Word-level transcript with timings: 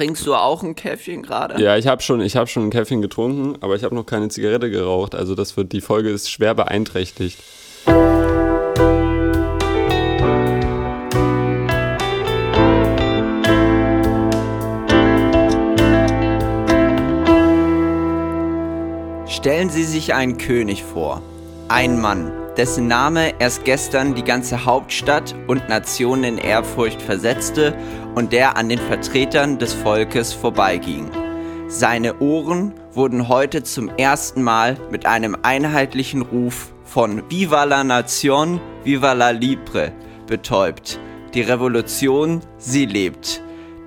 Trinkst 0.00 0.26
du 0.26 0.34
auch 0.34 0.62
ein 0.62 0.74
Käffchen 0.74 1.22
gerade? 1.22 1.62
Ja, 1.62 1.76
ich 1.76 1.86
habe 1.86 2.00
schon, 2.00 2.22
hab 2.22 2.48
schon 2.48 2.68
ein 2.68 2.70
Käffchen 2.70 3.02
getrunken, 3.02 3.58
aber 3.60 3.76
ich 3.76 3.84
habe 3.84 3.94
noch 3.94 4.06
keine 4.06 4.30
Zigarette 4.30 4.70
geraucht. 4.70 5.14
Also 5.14 5.34
das 5.34 5.58
wird, 5.58 5.72
die 5.72 5.82
Folge 5.82 6.08
ist 6.08 6.30
schwer 6.30 6.54
beeinträchtigt. 6.54 7.38
Stellen 19.26 19.68
Sie 19.68 19.84
sich 19.84 20.14
einen 20.14 20.38
König 20.38 20.82
vor. 20.82 21.20
Ein 21.68 22.00
Mann, 22.00 22.32
dessen 22.56 22.88
Name 22.88 23.34
erst 23.38 23.64
gestern 23.64 24.14
die 24.14 24.24
ganze 24.24 24.64
Hauptstadt 24.64 25.34
und 25.46 25.68
Nation 25.68 26.24
in 26.24 26.38
Ehrfurcht 26.38 27.00
versetzte 27.02 27.74
und 28.14 28.32
der 28.32 28.56
an 28.56 28.68
den 28.68 28.78
Vertretern 28.78 29.58
des 29.58 29.74
Volkes 29.74 30.32
vorbeiging. 30.32 31.10
Seine 31.68 32.18
Ohren 32.20 32.74
wurden 32.92 33.28
heute 33.28 33.62
zum 33.62 33.88
ersten 33.90 34.42
Mal 34.42 34.76
mit 34.90 35.06
einem 35.06 35.36
einheitlichen 35.42 36.22
Ruf 36.22 36.74
von 36.84 37.22
Viva 37.30 37.64
la 37.64 37.84
Nation, 37.84 38.60
Viva 38.82 39.12
la 39.12 39.30
Libre 39.30 39.92
betäubt. 40.26 40.98
Die 41.34 41.42
Revolution, 41.42 42.40
sie 42.58 42.86
lebt. 42.86 43.42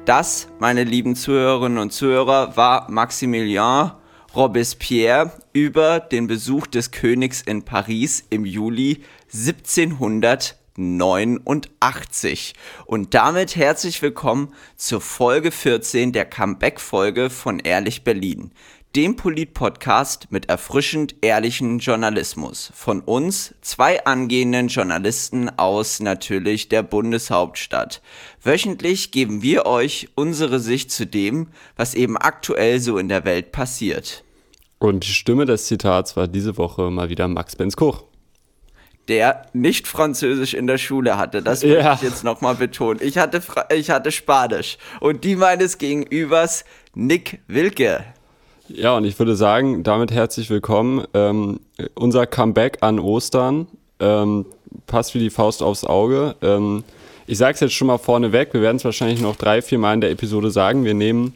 Das, 0.05 0.47
meine 0.59 0.85
lieben 0.85 1.15
Zuhörerinnen 1.15 1.77
und 1.77 1.91
Zuhörer, 1.91 2.55
war 2.55 2.89
Maximilien 2.89 3.91
Robespierre 4.35 5.31
über 5.53 5.99
den 5.99 6.27
Besuch 6.27 6.67
des 6.67 6.91
Königs 6.91 7.41
in 7.41 7.63
Paris 7.63 8.25
im 8.29 8.45
Juli 8.45 9.03
1789. 10.77 12.53
Und 12.85 13.13
damit 13.13 13.55
herzlich 13.55 14.01
willkommen 14.01 14.53
zur 14.75 15.01
Folge 15.01 15.51
14 15.51 16.11
der 16.11 16.25
Comeback-Folge 16.25 17.29
von 17.29 17.59
Ehrlich 17.59 18.03
Berlin, 18.03 18.51
dem 18.95 19.15
Polit-Podcast 19.15 20.27
mit 20.31 20.49
erfrischend 20.49 21.15
ehrlichen 21.21 21.79
Journalismus. 21.79 22.71
Von 22.75 23.01
uns, 23.01 23.55
zwei 23.61 24.05
angehenden 24.05 24.67
Journalisten 24.67 25.49
aus 25.57 25.99
natürlich 25.99 26.69
der 26.69 26.83
Bundeshauptstadt. 26.83 28.01
Wöchentlich 28.41 29.11
geben 29.11 29.41
wir 29.41 29.65
euch 29.65 30.09
unsere 30.15 30.59
Sicht 30.59 30.91
zu 30.91 31.07
dem, 31.07 31.47
was 31.75 31.95
eben 31.95 32.17
aktuell 32.17 32.79
so 32.79 32.97
in 32.97 33.09
der 33.09 33.25
Welt 33.25 33.51
passiert. 33.51 34.23
Und 34.79 35.05
die 35.05 35.13
Stimme 35.13 35.45
des 35.45 35.65
Zitats 35.65 36.17
war 36.17 36.27
diese 36.27 36.57
Woche 36.57 36.91
mal 36.91 37.09
wieder 37.09 37.27
Max 37.27 37.55
Benz 37.55 37.75
Koch. 37.75 38.03
Der 39.09 39.47
nicht 39.53 39.87
Französisch 39.87 40.53
in 40.53 40.65
der 40.65 40.77
Schule 40.77 41.17
hatte, 41.17 41.41
das 41.41 41.61
will 41.63 41.73
ja. 41.73 41.93
ich 41.93 42.01
jetzt 42.01 42.23
nochmal 42.23 42.55
betonen. 42.55 42.99
Ich 43.03 43.17
hatte, 43.17 43.41
ich 43.75 43.89
hatte 43.89 44.11
Spanisch. 44.11 44.77
Und 45.01 45.23
die 45.23 45.35
meines 45.35 45.77
Gegenübers 45.77 46.63
Nick 46.93 47.39
Wilke. 47.47 48.05
Ja, 48.69 48.95
und 48.95 49.03
ich 49.03 49.19
würde 49.19 49.35
sagen, 49.35 49.83
damit 49.83 50.11
herzlich 50.11 50.49
willkommen. 50.49 51.05
Ähm, 51.13 51.59
unser 51.95 52.25
Comeback 52.25 52.77
an 52.79 52.97
Ostern 52.97 53.67
ähm, 53.99 54.45
passt 54.87 55.13
wie 55.15 55.19
die 55.19 55.29
Faust 55.29 55.61
aufs 55.61 55.83
Auge. 55.83 56.35
Ähm, 56.41 56.83
ich 57.27 57.37
sage 57.37 57.55
es 57.55 57.59
jetzt 57.59 57.73
schon 57.73 57.87
mal 57.87 57.97
vorneweg, 57.97 58.53
wir 58.53 58.61
werden 58.61 58.77
es 58.77 58.85
wahrscheinlich 58.85 59.21
noch 59.21 59.35
drei, 59.35 59.61
vier 59.61 59.79
Mal 59.79 59.93
in 59.95 60.01
der 60.01 60.11
Episode 60.11 60.49
sagen. 60.49 60.85
Wir 60.85 60.93
nehmen 60.93 61.33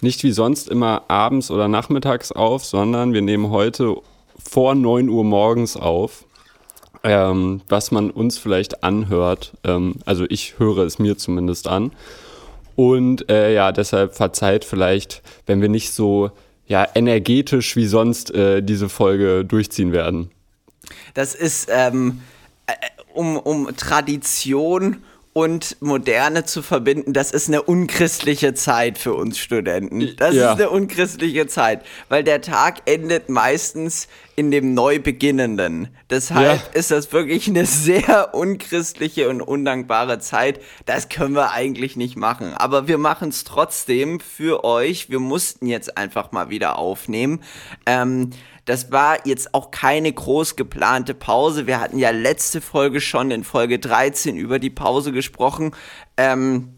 nicht 0.00 0.22
wie 0.22 0.32
sonst 0.32 0.68
immer 0.68 1.02
abends 1.08 1.50
oder 1.50 1.68
nachmittags 1.68 2.32
auf, 2.32 2.64
sondern 2.64 3.12
wir 3.12 3.22
nehmen 3.22 3.50
heute 3.50 3.96
vor 4.42 4.74
9 4.74 5.08
Uhr 5.08 5.24
morgens 5.24 5.76
auf, 5.76 6.24
ähm, 7.02 7.62
was 7.68 7.90
man 7.90 8.10
uns 8.10 8.38
vielleicht 8.38 8.84
anhört. 8.84 9.52
Ähm, 9.64 9.96
also 10.04 10.24
ich 10.28 10.58
höre 10.58 10.78
es 10.78 10.98
mir 10.98 11.16
zumindest 11.16 11.68
an. 11.68 11.92
Und 12.76 13.30
äh, 13.30 13.52
ja, 13.52 13.72
deshalb 13.72 14.14
verzeiht 14.14 14.64
vielleicht, 14.64 15.22
wenn 15.46 15.60
wir 15.60 15.68
nicht 15.68 15.92
so 15.92 16.30
ja, 16.66 16.86
energetisch 16.94 17.76
wie 17.76 17.86
sonst 17.86 18.32
äh, 18.32 18.62
diese 18.62 18.88
Folge 18.88 19.44
durchziehen 19.44 19.92
werden. 19.92 20.30
Das 21.14 21.34
ist 21.34 21.68
ähm, 21.70 22.20
äh, 22.66 22.72
um, 23.12 23.36
um 23.36 23.76
Tradition 23.76 25.02
und 25.40 25.80
Moderne 25.80 26.44
zu 26.44 26.60
verbinden, 26.60 27.14
das 27.14 27.30
ist 27.30 27.48
eine 27.48 27.62
unchristliche 27.62 28.52
Zeit 28.52 28.98
für 28.98 29.14
uns 29.14 29.38
Studenten. 29.38 30.14
Das 30.18 30.34
ja. 30.34 30.52
ist 30.52 30.60
eine 30.60 30.68
unchristliche 30.68 31.46
Zeit, 31.46 31.82
weil 32.10 32.22
der 32.22 32.42
Tag 32.42 32.82
endet 32.84 33.30
meistens 33.30 34.06
in 34.36 34.50
dem 34.50 34.74
Neubeginnenden. 34.74 35.88
Deshalb 36.10 36.60
ja. 36.60 36.78
ist 36.78 36.90
das 36.90 37.10
wirklich 37.12 37.48
eine 37.48 37.64
sehr 37.64 38.34
unchristliche 38.34 39.30
und 39.30 39.40
undankbare 39.40 40.18
Zeit. 40.18 40.60
Das 40.84 41.08
können 41.08 41.34
wir 41.34 41.52
eigentlich 41.52 41.96
nicht 41.96 42.16
machen. 42.16 42.52
Aber 42.52 42.86
wir 42.86 42.98
machen 42.98 43.30
es 43.30 43.44
trotzdem 43.44 44.20
für 44.20 44.62
euch. 44.62 45.08
Wir 45.08 45.20
mussten 45.20 45.66
jetzt 45.66 45.96
einfach 45.96 46.32
mal 46.32 46.50
wieder 46.50 46.78
aufnehmen. 46.78 47.42
Ähm, 47.86 48.30
das 48.64 48.92
war 48.92 49.26
jetzt 49.26 49.54
auch 49.54 49.70
keine 49.70 50.12
groß 50.12 50.56
geplante 50.56 51.14
Pause. 51.14 51.66
Wir 51.66 51.80
hatten 51.80 51.98
ja 51.98 52.10
letzte 52.10 52.60
Folge 52.60 53.00
schon 53.00 53.30
in 53.30 53.44
Folge 53.44 53.78
13 53.78 54.36
über 54.36 54.58
die 54.58 54.70
Pause 54.70 55.12
gesprochen. 55.12 55.72
Ähm, 56.16 56.74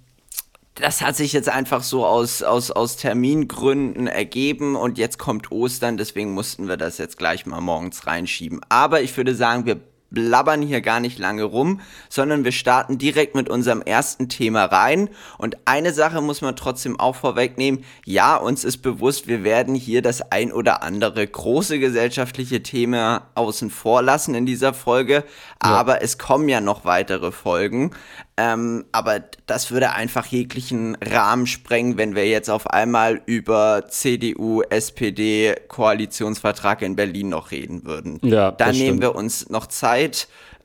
das 0.74 1.02
hat 1.02 1.16
sich 1.16 1.32
jetzt 1.34 1.50
einfach 1.50 1.82
so 1.82 2.06
aus, 2.06 2.42
aus, 2.42 2.70
aus 2.70 2.96
Termingründen 2.96 4.06
ergeben 4.06 4.74
und 4.74 4.96
jetzt 4.96 5.18
kommt 5.18 5.52
Ostern, 5.52 5.98
deswegen 5.98 6.32
mussten 6.32 6.66
wir 6.66 6.78
das 6.78 6.96
jetzt 6.96 7.18
gleich 7.18 7.44
mal 7.44 7.60
morgens 7.60 8.06
reinschieben. 8.06 8.60
Aber 8.70 9.02
ich 9.02 9.14
würde 9.16 9.34
sagen, 9.34 9.66
wir 9.66 9.80
blabbern 10.12 10.62
hier 10.62 10.80
gar 10.80 11.00
nicht 11.00 11.18
lange 11.18 11.44
rum, 11.44 11.80
sondern 12.08 12.44
wir 12.44 12.52
starten 12.52 12.98
direkt 12.98 13.34
mit 13.34 13.48
unserem 13.48 13.82
ersten 13.82 14.28
Thema 14.28 14.64
rein. 14.64 15.08
Und 15.38 15.56
eine 15.64 15.92
Sache 15.92 16.20
muss 16.20 16.40
man 16.40 16.56
trotzdem 16.56 16.98
auch 16.98 17.16
vorwegnehmen. 17.16 17.84
Ja, 18.04 18.36
uns 18.36 18.64
ist 18.64 18.78
bewusst, 18.78 19.28
wir 19.28 19.44
werden 19.44 19.74
hier 19.74 20.02
das 20.02 20.32
ein 20.32 20.52
oder 20.52 20.82
andere 20.82 21.26
große 21.26 21.78
gesellschaftliche 21.78 22.62
Thema 22.62 23.28
außen 23.34 23.70
vor 23.70 24.02
lassen 24.02 24.34
in 24.34 24.46
dieser 24.46 24.74
Folge. 24.74 25.24
Ja. 25.62 25.70
Aber 25.70 26.02
es 26.02 26.18
kommen 26.18 26.48
ja 26.48 26.60
noch 26.60 26.84
weitere 26.84 27.32
Folgen. 27.32 27.92
Ähm, 28.38 28.86
aber 28.92 29.20
das 29.46 29.70
würde 29.70 29.92
einfach 29.92 30.26
jeglichen 30.26 30.96
Rahmen 30.96 31.46
sprengen, 31.46 31.98
wenn 31.98 32.14
wir 32.14 32.26
jetzt 32.26 32.48
auf 32.48 32.66
einmal 32.66 33.20
über 33.26 33.84
CDU, 33.88 34.62
SPD, 34.62 35.54
Koalitionsvertrag 35.68 36.80
in 36.80 36.96
Berlin 36.96 37.28
noch 37.28 37.50
reden 37.50 37.84
würden. 37.84 38.18
Ja, 38.22 38.50
Dann 38.50 38.70
nehmen 38.70 38.84
stimmt. 38.84 39.00
wir 39.02 39.14
uns 39.14 39.50
noch 39.50 39.66
Zeit, 39.66 40.01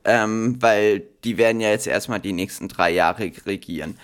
ähm, 0.05 0.57
weil 0.59 1.03
die 1.23 1.37
werden 1.37 1.61
ja 1.61 1.69
jetzt 1.69 1.87
erstmal 1.87 2.19
die 2.19 2.33
nächsten 2.33 2.67
drei 2.67 2.91
Jahre 2.91 3.31
regieren. 3.45 3.97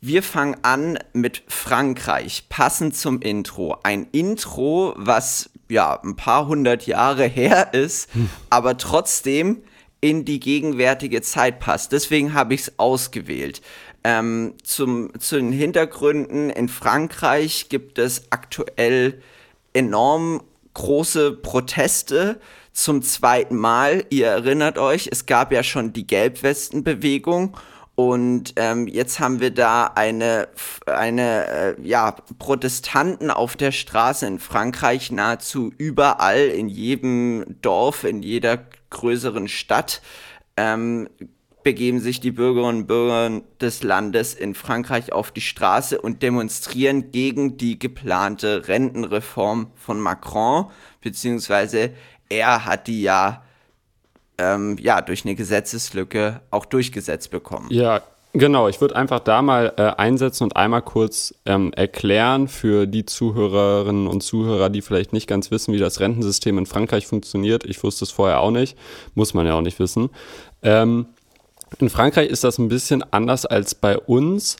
Wir 0.00 0.22
fangen 0.22 0.56
an 0.62 0.98
mit 1.12 1.42
Frankreich, 1.48 2.44
passend 2.48 2.94
zum 2.96 3.20
Intro. 3.20 3.78
Ein 3.82 4.06
Intro, 4.12 4.94
was 4.96 5.50
ja 5.68 6.00
ein 6.02 6.14
paar 6.14 6.46
hundert 6.46 6.86
Jahre 6.86 7.24
her 7.26 7.74
ist, 7.74 8.12
hm. 8.14 8.28
aber 8.50 8.76
trotzdem 8.76 9.62
in 10.00 10.24
die 10.24 10.38
gegenwärtige 10.38 11.22
Zeit 11.22 11.58
passt. 11.58 11.90
Deswegen 11.92 12.34
habe 12.34 12.54
ich 12.54 12.62
es 12.62 12.78
ausgewählt. 12.78 13.62
Ähm, 14.04 14.54
zum, 14.62 15.18
zu 15.18 15.36
den 15.36 15.50
Hintergründen 15.50 16.50
in 16.50 16.68
Frankreich 16.68 17.68
gibt 17.68 17.98
es 17.98 18.30
aktuell 18.30 19.20
enorm 19.72 20.42
große 20.74 21.32
Proteste 21.32 22.40
zum 22.78 23.02
zweiten 23.02 23.56
Mal. 23.56 24.04
Ihr 24.10 24.28
erinnert 24.28 24.78
euch, 24.78 25.08
es 25.10 25.26
gab 25.26 25.52
ja 25.52 25.64
schon 25.64 25.92
die 25.92 26.06
Gelbwestenbewegung 26.06 27.56
und 27.96 28.52
ähm, 28.54 28.86
jetzt 28.86 29.18
haben 29.18 29.40
wir 29.40 29.50
da 29.50 29.90
eine, 29.96 30.46
eine 30.86 31.46
äh, 31.48 31.82
ja, 31.82 32.12
Protestanten 32.38 33.32
auf 33.32 33.56
der 33.56 33.72
Straße 33.72 34.26
in 34.28 34.38
Frankreich 34.38 35.10
nahezu 35.10 35.72
überall, 35.76 36.46
in 36.46 36.68
jedem 36.68 37.56
Dorf, 37.62 38.04
in 38.04 38.22
jeder 38.22 38.64
größeren 38.90 39.48
Stadt 39.48 40.00
ähm, 40.56 41.08
begeben 41.64 41.98
sich 41.98 42.20
die 42.20 42.30
Bürgerinnen 42.30 42.82
und 42.82 42.86
Bürger 42.86 43.42
des 43.60 43.82
Landes 43.82 44.34
in 44.34 44.54
Frankreich 44.54 45.12
auf 45.12 45.32
die 45.32 45.40
Straße 45.40 46.00
und 46.00 46.22
demonstrieren 46.22 47.10
gegen 47.10 47.56
die 47.56 47.78
geplante 47.78 48.68
Rentenreform 48.68 49.72
von 49.74 49.98
Macron, 49.98 50.70
beziehungsweise 51.00 51.90
er 52.28 52.64
hat 52.64 52.86
die 52.86 53.02
ja, 53.02 53.42
ähm, 54.38 54.76
ja 54.80 55.00
durch 55.00 55.24
eine 55.24 55.34
Gesetzeslücke 55.34 56.40
auch 56.50 56.64
durchgesetzt 56.64 57.30
bekommen. 57.30 57.68
Ja, 57.70 58.02
Genau, 58.34 58.68
ich 58.68 58.80
würde 58.80 58.94
einfach 58.94 59.20
da 59.20 59.40
mal 59.40 59.72
äh, 59.78 59.82
einsetzen 59.82 60.44
und 60.44 60.56
einmal 60.56 60.82
kurz 60.82 61.34
ähm, 61.46 61.72
erklären 61.72 62.46
für 62.46 62.86
die 62.86 63.06
Zuhörerinnen 63.06 64.06
und 64.06 64.22
Zuhörer, 64.22 64.68
die 64.68 64.82
vielleicht 64.82 65.14
nicht 65.14 65.26
ganz 65.26 65.50
wissen, 65.50 65.72
wie 65.72 65.78
das 65.78 65.98
Rentensystem 65.98 66.58
in 66.58 66.66
Frankreich 66.66 67.06
funktioniert. 67.06 67.64
Ich 67.64 67.82
wusste 67.82 68.04
es 68.04 68.10
vorher 68.10 68.40
auch 68.40 68.50
nicht, 68.50 68.76
muss 69.14 69.32
man 69.32 69.46
ja 69.46 69.54
auch 69.54 69.62
nicht 69.62 69.78
wissen. 69.78 70.10
Ähm, 70.62 71.06
in 71.78 71.88
Frankreich 71.88 72.28
ist 72.28 72.44
das 72.44 72.58
ein 72.58 72.68
bisschen 72.68 73.02
anders 73.12 73.46
als 73.46 73.74
bei 73.74 73.98
uns. 73.98 74.56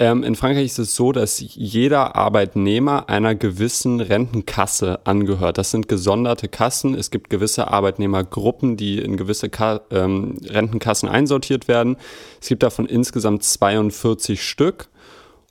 Ähm, 0.00 0.22
in 0.22 0.34
Frankreich 0.34 0.64
ist 0.64 0.78
es 0.78 0.96
so, 0.96 1.12
dass 1.12 1.40
jeder 1.40 2.16
Arbeitnehmer 2.16 3.10
einer 3.10 3.34
gewissen 3.34 4.00
Rentenkasse 4.00 5.00
angehört. 5.04 5.58
Das 5.58 5.70
sind 5.70 5.88
gesonderte 5.88 6.48
Kassen. 6.48 6.94
Es 6.94 7.10
gibt 7.10 7.28
gewisse 7.28 7.68
Arbeitnehmergruppen, 7.68 8.78
die 8.78 8.98
in 8.98 9.18
gewisse 9.18 9.50
Ka 9.50 9.82
ähm, 9.90 10.38
Rentenkassen 10.48 11.06
einsortiert 11.06 11.68
werden. 11.68 11.98
Es 12.40 12.48
gibt 12.48 12.62
davon 12.62 12.86
insgesamt 12.86 13.44
42 13.44 14.42
Stück. 14.42 14.88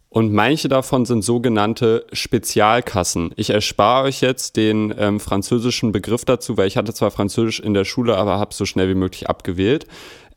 Und 0.10 0.34
manche 0.34 0.68
davon 0.68 1.06
sind 1.06 1.22
sogenannte 1.22 2.08
Spezialkassen. 2.12 3.32
Ich 3.36 3.52
erspare 3.52 4.06
euch 4.06 4.22
jetzt 4.22 4.58
den 4.58 4.92
ähm, 4.98 5.20
französischen 5.20 5.92
Begriff 5.92 6.26
dazu, 6.26 6.58
weil 6.58 6.66
ich 6.66 6.78
hatte 6.78 6.96
zwar 6.96 7.12
Französisch 7.12 7.60
in 7.60 7.76
der 7.76 7.86
Schule, 7.86 8.18
aber 8.18 8.40
habe 8.40 8.56
so 8.56 8.66
schnell 8.66 8.90
wie 8.90 8.96
möglich 8.96 9.30
abgewählt. 9.30 9.86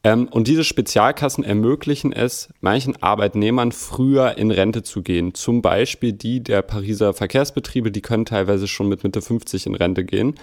Ähm, 0.04 0.28
und 0.28 0.48
diese 0.48 0.64
Spezialkassen 0.64 1.44
ermöglichen 1.44 2.12
es 2.12 2.48
manchen 2.60 3.00
Arbeitnehmern 3.02 3.72
früher 3.72 4.36
in 4.36 4.50
Rente 4.50 4.82
zu 4.82 5.02
gehen. 5.02 5.34
Zum 5.34 5.62
Beispiel 5.62 6.12
die 6.12 6.42
der 6.42 6.62
Pariser 6.62 7.14
Verkehrsbetriebe, 7.14 7.92
die 7.92 8.02
können 8.02 8.24
teilweise 8.24 8.66
schon 8.66 8.88
mit 8.88 9.04
Mitte 9.04 9.22
50 9.22 9.66
in 9.66 9.74
Rente 9.74 10.04
gehen, 10.04 10.34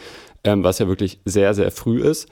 ähm, 0.43 0.63
was 0.63 0.79
ja 0.79 0.87
wirklich 0.87 1.19
sehr, 1.25 1.53
sehr 1.53 1.71
früh 1.71 2.01
ist. 2.01 2.29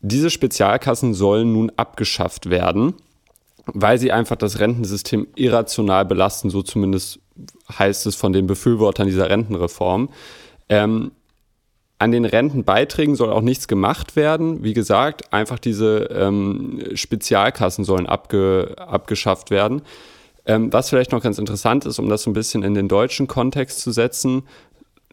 Diese 0.00 0.30
Spezialkassen 0.30 1.14
sollen 1.14 1.52
nun 1.52 1.70
abgeschafft 1.76 2.50
werden 2.50 2.94
weil 3.66 3.98
sie 3.98 4.12
einfach 4.12 4.36
das 4.36 4.58
Rentensystem 4.58 5.28
irrational 5.34 6.04
belasten, 6.04 6.50
so 6.50 6.62
zumindest 6.62 7.20
heißt 7.78 8.06
es 8.06 8.16
von 8.16 8.32
den 8.32 8.46
Befürwortern 8.46 9.06
dieser 9.06 9.30
Rentenreform. 9.30 10.10
Ähm, 10.68 11.12
an 12.02 12.10
den 12.10 12.24
Rentenbeiträgen 12.24 13.14
soll 13.14 13.30
auch 13.30 13.42
nichts 13.42 13.68
gemacht 13.68 14.16
werden. 14.16 14.64
Wie 14.64 14.72
gesagt, 14.72 15.32
einfach 15.32 15.60
diese 15.60 16.08
ähm, 16.12 16.82
Spezialkassen 16.94 17.84
sollen 17.84 18.06
abge, 18.06 18.74
abgeschafft 18.76 19.52
werden. 19.52 19.82
Ähm, 20.44 20.72
was 20.72 20.90
vielleicht 20.90 21.12
noch 21.12 21.22
ganz 21.22 21.38
interessant 21.38 21.86
ist, 21.86 22.00
um 22.00 22.08
das 22.08 22.24
so 22.24 22.30
ein 22.30 22.32
bisschen 22.32 22.64
in 22.64 22.74
den 22.74 22.88
deutschen 22.88 23.28
Kontext 23.28 23.80
zu 23.80 23.92
setzen, 23.92 24.42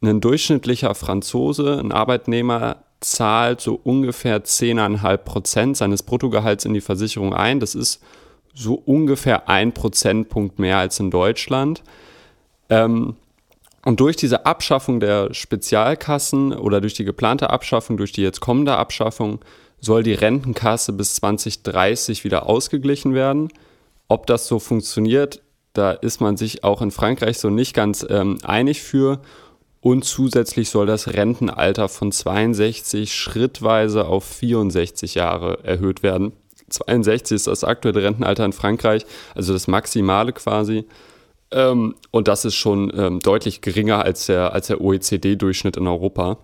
ein 0.02 0.20
durchschnittlicher 0.20 0.96
Franzose, 0.96 1.78
ein 1.78 1.92
Arbeitnehmer, 1.92 2.78
zahlt 3.02 3.62
so 3.62 3.80
ungefähr 3.84 4.44
10,5 4.44 5.18
Prozent 5.18 5.78
seines 5.78 6.02
Bruttogehalts 6.02 6.66
in 6.66 6.74
die 6.74 6.82
Versicherung 6.82 7.36
ein. 7.36 7.60
Das 7.60 7.76
ist 7.76 8.02
so 8.56 8.74
ungefähr 8.74 9.48
ein 9.48 9.74
Prozentpunkt 9.74 10.58
mehr 10.58 10.80
als 10.80 11.00
in 11.00 11.12
Deutschland. 11.12 11.84
Ähm, 12.72 13.16
und 13.86 14.00
durch 14.00 14.16
diese 14.16 14.46
Abschaffung 14.46 15.00
der 15.00 15.34
Spezialkassen 15.34 16.54
oder 16.54 16.82
durch 16.82 16.94
die 16.94 17.06
geplante 17.06 17.50
Abschaffung, 17.50 17.98
durch 17.98 18.12
die 18.12 18.22
jetzt 18.22 18.42
kommende 18.42 18.76
Abschaffung, 18.76 19.40
soll 19.80 20.04
die 20.04 20.14
Rentenkasse 20.14 20.94
bis 20.94 21.16
2030 21.16 22.24
wieder 22.24 22.48
ausgeglichen 22.48 23.14
werden. 23.14 23.50
Ob 24.08 24.26
das 24.28 24.48
so 24.48 24.60
funktioniert, 24.60 25.42
da 25.74 25.92
ist 25.92 26.20
man 26.20 26.36
sich 26.36 26.64
auch 26.64 26.82
in 26.82 26.92
Frankreich 26.92 27.38
so 27.38 27.50
nicht 27.50 27.74
ganz 27.74 28.06
ähm, 28.10 28.40
einig 28.44 28.82
für. 28.82 29.22
Und 29.82 30.04
zusätzlich 30.04 30.70
soll 30.70 30.88
das 30.88 31.14
Rentenalter 31.14 31.88
von 31.88 32.12
62 32.12 33.14
schrittweise 33.14 34.08
auf 34.08 34.26
64 34.26 35.16
Jahre 35.16 35.64
erhöht 35.64 36.04
werden. 36.04 36.34
62 36.70 37.36
ist 37.36 37.48
das 37.48 37.64
aktuelle 37.64 38.04
Rentenalter 38.04 38.44
in 38.44 38.54
Frankreich, 38.54 39.06
also 39.36 39.54
das 39.54 39.68
Maximale 39.68 40.34
quasi. 40.34 40.86
Ähm, 41.52 41.96
und 42.12 42.28
das 42.28 42.46
ist 42.46 42.56
schon 42.56 42.92
ähm, 42.96 43.20
deutlich 43.20 43.62
geringer 43.62 44.04
als 44.04 44.28
der, 44.28 44.54
als 44.54 44.68
der 44.68 44.82
OECD-Durchschnitt 44.82 45.78
in 45.78 45.88
Europa. 45.88 46.38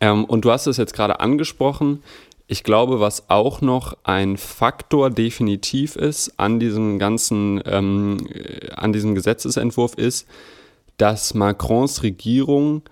Ähm, 0.00 0.24
und 0.24 0.44
du 0.44 0.50
hast 0.50 0.66
es 0.66 0.76
jetzt 0.76 0.94
gerade 0.94 1.20
angesprochen. 1.20 2.02
Ich 2.46 2.62
glaube, 2.62 3.00
was 3.00 3.28
auch 3.28 3.60
noch 3.60 3.96
ein 4.04 4.36
Faktor 4.36 5.10
definitiv 5.10 5.96
ist 5.96 6.38
an 6.38 6.60
diesem 6.60 6.98
ganzen, 6.98 7.60
ähm, 7.66 8.18
an 8.74 8.92
diesem 8.92 9.14
Gesetzesentwurf 9.14 9.94
ist, 9.94 10.28
dass 10.96 11.34
Macrons 11.34 12.02
Regierung 12.02 12.82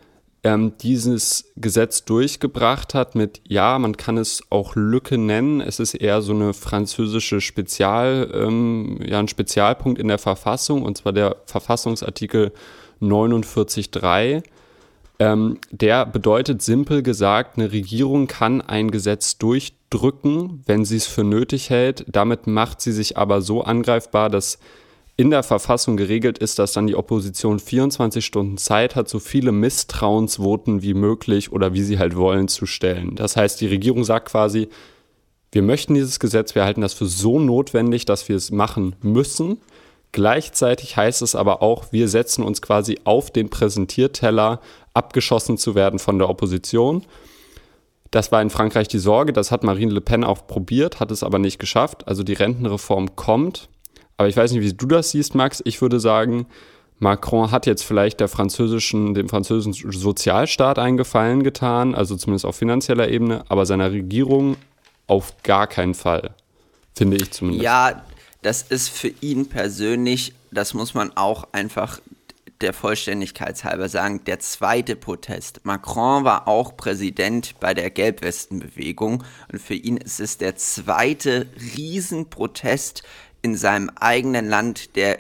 ähm, 0.45 0.75
dieses 0.79 1.53
Gesetz 1.57 2.05
durchgebracht 2.05 2.93
hat 2.93 3.15
mit, 3.15 3.41
ja, 3.49 3.79
man 3.79 3.97
kann 3.97 4.19
es 4.19 4.43
auch 4.51 4.77
Lücke 4.77 5.17
nennen. 5.17 5.63
Es 5.63 5.81
ist 5.81 5.95
eher 5.95 6.21
so 6.21 6.35
eine 6.35 6.53
französische 6.53 7.41
Spezial, 7.41 8.31
ähm, 8.35 9.01
ja, 9.05 9.19
ein 9.19 9.29
Spezialpunkt 9.29 9.99
in 9.99 10.09
der 10.09 10.19
Verfassung, 10.19 10.83
und 10.83 10.99
zwar 10.99 11.15
der 11.15 11.37
Verfassungsartikel 11.47 12.53
49.3. 13.01 14.43
Ähm, 15.19 15.59
der 15.71 16.05
bedeutet 16.05 16.61
simpel 16.61 17.03
gesagt, 17.03 17.57
eine 17.57 17.73
Regierung 17.73 18.27
kann 18.27 18.61
ein 18.61 18.91
Gesetz 18.91 19.39
durchdrücken, 19.39 20.63
wenn 20.67 20.85
sie 20.85 20.97
es 20.97 21.07
für 21.07 21.25
nötig 21.25 21.71
hält. 21.71 22.05
Damit 22.09 22.47
macht 22.47 22.83
sie 22.83 22.93
sich 22.93 23.17
aber 23.17 23.41
so 23.41 23.63
angreifbar, 23.63 24.29
dass 24.29 24.59
in 25.17 25.31
der 25.31 25.45
Verfassung 25.45 25.97
geregelt 25.97 26.39
ist, 26.39 26.59
dass 26.59 26.73
dann 26.73 26.89
die 26.89 26.97
Opposition 26.97 27.61
24 27.61 28.25
Stunden 28.25 28.59
Zeit 28.59 28.97
hat, 28.97 29.09
so 29.09 29.21
viele 29.21 29.53
Misstrauensvoten 29.53 30.83
wie 30.83 30.95
möglich 30.95 31.53
oder 31.53 31.73
wie 31.73 31.83
sie 31.83 31.99
halt 31.99 32.17
wollen 32.17 32.49
zu 32.49 32.67
stellen. 32.67 33.15
Das 33.15 33.37
heißt, 33.37 33.61
die 33.61 33.69
Regierung 33.69 34.05
sagt 34.05 34.29
quasi, 34.31 34.69
wir 35.53 35.63
möchten 35.63 35.95
dieses 35.95 36.19
Gesetz, 36.19 36.57
wir 36.57 36.65
halten 36.65 36.81
das 36.81 36.95
für 36.95 37.07
so 37.07 37.39
notwendig, 37.39 38.07
dass 38.07 38.29
wir 38.29 38.35
es 38.35 38.51
machen 38.51 38.97
müssen. 39.03 39.59
Gleichzeitig 40.11 40.97
heißt 40.97 41.23
es 41.23 41.37
aber 41.37 41.63
auch, 41.63 41.93
wir 41.93 42.09
setzen 42.09 42.43
uns 42.43 42.61
quasi 42.61 42.99
auf 43.05 43.31
den 43.31 43.51
Präsentierteller, 43.51 44.61
abgeschossen 44.95 45.59
zu 45.59 45.77
werden 45.77 46.01
von 46.01 46.19
der 46.19 46.29
Opposition. 46.29 47.05
Das 48.11 48.33
war 48.33 48.43
in 48.43 48.51
Frankreich 48.51 48.89
die 48.89 48.99
Sorge, 48.99 49.33
das 49.33 49.53
hat 49.53 49.63
Marine 49.63 49.93
Le 49.93 50.01
Pen 50.01 50.25
auch 50.25 50.47
probiert, 50.47 50.99
hat 50.99 51.13
es 51.13 51.23
aber 51.23 51.39
nicht 51.39 51.59
geschafft. 51.61 52.09
Also 52.09 52.25
die 52.25 52.33
Rentenreform 52.33 53.15
kommt, 53.15 53.69
aber 54.17 54.29
ich 54.29 54.37
weiß 54.37 54.53
nicht, 54.53 54.63
wie 54.63 54.73
du 54.73 54.87
das 54.87 55.11
siehst, 55.11 55.35
Max. 55.35 55.63
Ich 55.65 55.83
würde 55.83 56.01
sagen, 56.01 56.47
Macron 56.99 57.51
hat 57.51 57.67
jetzt 57.67 57.83
vielleicht 57.83 58.21
der 58.21 58.29
französischen, 58.29 59.15
dem 59.15 59.29
französischen 59.29 59.93
Sozialstaat 59.93 60.79
einen 60.79 60.97
Gefallen 60.97 61.43
getan, 61.43 61.95
also 61.95 62.17
zumindest 62.17 62.47
auf 62.47 62.57
finanzieller 62.57 63.09
Ebene, 63.09 63.45
aber 63.49 63.67
seiner 63.67 63.91
Regierung 63.91 64.57
auf 65.07 65.35
gar 65.43 65.67
keinen 65.67 65.95
Fall. 65.95 66.35
Finde 66.95 67.17
ich 67.17 67.31
zumindest. 67.33 67.65
Ja, 67.65 68.05
das 68.43 68.63
ist 68.63 68.89
für 68.89 69.13
ihn 69.21 69.49
persönlich, 69.49 70.35
das 70.51 70.75
muss 70.75 70.95
man 70.95 71.17
auch 71.17 71.49
einfach 71.53 72.01
der 72.61 72.73
Vollständigkeit 72.73 73.63
halber 73.65 73.89
sagen, 73.89 74.23
der 74.25 74.39
zweite 74.39 74.97
Protest. 74.97 75.65
Macron 75.65 76.25
war 76.25 76.47
auch 76.47 76.77
Präsident 76.77 77.55
bei 77.59 77.75
der 77.75 77.91
Gelbwestenbewegung 77.91 79.25
und 79.53 79.61
für 79.61 79.75
ihn 79.75 79.97
ist 79.97 80.21
es 80.21 80.39
der 80.39 80.57
zweite 80.57 81.47
Riesenprotest, 81.77 83.03
in 83.45 83.57
seinem 83.57 83.91
eigenen 83.91 84.49
Land, 84.49 84.97
der 84.97 85.19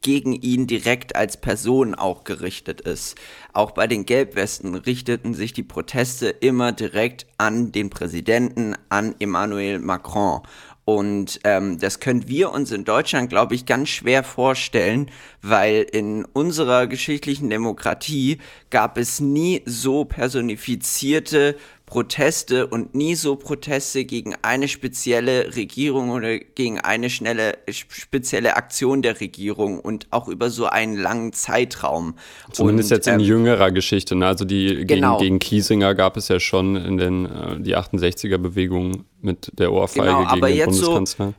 gegen 0.00 0.32
ihn 0.32 0.66
direkt 0.66 1.16
als 1.16 1.36
Person 1.36 1.94
auch 1.94 2.24
gerichtet 2.24 2.80
ist. 2.80 3.16
Auch 3.52 3.72
bei 3.72 3.86
den 3.86 4.06
Gelbwesten 4.06 4.74
richteten 4.74 5.34
sich 5.34 5.52
die 5.52 5.62
Proteste 5.62 6.28
immer 6.28 6.72
direkt 6.72 7.26
an 7.36 7.72
den 7.72 7.90
Präsidenten, 7.90 8.74
an 8.88 9.14
Emmanuel 9.18 9.80
Macron. 9.80 10.40
Und 10.86 11.40
ähm, 11.44 11.78
das 11.78 12.00
können 12.00 12.28
wir 12.28 12.50
uns 12.50 12.72
in 12.72 12.84
Deutschland, 12.84 13.28
glaube 13.28 13.54
ich, 13.54 13.66
ganz 13.66 13.90
schwer 13.90 14.24
vorstellen, 14.24 15.10
weil 15.42 15.82
in 15.82 16.24
unserer 16.24 16.86
geschichtlichen 16.86 17.50
Demokratie 17.50 18.38
gab 18.70 18.96
es 18.96 19.20
nie 19.20 19.60
so 19.66 20.06
personifizierte 20.06 21.56
Proteste 21.88 22.66
und 22.66 22.94
nie 22.94 23.14
so 23.14 23.36
Proteste 23.36 24.04
gegen 24.04 24.34
eine 24.42 24.68
spezielle 24.68 25.56
Regierung 25.56 26.10
oder 26.10 26.38
gegen 26.38 26.78
eine 26.78 27.08
schnelle 27.08 27.56
spezielle 27.70 28.56
Aktion 28.56 29.00
der 29.00 29.20
Regierung 29.20 29.80
und 29.80 30.06
auch 30.10 30.28
über 30.28 30.50
so 30.50 30.66
einen 30.66 30.96
langen 30.96 31.32
Zeitraum. 31.32 32.14
Zumindest 32.52 32.92
und, 32.92 32.96
jetzt 32.98 33.06
in 33.08 33.14
ähm, 33.14 33.20
jüngerer 33.20 33.70
Geschichte. 33.70 34.16
Ne? 34.16 34.26
Also 34.26 34.44
die 34.44 34.84
genau. 34.86 35.16
gegen, 35.16 35.24
gegen 35.24 35.38
Kiesinger 35.38 35.94
gab 35.94 36.18
es 36.18 36.28
ja 36.28 36.38
schon 36.40 36.76
in 36.76 36.98
den 36.98 37.24
äh, 37.24 37.58
die 37.58 37.74
68er 37.74 38.36
Bewegung 38.36 39.04
mit 39.22 39.50
der 39.58 39.72
Ohrfeige 39.72 40.08
genau, 40.08 40.34
gegen 40.34 40.46
den 40.46 40.64
Bundeskanzler. 40.66 41.26
So 41.28 41.34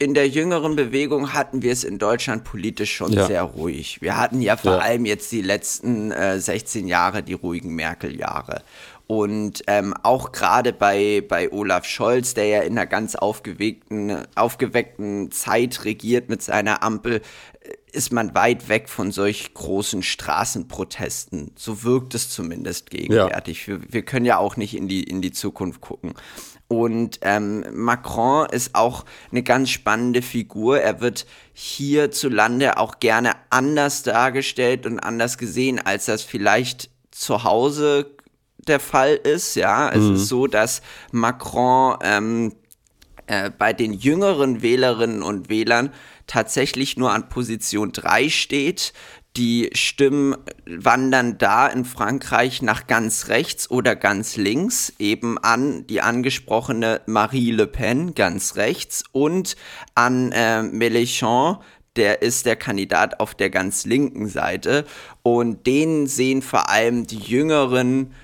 in 0.00 0.14
der 0.14 0.28
jüngeren 0.28 0.76
Bewegung 0.76 1.32
hatten 1.32 1.62
wir 1.62 1.72
es 1.72 1.82
in 1.82 1.98
Deutschland 1.98 2.44
politisch 2.44 2.94
schon 2.94 3.12
ja. 3.12 3.26
sehr 3.26 3.42
ruhig. 3.42 4.00
Wir 4.00 4.16
hatten 4.16 4.40
ja 4.40 4.56
vor 4.56 4.74
ja. 4.74 4.78
allem 4.78 5.04
jetzt 5.06 5.32
die 5.32 5.42
letzten 5.42 6.12
äh, 6.12 6.38
16 6.38 6.86
Jahre 6.86 7.22
die 7.24 7.32
ruhigen 7.32 7.74
Merkel-Jahre. 7.74 8.62
Und 9.08 9.62
ähm, 9.68 9.94
auch 10.02 10.32
gerade 10.32 10.74
bei, 10.74 11.24
bei 11.26 11.50
Olaf 11.50 11.86
Scholz, 11.86 12.34
der 12.34 12.46
ja 12.46 12.60
in 12.60 12.72
einer 12.72 12.86
ganz 12.86 13.14
aufgeweckten, 13.14 14.26
aufgeweckten 14.34 15.30
Zeit 15.30 15.86
regiert 15.86 16.28
mit 16.28 16.42
seiner 16.42 16.82
Ampel, 16.82 17.22
äh, 17.60 17.72
ist 17.90 18.12
man 18.12 18.34
weit 18.34 18.68
weg 18.68 18.90
von 18.90 19.10
solch 19.10 19.54
großen 19.54 20.02
Straßenprotesten. 20.02 21.52
So 21.56 21.84
wirkt 21.84 22.14
es 22.14 22.28
zumindest 22.28 22.90
gegenwärtig. 22.90 23.66
Ja. 23.66 23.80
Wir, 23.80 23.92
wir 23.94 24.02
können 24.02 24.26
ja 24.26 24.36
auch 24.36 24.58
nicht 24.58 24.76
in 24.76 24.88
die, 24.88 25.04
in 25.04 25.22
die 25.22 25.32
Zukunft 25.32 25.80
gucken. 25.80 26.12
Und 26.68 27.20
ähm, 27.22 27.64
Macron 27.72 28.46
ist 28.50 28.74
auch 28.74 29.06
eine 29.30 29.42
ganz 29.42 29.70
spannende 29.70 30.20
Figur. 30.20 30.80
Er 30.80 31.00
wird 31.00 31.24
hierzulande 31.54 32.76
auch 32.76 33.00
gerne 33.00 33.32
anders 33.48 34.02
dargestellt 34.02 34.84
und 34.84 35.00
anders 35.00 35.38
gesehen, 35.38 35.80
als 35.82 36.04
das 36.04 36.22
vielleicht 36.22 36.90
zu 37.10 37.42
Hause 37.42 38.17
der 38.68 38.80
Fall 38.80 39.14
ist. 39.14 39.54
Ja, 39.54 39.90
es 39.90 40.02
mhm. 40.02 40.14
ist 40.14 40.28
so, 40.28 40.46
dass 40.46 40.82
Macron 41.12 41.98
ähm, 42.02 42.52
äh, 43.26 43.50
bei 43.50 43.72
den 43.72 43.92
jüngeren 43.92 44.62
Wählerinnen 44.62 45.22
und 45.22 45.48
Wählern 45.48 45.90
tatsächlich 46.26 46.96
nur 46.96 47.12
an 47.12 47.28
Position 47.28 47.92
3 47.92 48.28
steht. 48.28 48.92
Die 49.36 49.70
Stimmen 49.74 50.36
wandern 50.66 51.38
da 51.38 51.68
in 51.68 51.84
Frankreich 51.84 52.62
nach 52.62 52.86
ganz 52.86 53.28
rechts 53.28 53.70
oder 53.70 53.94
ganz 53.94 54.36
links, 54.36 54.92
eben 54.98 55.38
an 55.38 55.86
die 55.86 56.00
angesprochene 56.00 57.02
Marie 57.06 57.52
Le 57.52 57.66
Pen 57.66 58.14
ganz 58.14 58.56
rechts 58.56 59.04
und 59.12 59.56
an 59.94 60.32
äh, 60.32 60.62
Mélenchon 60.62 61.58
der 61.98 62.22
ist 62.22 62.46
der 62.46 62.56
Kandidat 62.56 63.20
auf 63.20 63.34
der 63.34 63.50
ganz 63.50 63.84
linken 63.84 64.28
Seite. 64.28 64.84
Und 65.22 65.66
den 65.66 66.06
sehen 66.06 66.42
vor 66.42 66.70
allem 66.70 67.06
die 67.06 67.18
jüngeren 67.18 68.14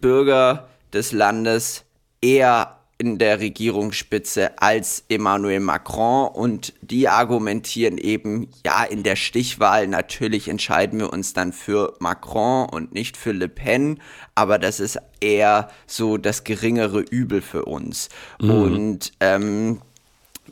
Bürger 0.00 0.68
des 0.92 1.12
Landes 1.12 1.84
eher 2.20 2.78
in 3.00 3.18
der 3.18 3.38
Regierungsspitze 3.38 4.60
als 4.60 5.04
Emmanuel 5.08 5.60
Macron 5.60 6.28
und 6.28 6.74
die 6.80 7.08
argumentieren 7.08 7.96
eben, 7.96 8.48
ja, 8.66 8.82
in 8.82 9.04
der 9.04 9.14
Stichwahl 9.14 9.86
natürlich 9.86 10.48
entscheiden 10.48 10.98
wir 10.98 11.12
uns 11.12 11.32
dann 11.32 11.52
für 11.52 11.94
Macron 12.00 12.68
und 12.68 12.92
nicht 12.92 13.16
für 13.16 13.30
Le 13.30 13.48
Pen, 13.48 14.00
aber 14.34 14.58
das 14.58 14.80
ist 14.80 14.98
eher 15.20 15.70
so 15.86 16.16
das 16.16 16.42
geringere 16.42 16.98
Übel 17.00 17.40
für 17.40 17.66
uns. 17.66 18.08
Mhm. 18.40 18.50
Und 18.50 19.12
ähm, 19.20 19.80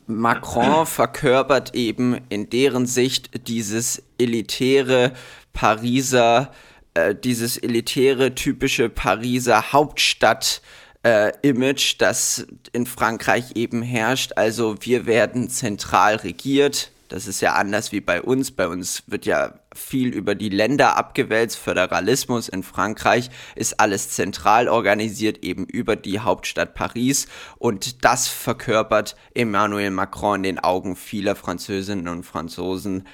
Macron 0.07 0.87
verkörpert 0.87 1.75
eben 1.75 2.21
in 2.29 2.49
deren 2.49 2.87
Sicht 2.87 3.49
dieses 3.49 4.05
elitäre 4.19 5.15
Pariser, 5.53 6.53
äh, 6.97 7.15
dieses 7.15 7.59
elitäre 7.59 8.35
typische 8.35 8.89
Pariser 8.89 9.73
Hauptstadt 9.73 10.63
äh, 11.05 11.33
Image, 11.43 11.97
das 11.99 12.47
in 12.73 12.87
Frankreich 12.87 13.53
eben 13.55 13.83
herrscht. 13.83 14.33
Also 14.37 14.77
wir 14.81 15.05
werden 15.05 15.51
zentral 15.51 16.17
regiert. 16.17 16.91
Das 17.09 17.27
ist 17.27 17.43
ja 17.43 17.53
anders 17.53 17.93
wie 17.93 18.01
bei 18.01 18.23
uns. 18.23 18.51
Bei 18.51 18.67
uns 18.67 19.03
wird 19.07 19.27
ja 19.27 19.61
viel 19.75 20.09
über 20.09 20.35
die 20.35 20.49
Länder 20.49 20.97
abgewälzt. 20.97 21.59
Föderalismus 21.59 22.49
in 22.49 22.63
Frankreich 22.63 23.29
ist 23.55 23.79
alles 23.79 24.09
zentral 24.11 24.67
organisiert, 24.67 25.45
eben 25.45 25.67
über 25.67 25.97
die 25.97 26.21
Hauptstadt 26.21 26.75
Paris. 26.75 27.29
Und 27.59 28.07
das 28.07 28.27
verkörpert 28.27 29.17
Emmanuel 29.35 29.91
Macron 29.91 30.37
in 30.37 30.43
den 30.45 30.59
Augen 30.61 30.97
vieler 30.97 31.37
Französinnen 31.37 32.09
und 32.09 32.25
Franzosen 32.25 33.07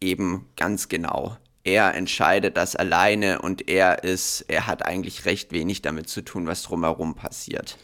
eben 0.00 0.48
ganz 0.56 0.88
genau 0.88 1.38
er 1.64 1.94
entscheidet 1.94 2.56
das 2.56 2.76
alleine 2.76 3.40
und 3.40 3.68
er 3.68 4.04
ist, 4.04 4.44
er 4.48 4.66
hat 4.66 4.84
eigentlich 4.84 5.24
recht 5.24 5.52
wenig 5.52 5.82
damit 5.82 6.08
zu 6.08 6.22
tun, 6.22 6.46
was 6.46 6.62
drumherum 6.62 7.14
passiert. 7.14 7.76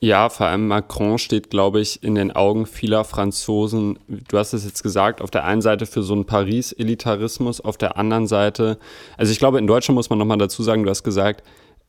Ja, 0.00 0.28
vor 0.28 0.46
allem 0.46 0.68
Macron 0.68 1.18
steht, 1.18 1.48
glaube 1.48 1.80
ich, 1.80 2.02
in 2.02 2.14
den 2.14 2.30
Augen 2.30 2.66
vieler 2.66 3.04
Franzosen, 3.04 3.98
du 4.08 4.38
hast 4.38 4.52
es 4.52 4.64
jetzt 4.64 4.82
gesagt, 4.82 5.22
auf 5.22 5.30
der 5.30 5.44
einen 5.44 5.62
Seite 5.62 5.86
für 5.86 6.02
so 6.02 6.12
einen 6.12 6.26
Paris-Elitarismus, 6.26 7.62
auf 7.62 7.78
der 7.78 7.96
anderen 7.96 8.26
Seite, 8.26 8.78
also 9.16 9.32
ich 9.32 9.38
glaube, 9.38 9.58
in 9.58 9.66
Deutschland 9.66 9.96
muss 9.96 10.10
man 10.10 10.18
nochmal 10.18 10.38
dazu 10.38 10.62
sagen, 10.62 10.84
du 10.84 10.90
hast 10.90 11.02
gesagt, 11.02 11.42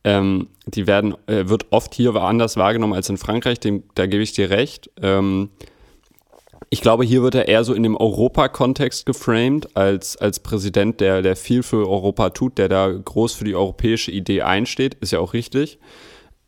ähm, 0.04 0.48
die 0.66 0.86
werden, 0.86 1.16
äh, 1.26 1.48
wird 1.48 1.66
oft 1.70 1.94
hier 1.94 2.14
anders 2.14 2.56
wahrgenommen 2.56 2.94
als 2.94 3.10
in 3.10 3.18
Frankreich, 3.18 3.60
dem, 3.60 3.82
da 3.94 4.06
gebe 4.06 4.22
ich 4.22 4.32
dir 4.32 4.48
recht. 4.48 4.90
Ähm, 5.02 5.50
ich 6.70 6.80
glaube, 6.82 7.04
hier 7.04 7.22
wird 7.22 7.34
er 7.34 7.48
eher 7.48 7.64
so 7.64 7.72
in 7.72 7.82
dem 7.82 7.96
Europa-Kontext 7.96 9.06
geframed, 9.06 9.76
als, 9.76 10.16
als 10.16 10.40
Präsident, 10.40 11.00
der, 11.00 11.22
der 11.22 11.36
viel 11.36 11.62
für 11.62 11.88
Europa 11.88 12.30
tut, 12.30 12.58
der 12.58 12.68
da 12.68 12.90
groß 12.90 13.34
für 13.34 13.44
die 13.44 13.54
europäische 13.54 14.10
Idee 14.10 14.42
einsteht, 14.42 14.94
ist 14.94 15.12
ja 15.12 15.20
auch 15.20 15.32
richtig. 15.32 15.78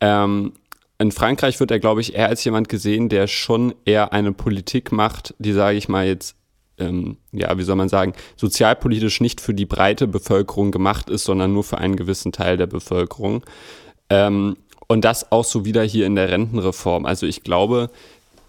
Ähm, 0.00 0.52
in 0.98 1.12
Frankreich 1.12 1.58
wird 1.58 1.70
er, 1.70 1.80
glaube 1.80 2.02
ich, 2.02 2.14
eher 2.14 2.28
als 2.28 2.44
jemand 2.44 2.68
gesehen, 2.68 3.08
der 3.08 3.26
schon 3.26 3.74
eher 3.86 4.12
eine 4.12 4.32
Politik 4.32 4.92
macht, 4.92 5.34
die, 5.38 5.52
sage 5.52 5.78
ich 5.78 5.88
mal 5.88 6.06
jetzt, 6.06 6.36
ähm, 6.78 7.16
ja, 7.32 7.56
wie 7.56 7.62
soll 7.62 7.76
man 7.76 7.88
sagen, 7.88 8.12
sozialpolitisch 8.36 9.22
nicht 9.22 9.40
für 9.40 9.54
die 9.54 9.66
breite 9.66 10.06
Bevölkerung 10.06 10.70
gemacht 10.70 11.08
ist, 11.08 11.24
sondern 11.24 11.54
nur 11.54 11.64
für 11.64 11.78
einen 11.78 11.96
gewissen 11.96 12.32
Teil 12.32 12.58
der 12.58 12.66
Bevölkerung. 12.66 13.44
Ähm, 14.10 14.56
und 14.88 15.04
das 15.04 15.32
auch 15.32 15.44
so 15.44 15.64
wieder 15.64 15.82
hier 15.82 16.04
in 16.04 16.16
der 16.16 16.28
Rentenreform. 16.28 17.06
Also 17.06 17.24
ich 17.24 17.44
glaube, 17.44 17.90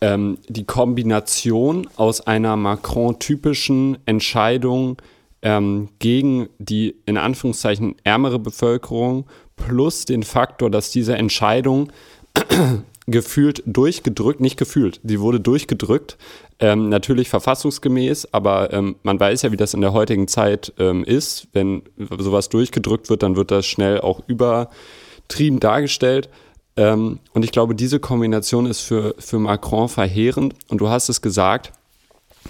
ähm, 0.01 0.39
die 0.50 0.65
Kombination 0.65 1.88
aus 1.96 2.22
einer 2.22 2.55
Macron-typischen 2.55 3.98
Entscheidung 4.05 4.98
ähm, 5.43 5.89
gegen 6.00 6.50
die 6.60 6.96
in 7.05 7.17
Anführungszeichen 7.17 7.96
ärmere 8.03 8.39
Bevölkerung 8.39 9.25
plus 9.55 10.05
den 10.05 10.24
Faktor, 10.24 10.70
dass 10.70 10.91
diese 10.91 11.15
Entscheidung 11.15 11.91
gefühlt 13.08 13.63
durchgedrückt, 13.65 14.39
nicht 14.39 14.58
gefühlt, 14.58 15.00
sie 15.03 15.20
wurde 15.20 15.39
durchgedrückt, 15.39 16.17
ähm, 16.60 16.89
natürlich 16.89 17.29
verfassungsgemäß, 17.29 18.34
aber 18.34 18.72
ähm, 18.72 18.96
man 19.03 19.20
weiß 19.20 19.41
ja, 19.41 19.51
wie 19.51 19.58
das 19.58 19.74
in 19.74 19.81
der 19.81 19.93
heutigen 19.93 20.27
Zeit 20.27 20.74
ähm, 20.77 21.03
ist. 21.03 21.48
Wenn 21.53 21.81
sowas 21.98 22.50
durchgedrückt 22.50 23.10
wird, 23.10 23.24
dann 23.24 23.36
wird 23.36 23.50
das 23.50 23.65
schnell 23.65 24.00
auch 24.00 24.22
übertrieben 24.27 25.60
dargestellt. 25.60 26.29
Ähm, 26.77 27.19
und 27.33 27.43
ich 27.43 27.51
glaube, 27.51 27.75
diese 27.75 27.99
Kombination 27.99 28.65
ist 28.65 28.81
für, 28.81 29.15
für 29.17 29.39
Macron 29.39 29.89
verheerend. 29.89 30.55
Und 30.69 30.79
du 30.79 30.89
hast 30.89 31.09
es 31.09 31.21
gesagt, 31.21 31.73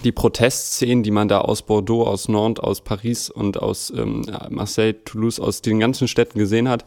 die 0.04 0.12
Protestszenen, 0.12 1.02
die 1.02 1.10
man 1.10 1.28
da 1.28 1.40
aus 1.40 1.62
Bordeaux, 1.62 2.06
aus 2.06 2.28
Nantes, 2.28 2.64
aus 2.64 2.80
Paris 2.80 3.30
und 3.30 3.60
aus 3.60 3.92
ähm, 3.94 4.24
Marseille, 4.48 4.94
Toulouse, 5.04 5.38
aus 5.38 5.62
den 5.62 5.80
ganzen 5.80 6.08
Städten 6.08 6.38
gesehen 6.38 6.68
hat, 6.68 6.84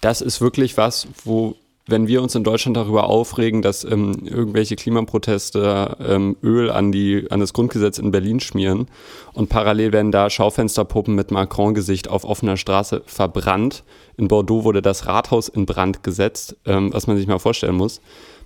das 0.00 0.20
ist 0.20 0.40
wirklich 0.40 0.76
was, 0.76 1.06
wo 1.24 1.54
wenn 1.86 2.06
wir 2.06 2.22
uns 2.22 2.34
in 2.34 2.44
Deutschland 2.44 2.76
darüber 2.76 3.08
aufregen, 3.08 3.60
dass 3.60 3.84
ähm, 3.84 4.14
irgendwelche 4.24 4.76
Klimaproteste 4.76 5.96
ähm, 6.00 6.36
Öl 6.42 6.70
an, 6.70 6.92
die, 6.92 7.26
an 7.30 7.40
das 7.40 7.52
Grundgesetz 7.52 7.98
in 7.98 8.12
Berlin 8.12 8.38
schmieren 8.38 8.86
und 9.32 9.48
parallel 9.48 9.92
werden 9.92 10.12
da 10.12 10.30
Schaufensterpuppen 10.30 11.14
mit 11.14 11.32
Macron-Gesicht 11.32 12.08
auf 12.08 12.24
offener 12.24 12.56
Straße 12.56 13.02
verbrannt. 13.06 13.82
In 14.16 14.28
Bordeaux 14.28 14.64
wurde 14.64 14.80
das 14.80 15.06
Rathaus 15.06 15.48
in 15.48 15.66
Brand 15.66 16.04
gesetzt, 16.04 16.56
ähm, 16.66 16.92
was 16.92 17.06
man 17.08 17.16
sich 17.16 17.26
mal 17.26 17.40
vorstellen 17.40 17.76
muss, 17.76 18.00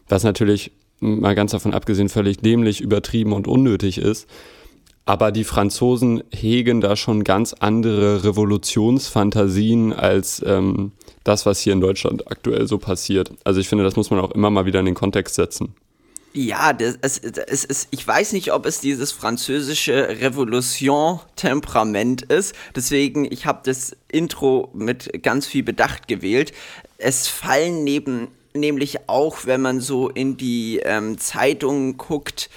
was 0.08 0.24
natürlich 0.24 0.72
mal 1.00 1.34
ganz 1.34 1.50
davon 1.50 1.74
abgesehen 1.74 2.08
völlig 2.08 2.38
dämlich, 2.38 2.80
übertrieben 2.80 3.34
und 3.34 3.46
unnötig 3.46 3.98
ist. 3.98 4.28
Aber 5.06 5.30
die 5.30 5.44
Franzosen 5.44 6.24
hegen 6.32 6.80
da 6.80 6.96
schon 6.96 7.22
ganz 7.22 7.52
andere 7.54 8.24
Revolutionsfantasien 8.24 9.92
als 9.92 10.42
ähm, 10.44 10.90
das, 11.22 11.46
was 11.46 11.60
hier 11.60 11.72
in 11.72 11.80
Deutschland 11.80 12.28
aktuell 12.30 12.66
so 12.66 12.78
passiert. 12.78 13.30
Also 13.44 13.60
ich 13.60 13.68
finde, 13.68 13.84
das 13.84 13.94
muss 13.94 14.10
man 14.10 14.18
auch 14.18 14.32
immer 14.32 14.50
mal 14.50 14.66
wieder 14.66 14.80
in 14.80 14.86
den 14.86 14.96
Kontext 14.96 15.36
setzen. 15.36 15.76
Ja, 16.32 16.72
das, 16.72 16.98
es, 17.00 17.18
es 17.18 17.64
ist, 17.64 17.88
ich 17.92 18.06
weiß 18.06 18.32
nicht, 18.32 18.52
ob 18.52 18.66
es 18.66 18.80
dieses 18.80 19.12
französische 19.12 20.08
Revolution-Temperament 20.20 22.22
ist. 22.22 22.54
Deswegen, 22.74 23.30
ich 23.30 23.46
habe 23.46 23.60
das 23.64 23.96
Intro 24.10 24.70
mit 24.74 25.22
ganz 25.22 25.46
viel 25.46 25.62
Bedacht 25.62 26.08
gewählt. 26.08 26.52
Es 26.98 27.26
fallen 27.26 27.84
neben, 27.84 28.28
nämlich 28.52 29.08
auch, 29.08 29.46
wenn 29.46 29.62
man 29.62 29.80
so 29.80 30.10
in 30.10 30.36
die 30.36 30.80
ähm, 30.84 31.16
Zeitungen 31.16 31.96
guckt, 31.96 32.50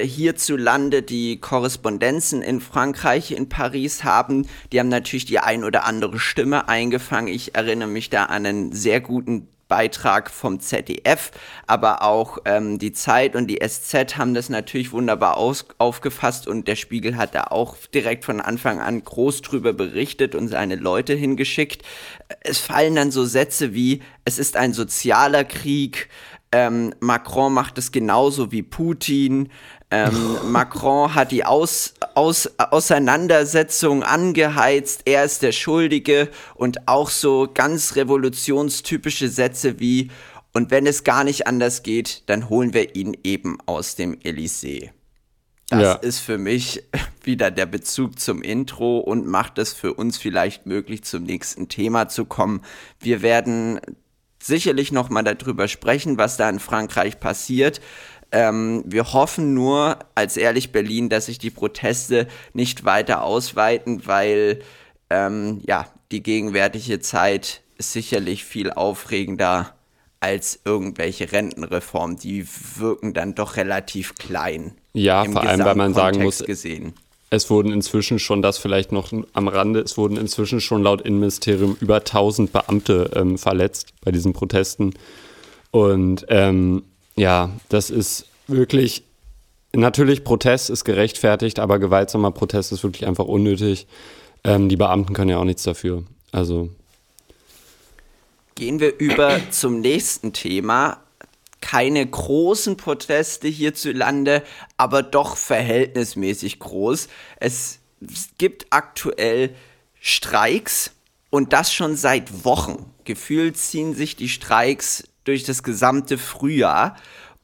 hierzulande 0.00 1.02
die 1.02 1.40
Korrespondenzen 1.40 2.42
in 2.42 2.60
Frankreich, 2.60 3.32
in 3.32 3.48
Paris 3.48 4.04
haben, 4.04 4.46
die 4.72 4.80
haben 4.80 4.88
natürlich 4.88 5.26
die 5.26 5.38
ein 5.38 5.64
oder 5.64 5.84
andere 5.84 6.18
Stimme 6.18 6.68
eingefangen. 6.68 7.32
Ich 7.32 7.54
erinnere 7.54 7.88
mich 7.88 8.10
da 8.10 8.24
an 8.24 8.46
einen 8.46 8.72
sehr 8.72 9.00
guten 9.00 9.48
Beitrag 9.68 10.30
vom 10.30 10.60
ZDF, 10.60 11.30
aber 11.66 12.02
auch 12.02 12.36
ähm, 12.44 12.78
die 12.78 12.92
Zeit 12.92 13.34
und 13.34 13.46
die 13.46 13.60
SZ 13.66 14.18
haben 14.18 14.34
das 14.34 14.50
natürlich 14.50 14.92
wunderbar 14.92 15.38
aus 15.38 15.64
aufgefasst 15.78 16.46
und 16.46 16.68
der 16.68 16.76
Spiegel 16.76 17.16
hat 17.16 17.34
da 17.34 17.44
auch 17.44 17.76
direkt 17.94 18.26
von 18.26 18.42
Anfang 18.42 18.80
an 18.80 19.02
groß 19.02 19.40
drüber 19.40 19.72
berichtet 19.72 20.34
und 20.34 20.48
seine 20.48 20.76
Leute 20.76 21.14
hingeschickt. 21.14 21.82
Es 22.40 22.58
fallen 22.58 22.96
dann 22.96 23.10
so 23.10 23.24
Sätze 23.24 23.72
wie, 23.72 24.02
es 24.26 24.38
ist 24.38 24.58
ein 24.58 24.74
sozialer 24.74 25.44
Krieg, 25.44 26.10
ähm, 26.52 26.94
Macron 27.00 27.54
macht 27.54 27.78
es 27.78 27.92
genauso 27.92 28.52
wie 28.52 28.62
Putin, 28.62 29.48
ähm, 29.92 30.38
Macron 30.50 31.14
hat 31.14 31.30
die 31.30 31.44
Aus, 31.44 31.94
Aus, 32.14 32.50
Auseinandersetzung 32.58 34.02
angeheizt, 34.02 35.02
er 35.04 35.24
ist 35.24 35.42
der 35.42 35.52
Schuldige 35.52 36.28
und 36.54 36.88
auch 36.88 37.10
so 37.10 37.48
ganz 37.52 37.94
revolutionstypische 37.94 39.28
Sätze 39.28 39.78
wie, 39.78 40.10
und 40.52 40.70
wenn 40.70 40.86
es 40.86 41.04
gar 41.04 41.24
nicht 41.24 41.46
anders 41.46 41.82
geht, 41.82 42.24
dann 42.26 42.48
holen 42.48 42.74
wir 42.74 42.96
ihn 42.96 43.16
eben 43.22 43.58
aus 43.66 43.94
dem 43.94 44.18
Elysée. 44.18 44.90
Das 45.68 45.82
ja. 45.82 45.92
ist 45.94 46.18
für 46.18 46.36
mich 46.36 46.82
wieder 47.22 47.50
der 47.50 47.66
Bezug 47.66 48.18
zum 48.18 48.42
Intro 48.42 48.98
und 48.98 49.26
macht 49.26 49.58
es 49.58 49.72
für 49.72 49.94
uns 49.94 50.18
vielleicht 50.18 50.66
möglich, 50.66 51.04
zum 51.04 51.22
nächsten 51.22 51.68
Thema 51.68 52.08
zu 52.08 52.24
kommen. 52.24 52.62
Wir 52.98 53.22
werden 53.22 53.80
sicherlich 54.42 54.92
noch 54.92 55.08
mal 55.08 55.22
darüber 55.22 55.68
sprechen, 55.68 56.18
was 56.18 56.36
da 56.36 56.48
in 56.50 56.58
Frankreich 56.58 57.20
passiert. 57.20 57.80
Ähm, 58.32 58.82
wir 58.86 59.12
hoffen 59.12 59.52
nur 59.52 59.98
als 60.14 60.36
Ehrlich 60.36 60.72
Berlin, 60.72 61.10
dass 61.10 61.26
sich 61.26 61.38
die 61.38 61.50
Proteste 61.50 62.26
nicht 62.54 62.84
weiter 62.84 63.22
ausweiten, 63.22 64.06
weil 64.06 64.60
ähm, 65.10 65.60
ja, 65.66 65.86
die 66.10 66.22
gegenwärtige 66.22 67.00
Zeit 67.00 67.60
ist 67.76 67.92
sicherlich 67.92 68.44
viel 68.44 68.70
aufregender 68.70 69.74
als 70.20 70.60
irgendwelche 70.64 71.32
Rentenreformen. 71.32 72.16
Die 72.16 72.46
wirken 72.76 73.12
dann 73.12 73.34
doch 73.34 73.56
relativ 73.56 74.14
klein. 74.14 74.72
Ja, 74.94 75.24
vor 75.24 75.42
allem, 75.42 75.64
weil 75.64 75.74
man 75.74 75.94
sagen 75.94 76.22
muss, 76.22 76.38
gesehen. 76.44 76.94
es 77.30 77.50
wurden 77.50 77.72
inzwischen 77.72 78.18
schon, 78.18 78.40
das 78.40 78.56
vielleicht 78.56 78.92
noch 78.92 79.12
am 79.32 79.48
Rande, 79.48 79.80
es 79.80 79.98
wurden 79.98 80.16
inzwischen 80.16 80.60
schon 80.60 80.82
laut 80.82 81.00
Innenministerium 81.00 81.76
über 81.80 81.96
1000 81.96 82.52
Beamte 82.52 83.10
ähm, 83.14 83.36
verletzt 83.36 83.92
bei 84.02 84.10
diesen 84.10 84.32
Protesten. 84.32 84.94
Und 85.70 86.26
ähm, 86.28 86.84
ja, 87.16 87.50
das 87.68 87.90
ist 87.90 88.26
wirklich 88.46 89.04
natürlich, 89.74 90.24
Protest 90.24 90.70
ist 90.70 90.84
gerechtfertigt, 90.84 91.58
aber 91.58 91.78
gewaltsamer 91.78 92.30
Protest 92.30 92.72
ist 92.72 92.84
wirklich 92.84 93.06
einfach 93.06 93.24
unnötig. 93.24 93.86
Ähm, 94.44 94.68
die 94.68 94.76
Beamten 94.76 95.14
können 95.14 95.30
ja 95.30 95.38
auch 95.38 95.44
nichts 95.44 95.62
dafür. 95.62 96.04
Also. 96.30 96.70
Gehen 98.54 98.80
wir 98.80 98.98
über 98.98 99.40
zum 99.50 99.80
nächsten 99.80 100.32
Thema. 100.32 100.98
Keine 101.60 102.04
großen 102.04 102.76
Proteste 102.76 103.46
hierzulande, 103.46 104.42
aber 104.76 105.02
doch 105.02 105.36
verhältnismäßig 105.36 106.58
groß. 106.58 107.08
Es 107.38 107.78
gibt 108.36 108.66
aktuell 108.70 109.54
Streiks 110.00 110.90
und 111.30 111.52
das 111.52 111.72
schon 111.72 111.94
seit 111.94 112.44
Wochen. 112.44 112.84
Gefühlt 113.04 113.56
ziehen 113.56 113.94
sich 113.94 114.16
die 114.16 114.28
Streiks 114.28 115.04
durch 115.24 115.44
das 115.44 115.62
gesamte 115.62 116.18
Frühjahr. 116.18 116.96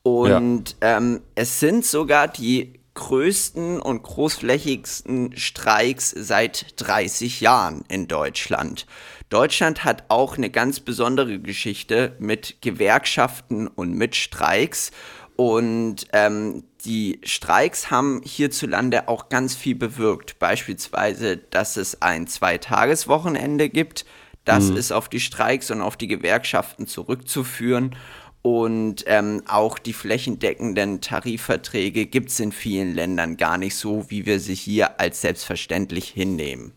Und 0.03 0.77
ja. 0.83 0.99
ähm, 0.99 1.21
es 1.35 1.61
sind 1.61 1.85
sogar 1.85 2.29
die 2.29 2.75
größten 2.95 3.81
und 3.81 4.03
großflächigsten 4.03 5.37
Streiks 5.37 6.11
seit 6.11 6.75
30 6.81 7.41
Jahren 7.41 7.85
in 7.89 8.09
Deutschland. 8.09 8.87
Deutschland 9.29 9.85
hat 9.85 10.05
auch 10.09 10.37
eine 10.37 10.51
ganz 10.51 10.81
besondere 10.81 11.39
Geschichte 11.39 12.17
mit 12.19 12.61
Gewerkschaften 12.61 13.69
und 13.69 13.93
mit 13.93 14.17
Streiks. 14.17 14.91
Und 15.37 16.09
ähm, 16.13 16.65
die 16.85 17.21
Streiks 17.23 17.91
haben 17.93 18.21
hierzulande 18.25 19.07
auch 19.07 19.29
ganz 19.29 19.55
viel 19.55 19.77
bewirkt. 19.77 20.41
Beispielsweise, 20.41 21.37
dass 21.37 21.77
es 21.77 22.03
ein 22.03 22.27
Zweitageswochenende 22.27 23.69
gibt. 23.69 24.05
Das 24.49 24.71
mhm. 24.71 24.79
ist 24.79 24.93
auf 24.93 25.11
die 25.11 25.21
Streiks 25.21 25.71
und 25.71 25.83
auf 25.83 25.99
die 25.99 26.09
Gewerkschaften 26.09 26.87
zurückzuführen. 26.87 27.95
Und 28.41 29.05
ähm, 29.07 29.43
auch 29.47 29.79
die 29.79 29.93
flächendeckenden 29.93 31.03
Tarifverträge 31.03 32.07
gibt 32.07 32.31
es 32.31 32.41
in 32.41 32.51
vielen 32.51 32.95
Ländern 32.95 33.37
gar 33.37 33.59
nicht 33.59 33.75
so, 33.75 34.07
wie 34.09 34.25
wir 34.25 34.41
sie 34.41 34.55
hier 34.55 34.99
als 34.99 35.21
selbstverständlich 35.21 36.09
hinnehmen. 36.09 36.73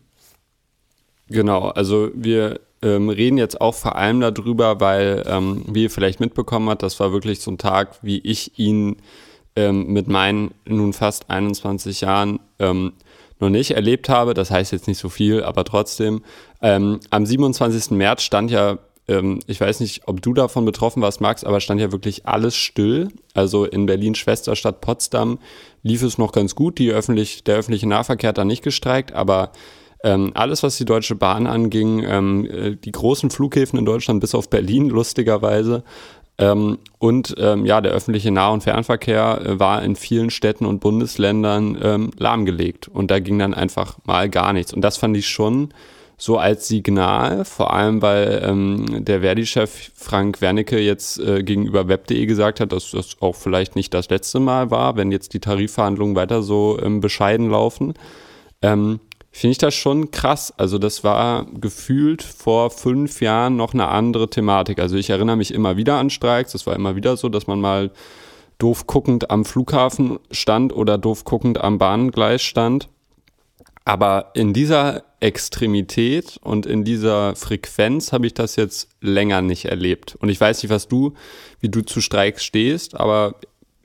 Genau, 1.28 1.68
also 1.68 2.10
wir 2.12 2.60
ähm, 2.82 3.08
reden 3.08 3.38
jetzt 3.38 3.58
auch 3.58 3.74
vor 3.74 3.96
allem 3.96 4.20
darüber, 4.20 4.80
weil, 4.80 5.22
ähm, 5.26 5.64
wie 5.66 5.84
ihr 5.84 5.90
vielleicht 5.90 6.20
mitbekommen 6.20 6.68
habt, 6.68 6.82
das 6.82 7.00
war 7.00 7.10
wirklich 7.10 7.40
so 7.40 7.52
ein 7.52 7.56
Tag, 7.56 7.96
wie 8.02 8.18
ich 8.18 8.58
ihn 8.58 8.96
ähm, 9.56 9.86
mit 9.86 10.08
meinen 10.08 10.52
nun 10.66 10.92
fast 10.92 11.30
21 11.30 12.02
Jahren 12.02 12.38
ähm, 12.58 12.92
noch 13.40 13.50
nicht 13.50 13.72
erlebt 13.72 14.08
habe. 14.08 14.34
Das 14.34 14.50
heißt 14.50 14.72
jetzt 14.72 14.88
nicht 14.88 14.98
so 14.98 15.08
viel, 15.08 15.42
aber 15.42 15.64
trotzdem. 15.64 16.22
Ähm, 16.60 17.00
am 17.10 17.26
27. 17.26 17.90
März 17.92 18.22
stand 18.22 18.50
ja 18.50 18.78
ähm, 19.08 19.40
ich 19.46 19.60
weiß 19.60 19.80
nicht, 19.80 20.02
ob 20.06 20.22
du 20.22 20.32
davon 20.32 20.64
betroffen 20.64 21.02
warst, 21.02 21.20
Max, 21.20 21.44
aber 21.44 21.60
stand 21.60 21.80
ja 21.80 21.92
wirklich 21.92 22.26
alles 22.26 22.54
still. 22.56 23.08
Also 23.34 23.64
in 23.64 23.86
Berlin 23.86 24.14
Schwesterstadt 24.14 24.80
Potsdam 24.80 25.38
lief 25.82 26.02
es 26.02 26.18
noch 26.18 26.32
ganz 26.32 26.54
gut. 26.54 26.78
Die 26.78 26.90
öffentlich, 26.90 27.44
der 27.44 27.56
öffentliche 27.56 27.88
Nahverkehr 27.88 28.28
hat 28.28 28.38
da 28.38 28.44
nicht 28.44 28.62
gestreikt, 28.62 29.12
aber 29.12 29.52
ähm, 30.04 30.32
alles, 30.34 30.62
was 30.62 30.76
die 30.76 30.84
Deutsche 30.84 31.14
Bahn 31.14 31.46
anging, 31.46 32.04
ähm, 32.04 32.44
äh, 32.44 32.76
die 32.76 32.92
großen 32.92 33.30
Flughäfen 33.30 33.78
in 33.78 33.84
Deutschland 33.84 34.20
bis 34.20 34.34
auf 34.34 34.50
Berlin, 34.50 34.88
lustigerweise, 34.88 35.84
ähm, 36.42 36.78
und 36.98 37.34
ähm, 37.38 37.64
ja, 37.66 37.80
der 37.80 37.92
öffentliche 37.92 38.32
Nah- 38.32 38.50
und 38.50 38.64
Fernverkehr 38.64 39.40
äh, 39.44 39.60
war 39.60 39.82
in 39.82 39.94
vielen 39.94 40.30
Städten 40.30 40.66
und 40.66 40.80
Bundesländern 40.80 41.78
ähm, 41.80 42.10
lahmgelegt. 42.18 42.88
Und 42.88 43.12
da 43.12 43.20
ging 43.20 43.38
dann 43.38 43.54
einfach 43.54 43.98
mal 44.04 44.28
gar 44.28 44.52
nichts. 44.52 44.74
Und 44.74 44.80
das 44.80 44.96
fand 44.96 45.16
ich 45.16 45.28
schon 45.28 45.72
so 46.16 46.38
als 46.38 46.66
Signal, 46.66 47.44
vor 47.44 47.72
allem 47.72 48.02
weil 48.02 48.42
ähm, 48.44 49.04
der 49.04 49.20
Verdi-Chef 49.20 49.92
Frank 49.94 50.40
Wernicke 50.40 50.80
jetzt 50.80 51.20
äh, 51.20 51.44
gegenüber 51.44 51.86
web.de 51.86 52.26
gesagt 52.26 52.58
hat, 52.58 52.72
dass 52.72 52.90
das 52.90 53.16
auch 53.20 53.36
vielleicht 53.36 53.76
nicht 53.76 53.94
das 53.94 54.08
letzte 54.08 54.40
Mal 54.40 54.70
war, 54.72 54.96
wenn 54.96 55.12
jetzt 55.12 55.34
die 55.34 55.40
Tarifverhandlungen 55.40 56.16
weiter 56.16 56.42
so 56.42 56.78
ähm, 56.82 57.00
bescheiden 57.00 57.50
laufen. 57.50 57.94
Ähm, 58.62 58.98
Finde 59.34 59.52
ich 59.52 59.58
das 59.58 59.74
schon 59.74 60.10
krass. 60.10 60.52
Also 60.56 60.78
das 60.78 61.04
war 61.04 61.46
gefühlt 61.46 62.22
vor 62.22 62.70
fünf 62.70 63.20
Jahren 63.22 63.56
noch 63.56 63.72
eine 63.72 63.88
andere 63.88 64.28
Thematik. 64.28 64.78
Also 64.78 64.96
ich 64.96 65.10
erinnere 65.10 65.36
mich 65.36 65.52
immer 65.52 65.76
wieder 65.76 65.96
an 65.96 66.10
Streiks. 66.10 66.52
Das 66.52 66.66
war 66.66 66.76
immer 66.76 66.96
wieder 66.96 67.16
so, 67.16 67.30
dass 67.30 67.46
man 67.46 67.60
mal 67.60 67.90
doof 68.58 68.86
guckend 68.86 69.30
am 69.30 69.44
Flughafen 69.44 70.18
stand 70.30 70.72
oder 70.72 70.98
doof 70.98 71.24
guckend 71.24 71.58
am 71.58 71.78
Bahngleis 71.78 72.42
stand. 72.42 72.88
Aber 73.84 74.30
in 74.34 74.52
dieser 74.52 75.02
Extremität 75.18 76.38
und 76.42 76.66
in 76.66 76.84
dieser 76.84 77.34
Frequenz 77.34 78.12
habe 78.12 78.26
ich 78.26 78.34
das 78.34 78.56
jetzt 78.56 78.88
länger 79.00 79.42
nicht 79.42 79.64
erlebt. 79.64 80.14
Und 80.16 80.28
ich 80.28 80.40
weiß 80.40 80.62
nicht, 80.62 80.70
was 80.70 80.88
du, 80.88 81.14
wie 81.60 81.68
du 81.68 81.82
zu 81.82 82.00
Streiks 82.00 82.44
stehst, 82.44 82.98
aber 82.98 83.36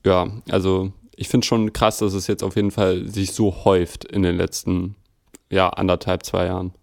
ja, 0.06 0.28
also 0.50 0.92
ich 1.16 1.30
finde 1.30 1.48
schon 1.48 1.74
krass, 1.74 1.98
dass 1.98 2.14
es 2.14 2.28
jetzt 2.28 2.44
auf 2.44 2.56
jeden 2.56 2.72
Fall 2.72 3.08
sich 3.08 3.32
so 3.32 3.66
häuft 3.66 4.06
in 4.06 4.22
den 4.22 4.38
letzten, 4.38 4.96
ja, 5.50 5.70
anderthalb, 5.70 6.24
zwei 6.24 6.46
Jahren. 6.46 6.74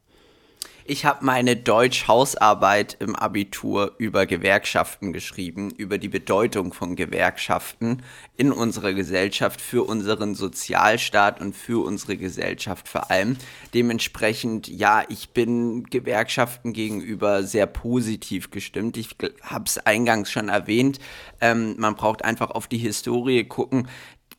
Ich 0.87 1.07
habe 1.07 1.24
meine 1.24 1.57
Deutsch-Hausarbeit 1.57 2.98
im 3.00 3.16
Abitur 3.16 3.94
über 3.96 4.27
Gewerkschaften 4.27 5.14
geschrieben, 5.14 5.70
über 5.70 5.96
die 5.96 6.11
Bedeutung 6.11 6.74
von 6.74 6.94
Gewerkschaften 6.94 8.03
in 8.37 8.53
unserer 8.53 8.92
Gesellschaft, 8.92 9.62
für 9.62 9.88
unseren 9.88 10.35
Sozialstaat 10.35 11.40
und 11.40 11.57
für 11.57 11.83
unsere 11.83 12.18
Gesellschaft 12.18 12.87
vor 12.87 13.11
allem. 13.11 13.38
Dementsprechend, 13.72 14.68
ja, 14.68 15.05
ich 15.09 15.31
bin 15.31 15.85
Gewerkschaften 15.85 16.74
gegenüber 16.74 17.44
sehr 17.44 17.66
positiv 17.66 18.50
gestimmt. 18.50 18.98
Ich 18.98 19.16
habe 19.40 19.64
es 19.64 19.79
eingangs 19.79 20.31
schon 20.31 20.50
erwähnt. 20.50 20.98
Ähm, 21.40 21.77
man 21.79 21.94
braucht 21.94 22.27
einfach 22.27 22.50
auf 22.50 22.66
die 22.68 22.77
Historie 22.77 23.44
gucken. 23.44 23.88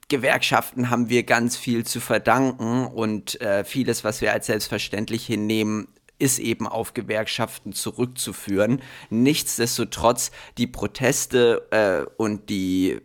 Gewerkschaften 0.07 0.89
haben 0.89 1.09
wir 1.09 1.23
ganz 1.23 1.57
viel 1.57 1.85
zu 1.85 1.99
verdanken 1.99 2.85
und 2.85 3.41
äh, 3.41 3.63
vieles, 3.63 4.03
was 4.03 4.21
wir 4.21 4.33
als 4.33 4.45
selbstverständlich 4.45 5.25
hinnehmen, 5.25 5.87
ist 6.19 6.39
eben 6.39 6.67
auf 6.67 6.93
Gewerkschaften 6.93 7.73
zurückzuführen. 7.73 8.81
Nichtsdestotrotz 9.09 10.31
die 10.57 10.67
Proteste 10.67 11.67
äh, 11.71 12.09
und 12.17 12.49
die 12.49 12.91
äh, 12.91 12.99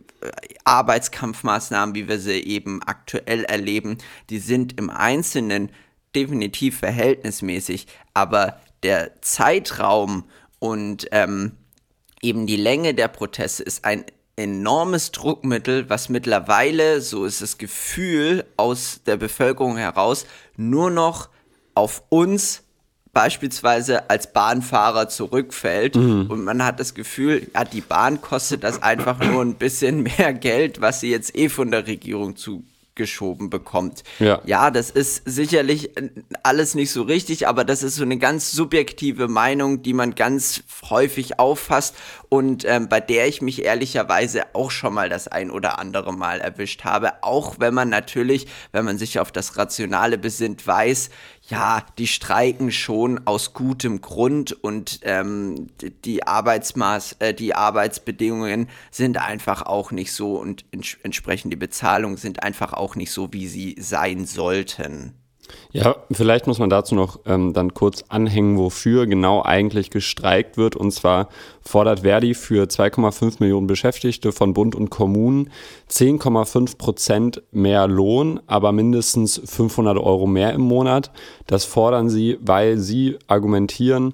Arbeitskampfmaßnahmen, 0.63 1.95
wie 1.95 2.07
wir 2.07 2.19
sie 2.19 2.39
eben 2.39 2.81
aktuell 2.83 3.43
erleben, 3.45 3.97
die 4.29 4.39
sind 4.39 4.79
im 4.79 4.89
Einzelnen 4.89 5.71
definitiv 6.15 6.79
verhältnismäßig, 6.79 7.87
aber 8.13 8.61
der 8.83 9.21
Zeitraum 9.21 10.25
und 10.59 11.07
ähm, 11.11 11.57
eben 12.21 12.45
die 12.45 12.57
Länge 12.57 12.93
der 12.93 13.07
Proteste 13.07 13.63
ist 13.63 13.85
ein 13.85 14.05
enormes 14.35 15.11
Druckmittel, 15.11 15.89
was 15.89 16.09
mittlerweile, 16.09 17.01
so 17.01 17.25
ist 17.25 17.41
das 17.41 17.57
Gefühl 17.57 18.45
aus 18.57 19.01
der 19.05 19.17
Bevölkerung 19.17 19.77
heraus, 19.77 20.25
nur 20.57 20.89
noch 20.89 21.29
auf 21.75 22.03
uns 22.09 22.63
beispielsweise 23.13 24.09
als 24.09 24.31
Bahnfahrer 24.31 25.09
zurückfällt 25.09 25.95
mhm. 25.95 26.27
und 26.29 26.43
man 26.43 26.63
hat 26.63 26.79
das 26.79 26.93
Gefühl, 26.93 27.47
ja, 27.53 27.65
die 27.65 27.81
Bahn 27.81 28.21
kostet 28.21 28.63
das 28.63 28.81
einfach 28.81 29.19
nur 29.19 29.41
ein 29.41 29.55
bisschen 29.55 30.03
mehr 30.17 30.33
Geld, 30.33 30.81
was 30.81 31.01
sie 31.01 31.11
jetzt 31.11 31.35
eh 31.35 31.49
von 31.49 31.71
der 31.71 31.87
Regierung 31.87 32.35
zu 32.35 32.63
geschoben 33.01 33.49
bekommt. 33.49 34.03
Ja. 34.19 34.41
ja, 34.45 34.69
das 34.69 34.91
ist 34.91 35.23
sicherlich 35.25 35.89
alles 36.43 36.75
nicht 36.75 36.91
so 36.91 37.01
richtig, 37.01 37.47
aber 37.47 37.65
das 37.65 37.81
ist 37.81 37.95
so 37.95 38.03
eine 38.03 38.19
ganz 38.19 38.51
subjektive 38.51 39.27
Meinung, 39.27 39.81
die 39.81 39.93
man 39.93 40.13
ganz 40.13 40.61
häufig 40.87 41.39
auffasst 41.39 41.95
und 42.29 42.63
ähm, 42.65 42.89
bei 42.89 42.99
der 42.99 43.27
ich 43.27 43.41
mich 43.41 43.65
ehrlicherweise 43.65 44.53
auch 44.53 44.69
schon 44.69 44.93
mal 44.93 45.09
das 45.09 45.27
ein 45.27 45.49
oder 45.49 45.79
andere 45.79 46.13
Mal 46.13 46.41
erwischt 46.41 46.83
habe, 46.83 47.23
auch 47.23 47.55
wenn 47.57 47.73
man 47.73 47.89
natürlich, 47.89 48.45
wenn 48.71 48.85
man 48.85 48.99
sich 48.99 49.19
auf 49.19 49.31
das 49.31 49.57
Rationale 49.57 50.19
besinnt, 50.19 50.67
weiß, 50.67 51.09
ja, 51.51 51.85
die 51.97 52.07
streiken 52.07 52.71
schon 52.71 53.27
aus 53.27 53.53
gutem 53.53 53.99
Grund 53.99 54.53
und 54.53 55.01
ähm, 55.03 55.67
die 56.05 56.25
Arbeitsmaß, 56.25 57.17
äh, 57.19 57.33
die 57.33 57.53
Arbeitsbedingungen 57.53 58.69
sind 58.89 59.17
einfach 59.17 59.63
auch 59.63 59.91
nicht 59.91 60.13
so 60.13 60.37
und 60.37 60.65
ents 60.71 60.97
entsprechend 61.03 61.51
die 61.51 61.57
Bezahlung 61.57 62.15
sind 62.15 62.41
einfach 62.41 62.71
auch 62.71 62.95
nicht 62.95 63.11
so, 63.11 63.33
wie 63.33 63.47
sie 63.47 63.75
sein 63.79 64.25
sollten. 64.25 65.20
Ja, 65.73 65.95
vielleicht 66.11 66.47
muss 66.47 66.59
man 66.59 66.69
dazu 66.69 66.95
noch 66.95 67.19
ähm, 67.25 67.53
dann 67.53 67.73
kurz 67.73 68.03
anhängen, 68.09 68.57
wofür 68.57 69.05
genau 69.07 69.41
eigentlich 69.41 69.89
gestreikt 69.89 70.57
wird. 70.57 70.75
Und 70.75 70.91
zwar 70.91 71.29
fordert 71.61 72.01
Verdi 72.01 72.33
für 72.33 72.65
2,5 72.65 73.35
Millionen 73.39 73.67
Beschäftigte 73.67 74.31
von 74.31 74.53
Bund 74.53 74.75
und 74.75 74.89
Kommunen 74.89 75.49
10,5 75.89 76.77
Prozent 76.77 77.43
mehr 77.51 77.87
Lohn, 77.87 78.41
aber 78.47 78.71
mindestens 78.71 79.41
500 79.45 79.97
Euro 79.97 80.27
mehr 80.27 80.53
im 80.53 80.61
Monat. 80.61 81.11
Das 81.47 81.63
fordern 81.63 82.09
sie, 82.09 82.37
weil 82.41 82.77
sie 82.77 83.17
argumentieren, 83.27 84.13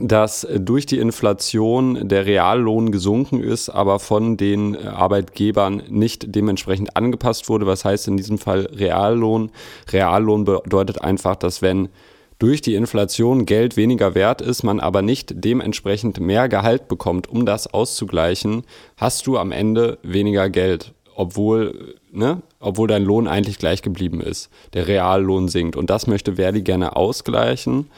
dass 0.00 0.46
durch 0.54 0.86
die 0.86 0.98
Inflation 0.98 2.08
der 2.08 2.26
Reallohn 2.26 2.90
gesunken 2.90 3.42
ist, 3.42 3.68
aber 3.68 3.98
von 3.98 4.36
den 4.36 4.76
Arbeitgebern 4.76 5.82
nicht 5.88 6.34
dementsprechend 6.34 6.96
angepasst 6.96 7.48
wurde. 7.48 7.66
Was 7.66 7.84
heißt 7.84 8.08
in 8.08 8.16
diesem 8.16 8.38
Fall 8.38 8.68
Reallohn? 8.72 9.50
Reallohn 9.92 10.44
bedeutet 10.44 11.02
einfach, 11.02 11.36
dass 11.36 11.62
wenn 11.62 11.88
durch 12.38 12.62
die 12.62 12.74
Inflation 12.74 13.44
Geld 13.44 13.76
weniger 13.76 14.14
wert 14.14 14.40
ist, 14.40 14.62
man 14.62 14.80
aber 14.80 15.02
nicht 15.02 15.32
dementsprechend 15.44 16.20
mehr 16.20 16.48
Gehalt 16.48 16.88
bekommt, 16.88 17.28
um 17.28 17.44
das 17.44 17.66
auszugleichen, 17.72 18.64
hast 18.96 19.26
du 19.26 19.36
am 19.36 19.52
Ende 19.52 19.98
weniger 20.02 20.48
Geld. 20.48 20.94
obwohl, 21.20 21.96
ne, 22.10 22.40
obwohl 22.60 22.88
dein 22.88 23.04
Lohn 23.04 23.28
eigentlich 23.28 23.58
gleich 23.58 23.82
geblieben 23.82 24.22
ist. 24.22 24.48
Der 24.72 24.88
Reallohn 24.88 25.48
sinkt. 25.48 25.76
Und 25.76 25.90
das 25.90 26.06
möchte 26.06 26.36
Verdi 26.36 26.62
gerne 26.62 26.96
ausgleichen. 26.96 27.90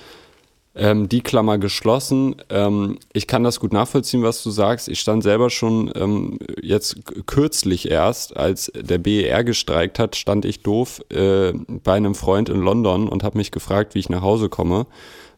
Ähm, 0.74 1.06
die 1.06 1.20
Klammer 1.20 1.58
geschlossen. 1.58 2.36
Ähm, 2.48 2.98
ich 3.12 3.26
kann 3.26 3.44
das 3.44 3.60
gut 3.60 3.74
nachvollziehen, 3.74 4.22
was 4.22 4.42
du 4.42 4.50
sagst. 4.50 4.88
Ich 4.88 5.00
stand 5.00 5.22
selber 5.22 5.50
schon 5.50 5.92
ähm, 5.94 6.38
jetzt 6.62 6.96
kürzlich 7.26 7.90
erst, 7.90 8.34
als 8.38 8.72
der 8.74 8.96
BER 8.96 9.44
gestreikt 9.44 9.98
hat, 9.98 10.16
stand 10.16 10.46
ich 10.46 10.62
doof 10.62 11.02
äh, 11.10 11.52
bei 11.52 11.92
einem 11.92 12.14
Freund 12.14 12.48
in 12.48 12.60
London 12.60 13.06
und 13.06 13.22
habe 13.22 13.36
mich 13.36 13.50
gefragt, 13.50 13.94
wie 13.94 13.98
ich 13.98 14.08
nach 14.08 14.22
Hause 14.22 14.48
komme. 14.48 14.86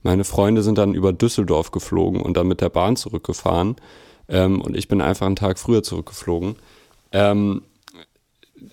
Meine 0.04 0.22
Freunde 0.22 0.62
sind 0.62 0.78
dann 0.78 0.94
über 0.94 1.12
Düsseldorf 1.12 1.72
geflogen 1.72 2.20
und 2.20 2.36
dann 2.36 2.46
mit 2.46 2.60
der 2.60 2.68
Bahn 2.68 2.94
zurückgefahren. 2.94 3.74
Ähm, 4.28 4.60
und 4.60 4.76
ich 4.76 4.86
bin 4.86 5.00
einfach 5.00 5.26
einen 5.26 5.34
Tag 5.34 5.58
früher 5.58 5.82
zurückgeflogen. 5.82 6.54
Ähm, 7.10 7.62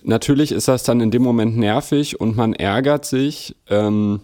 natürlich 0.02 0.52
ist 0.52 0.68
das 0.68 0.84
dann 0.84 1.00
in 1.00 1.10
dem 1.10 1.22
Moment 1.22 1.56
nervig 1.56 2.20
und 2.20 2.36
man 2.36 2.52
ärgert 2.52 3.04
sich. 3.04 3.56
Ähm, 3.68 4.20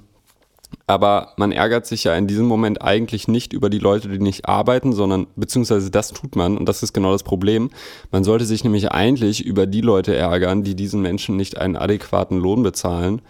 aber 0.86 1.32
man 1.36 1.52
ärgert 1.52 1.86
sich 1.86 2.04
ja 2.04 2.16
in 2.16 2.26
diesem 2.26 2.46
Moment 2.46 2.80
eigentlich 2.82 3.28
nicht 3.28 3.52
über 3.52 3.68
die 3.68 3.78
Leute, 3.78 4.08
die 4.08 4.18
nicht 4.18 4.48
arbeiten, 4.48 4.92
sondern 4.92 5.26
beziehungsweise 5.36 5.90
das 5.90 6.12
tut 6.12 6.34
man 6.34 6.56
und 6.56 6.66
das 6.66 6.82
ist 6.82 6.94
genau 6.94 7.12
das 7.12 7.22
Problem. 7.22 7.70
Man 8.10 8.24
sollte 8.24 8.46
sich 8.46 8.64
nämlich 8.64 8.90
eigentlich 8.90 9.44
über 9.44 9.66
die 9.66 9.82
Leute 9.82 10.16
ärgern, 10.16 10.62
die 10.62 10.74
diesen 10.74 11.02
Menschen 11.02 11.36
nicht 11.36 11.58
einen 11.58 11.76
adäquaten 11.76 12.38
Lohn 12.38 12.62
bezahlen. 12.62 13.20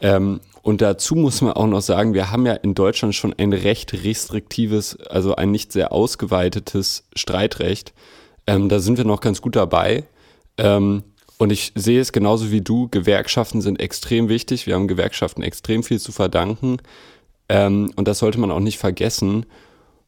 Ähm, 0.00 0.40
und 0.62 0.80
dazu 0.80 1.14
muss 1.14 1.42
man 1.42 1.52
auch 1.52 1.68
noch 1.68 1.80
sagen, 1.80 2.12
wir 2.12 2.32
haben 2.32 2.44
ja 2.44 2.54
in 2.54 2.74
Deutschland 2.74 3.14
schon 3.14 3.32
ein 3.38 3.52
recht 3.52 3.94
restriktives, 4.04 4.98
also 5.00 5.36
ein 5.36 5.52
nicht 5.52 5.70
sehr 5.70 5.92
ausgeweitetes 5.92 7.04
Streitrecht. 7.14 7.94
Ähm, 8.48 8.68
da 8.68 8.80
sind 8.80 8.98
wir 8.98 9.04
noch 9.04 9.20
ganz 9.20 9.40
gut 9.40 9.54
dabei. 9.54 10.04
Ähm, 10.58 11.04
und 11.38 11.52
ich 11.52 11.72
sehe 11.74 12.00
es 12.00 12.12
genauso 12.12 12.50
wie 12.50 12.60
du, 12.60 12.88
Gewerkschaften 12.88 13.60
sind 13.60 13.80
extrem 13.80 14.28
wichtig. 14.28 14.66
Wir 14.66 14.74
haben 14.74 14.88
Gewerkschaften 14.88 15.42
extrem 15.42 15.82
viel 15.82 16.00
zu 16.00 16.12
verdanken. 16.12 16.78
Ähm, 17.48 17.92
und 17.96 18.08
das 18.08 18.18
sollte 18.18 18.40
man 18.40 18.50
auch 18.50 18.60
nicht 18.60 18.78
vergessen. 18.78 19.46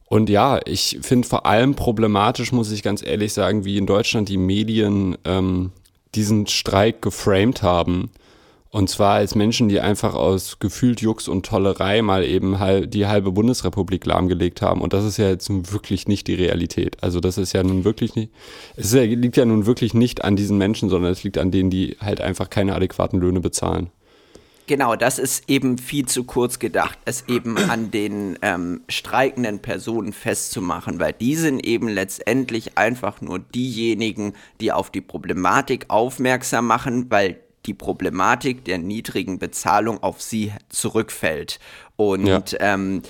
Und 0.05 0.29
ja, 0.29 0.59
ich 0.65 0.99
finde 1.01 1.27
vor 1.27 1.45
allem 1.45 1.75
problematisch, 1.75 2.51
muss 2.51 2.71
ich 2.71 2.81
ganz 2.81 3.03
ehrlich 3.03 3.33
sagen, 3.33 3.63
wie 3.63 3.77
in 3.77 3.85
Deutschland 3.85 4.27
die 4.27 4.37
Medien 4.37 5.17
ähm, 5.23 5.71
diesen 6.15 6.47
Streik 6.47 7.03
geframed 7.03 7.61
haben. 7.61 8.09
Und 8.71 8.87
zwar 8.87 9.15
als 9.15 9.33
Menschen, 9.33 9.67
die 9.67 9.79
einfach 9.79 10.13
aus 10.13 10.59
gefühlt 10.59 11.01
Jux 11.01 11.27
und 11.27 11.43
Tollerei 11.43 12.03
mal 12.03 12.23
eben 12.23 12.59
halt 12.59 12.93
die 12.93 13.07
halbe 13.07 13.31
Bundesrepublik 13.31 14.05
lahmgelegt 14.05 14.61
haben. 14.61 14.81
Und 14.81 14.93
das 14.93 15.05
ist 15.05 15.17
ja 15.17 15.27
jetzt 15.27 15.49
nun 15.49 15.71
wirklich 15.71 16.07
nicht 16.07 16.27
die 16.27 16.35
Realität. 16.35 16.97
Also 17.01 17.19
das 17.19 17.39
ist 17.39 17.53
ja 17.53 17.63
nun 17.63 17.83
wirklich 17.83 18.15
nicht, 18.15 18.31
es 18.75 18.93
ja, 18.93 19.01
liegt 19.01 19.37
ja 19.37 19.45
nun 19.45 19.65
wirklich 19.65 19.95
nicht 19.95 20.23
an 20.23 20.35
diesen 20.35 20.59
Menschen, 20.59 20.89
sondern 20.89 21.11
es 21.11 21.23
liegt 21.23 21.39
an 21.39 21.49
denen, 21.49 21.71
die 21.71 21.97
halt 21.99 22.21
einfach 22.21 22.51
keine 22.51 22.75
adäquaten 22.75 23.19
Löhne 23.19 23.39
bezahlen. 23.39 23.89
Genau, 24.67 24.95
das 24.95 25.17
ist 25.17 25.49
eben 25.49 25.79
viel 25.79 26.05
zu 26.05 26.25
kurz 26.25 26.59
gedacht, 26.59 26.99
es 27.05 27.23
eben 27.27 27.57
an 27.57 27.89
den 27.89 28.37
ähm, 28.43 28.81
streikenden 28.87 29.63
Personen 29.63 30.13
festzumachen, 30.13 30.99
weil 30.99 31.13
die 31.13 31.35
sind 31.35 31.65
eben 31.65 31.87
letztendlich 31.87 32.77
einfach 32.77 33.19
nur 33.19 33.39
diejenigen, 33.39 34.33
die 34.61 34.71
auf 34.71 34.91
die 34.91 35.01
Problematik 35.01 35.85
aufmerksam 35.87 36.67
machen, 36.67 37.09
weil 37.09 37.39
die 37.69 37.75
Problematik 37.75 38.65
der 38.65 38.79
niedrigen 38.79 39.37
Bezahlung 39.37 40.01
auf 40.01 40.23
sie 40.23 40.51
zurückfällt. 40.69 41.59
Und 41.97 42.25
ja. 42.25 42.41
ähm, 42.59 43.03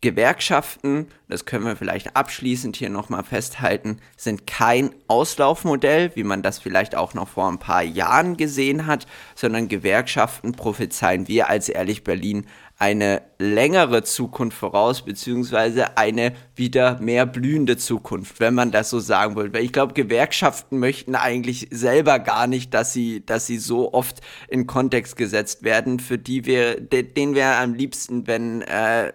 Gewerkschaften, 0.00 1.08
das 1.28 1.44
können 1.44 1.66
wir 1.66 1.74
vielleicht 1.74 2.14
abschließend 2.14 2.76
hier 2.76 2.88
nochmal 2.88 3.24
festhalten, 3.24 3.98
sind 4.16 4.46
kein 4.46 4.94
Auslaufmodell, 5.08 6.12
wie 6.14 6.22
man 6.22 6.42
das 6.42 6.60
vielleicht 6.60 6.94
auch 6.94 7.14
noch 7.14 7.28
vor 7.28 7.48
ein 7.48 7.58
paar 7.58 7.82
Jahren 7.82 8.36
gesehen 8.36 8.86
hat, 8.86 9.06
sondern 9.34 9.66
Gewerkschaften 9.66 10.52
prophezeien 10.52 11.26
wir 11.26 11.50
als 11.50 11.68
Ehrlich 11.68 12.04
Berlin 12.04 12.46
eine 12.80 13.20
längere 13.38 14.02
Zukunft 14.04 14.56
voraus, 14.56 15.02
beziehungsweise 15.02 15.98
eine 15.98 16.32
wieder 16.56 16.98
mehr 16.98 17.26
blühende 17.26 17.76
Zukunft, 17.76 18.40
wenn 18.40 18.54
man 18.54 18.70
das 18.70 18.88
so 18.88 19.00
sagen 19.00 19.36
will. 19.36 19.52
Weil 19.52 19.64
ich 19.64 19.72
glaube, 19.74 19.92
Gewerkschaften 19.92 20.78
möchten 20.78 21.14
eigentlich 21.14 21.68
selber 21.70 22.18
gar 22.18 22.46
nicht, 22.46 22.72
dass 22.72 22.94
sie, 22.94 23.24
dass 23.24 23.46
sie 23.46 23.58
so 23.58 23.92
oft 23.92 24.22
in 24.48 24.66
Kontext 24.66 25.18
gesetzt 25.18 25.62
werden, 25.62 26.00
für 26.00 26.16
die 26.16 26.46
wir, 26.46 26.80
de, 26.80 27.02
denen 27.02 27.34
wäre 27.34 27.56
am 27.56 27.74
liebsten, 27.74 28.26
wenn 28.26 28.62
äh, 28.62 29.12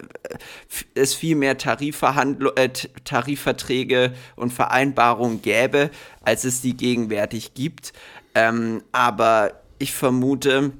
es 0.94 1.16
viel 1.16 1.36
mehr 1.36 1.58
äh, 1.58 2.70
Tarifverträge 3.04 4.14
und 4.36 4.54
Vereinbarungen 4.54 5.42
gäbe, 5.42 5.90
als 6.22 6.44
es 6.44 6.62
die 6.62 6.78
gegenwärtig 6.78 7.56
gibt. 7.56 7.94
Ähm, 8.36 8.84
aber 8.92 9.54
ich 9.80 9.92
vermute, 9.92 10.72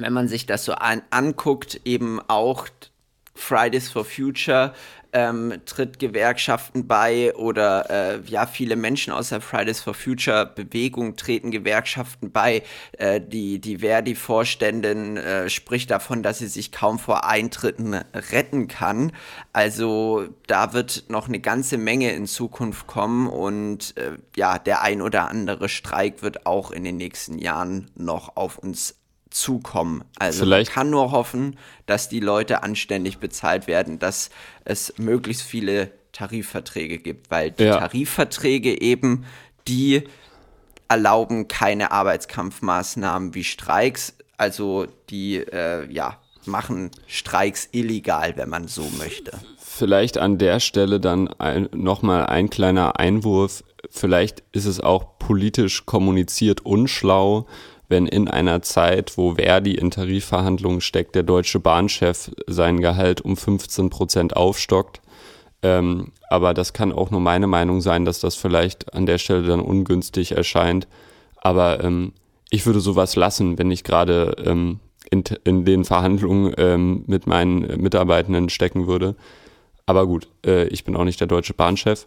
wenn 0.00 0.12
man 0.12 0.28
sich 0.28 0.46
das 0.46 0.64
so 0.64 0.72
an, 0.72 1.02
anguckt, 1.10 1.80
eben 1.84 2.20
auch 2.28 2.66
Fridays 3.34 3.90
for 3.90 4.04
Future 4.04 4.74
ähm, 5.12 5.54
tritt 5.66 5.98
Gewerkschaften 5.98 6.86
bei 6.86 7.34
oder 7.34 7.90
äh, 7.90 8.20
ja, 8.26 8.46
viele 8.46 8.76
Menschen 8.76 9.12
aus 9.12 9.30
der 9.30 9.40
Fridays 9.40 9.80
for 9.80 9.94
Future 9.94 10.46
Bewegung 10.46 11.16
treten 11.16 11.50
Gewerkschaften 11.50 12.30
bei. 12.30 12.62
Äh, 12.92 13.20
die, 13.20 13.60
die 13.60 13.78
Verdi-Vorständin 13.78 15.16
äh, 15.16 15.50
spricht 15.50 15.90
davon, 15.90 16.22
dass 16.22 16.38
sie 16.38 16.46
sich 16.46 16.70
kaum 16.70 16.98
vor 16.98 17.24
Eintritten 17.24 17.94
retten 17.94 18.68
kann. 18.68 19.12
Also 19.52 20.28
da 20.46 20.72
wird 20.72 21.04
noch 21.08 21.28
eine 21.28 21.40
ganze 21.40 21.78
Menge 21.78 22.12
in 22.12 22.26
Zukunft 22.26 22.86
kommen 22.86 23.28
und 23.28 23.96
äh, 23.96 24.12
ja, 24.36 24.58
der 24.58 24.82
ein 24.82 25.02
oder 25.02 25.28
andere 25.28 25.68
Streik 25.68 26.22
wird 26.22 26.46
auch 26.46 26.70
in 26.70 26.84
den 26.84 26.96
nächsten 26.96 27.38
Jahren 27.38 27.90
noch 27.96 28.36
auf 28.36 28.58
uns 28.58 28.99
zukommen. 29.30 30.04
Also 30.18 30.44
Vielleicht. 30.44 30.70
man 30.70 30.74
kann 30.74 30.90
nur 30.90 31.12
hoffen, 31.12 31.56
dass 31.86 32.08
die 32.08 32.20
Leute 32.20 32.62
anständig 32.62 33.18
bezahlt 33.18 33.66
werden, 33.66 33.98
dass 33.98 34.30
es 34.64 34.94
möglichst 34.98 35.42
viele 35.42 35.90
Tarifverträge 36.12 36.98
gibt, 36.98 37.30
weil 37.30 37.52
die 37.52 37.64
ja. 37.64 37.78
Tarifverträge 37.78 38.80
eben, 38.80 39.24
die 39.68 40.02
erlauben 40.88 41.46
keine 41.46 41.92
Arbeitskampfmaßnahmen 41.92 43.34
wie 43.34 43.44
Streiks, 43.44 44.14
also 44.36 44.86
die 45.08 45.36
äh, 45.36 45.90
ja 45.90 46.18
machen 46.46 46.90
Streiks 47.06 47.68
illegal, 47.72 48.36
wenn 48.36 48.48
man 48.48 48.66
so 48.66 48.88
möchte. 48.98 49.32
Vielleicht 49.58 50.18
an 50.18 50.38
der 50.38 50.58
Stelle 50.60 51.00
dann 51.00 51.28
ein, 51.28 51.68
nochmal 51.72 52.26
ein 52.26 52.50
kleiner 52.50 52.98
Einwurf. 52.98 53.62
Vielleicht 53.88 54.42
ist 54.52 54.66
es 54.66 54.80
auch 54.80 55.18
politisch 55.18 55.86
kommuniziert 55.86 56.62
unschlau, 56.66 57.46
wenn 57.90 58.06
in 58.06 58.28
einer 58.28 58.62
Zeit, 58.62 59.18
wo 59.18 59.34
Verdi 59.34 59.74
in 59.74 59.90
Tarifverhandlungen 59.90 60.80
steckt, 60.80 61.16
der 61.16 61.24
deutsche 61.24 61.58
Bahnchef 61.58 62.30
sein 62.46 62.80
Gehalt 62.80 63.20
um 63.20 63.36
15 63.36 63.90
Prozent 63.90 64.36
aufstockt. 64.36 65.00
Ähm, 65.62 66.12
aber 66.30 66.54
das 66.54 66.72
kann 66.72 66.92
auch 66.92 67.10
nur 67.10 67.20
meine 67.20 67.48
Meinung 67.48 67.80
sein, 67.80 68.04
dass 68.04 68.20
das 68.20 68.36
vielleicht 68.36 68.94
an 68.94 69.06
der 69.06 69.18
Stelle 69.18 69.42
dann 69.42 69.60
ungünstig 69.60 70.32
erscheint. 70.32 70.86
Aber 71.36 71.82
ähm, 71.82 72.12
ich 72.48 72.64
würde 72.64 72.80
sowas 72.80 73.16
lassen, 73.16 73.58
wenn 73.58 73.72
ich 73.72 73.82
gerade 73.82 74.36
ähm, 74.46 74.78
in, 75.10 75.24
in, 75.42 75.64
den 75.64 75.84
Verhandlungen 75.84 76.54
ähm, 76.58 77.02
mit 77.08 77.26
meinen 77.26 77.82
Mitarbeitenden 77.82 78.50
stecken 78.50 78.86
würde. 78.86 79.16
Aber 79.84 80.06
gut, 80.06 80.28
äh, 80.46 80.68
ich 80.68 80.84
bin 80.84 80.94
auch 80.94 81.04
nicht 81.04 81.18
der 81.18 81.26
deutsche 81.26 81.54
Bahnchef. 81.54 82.06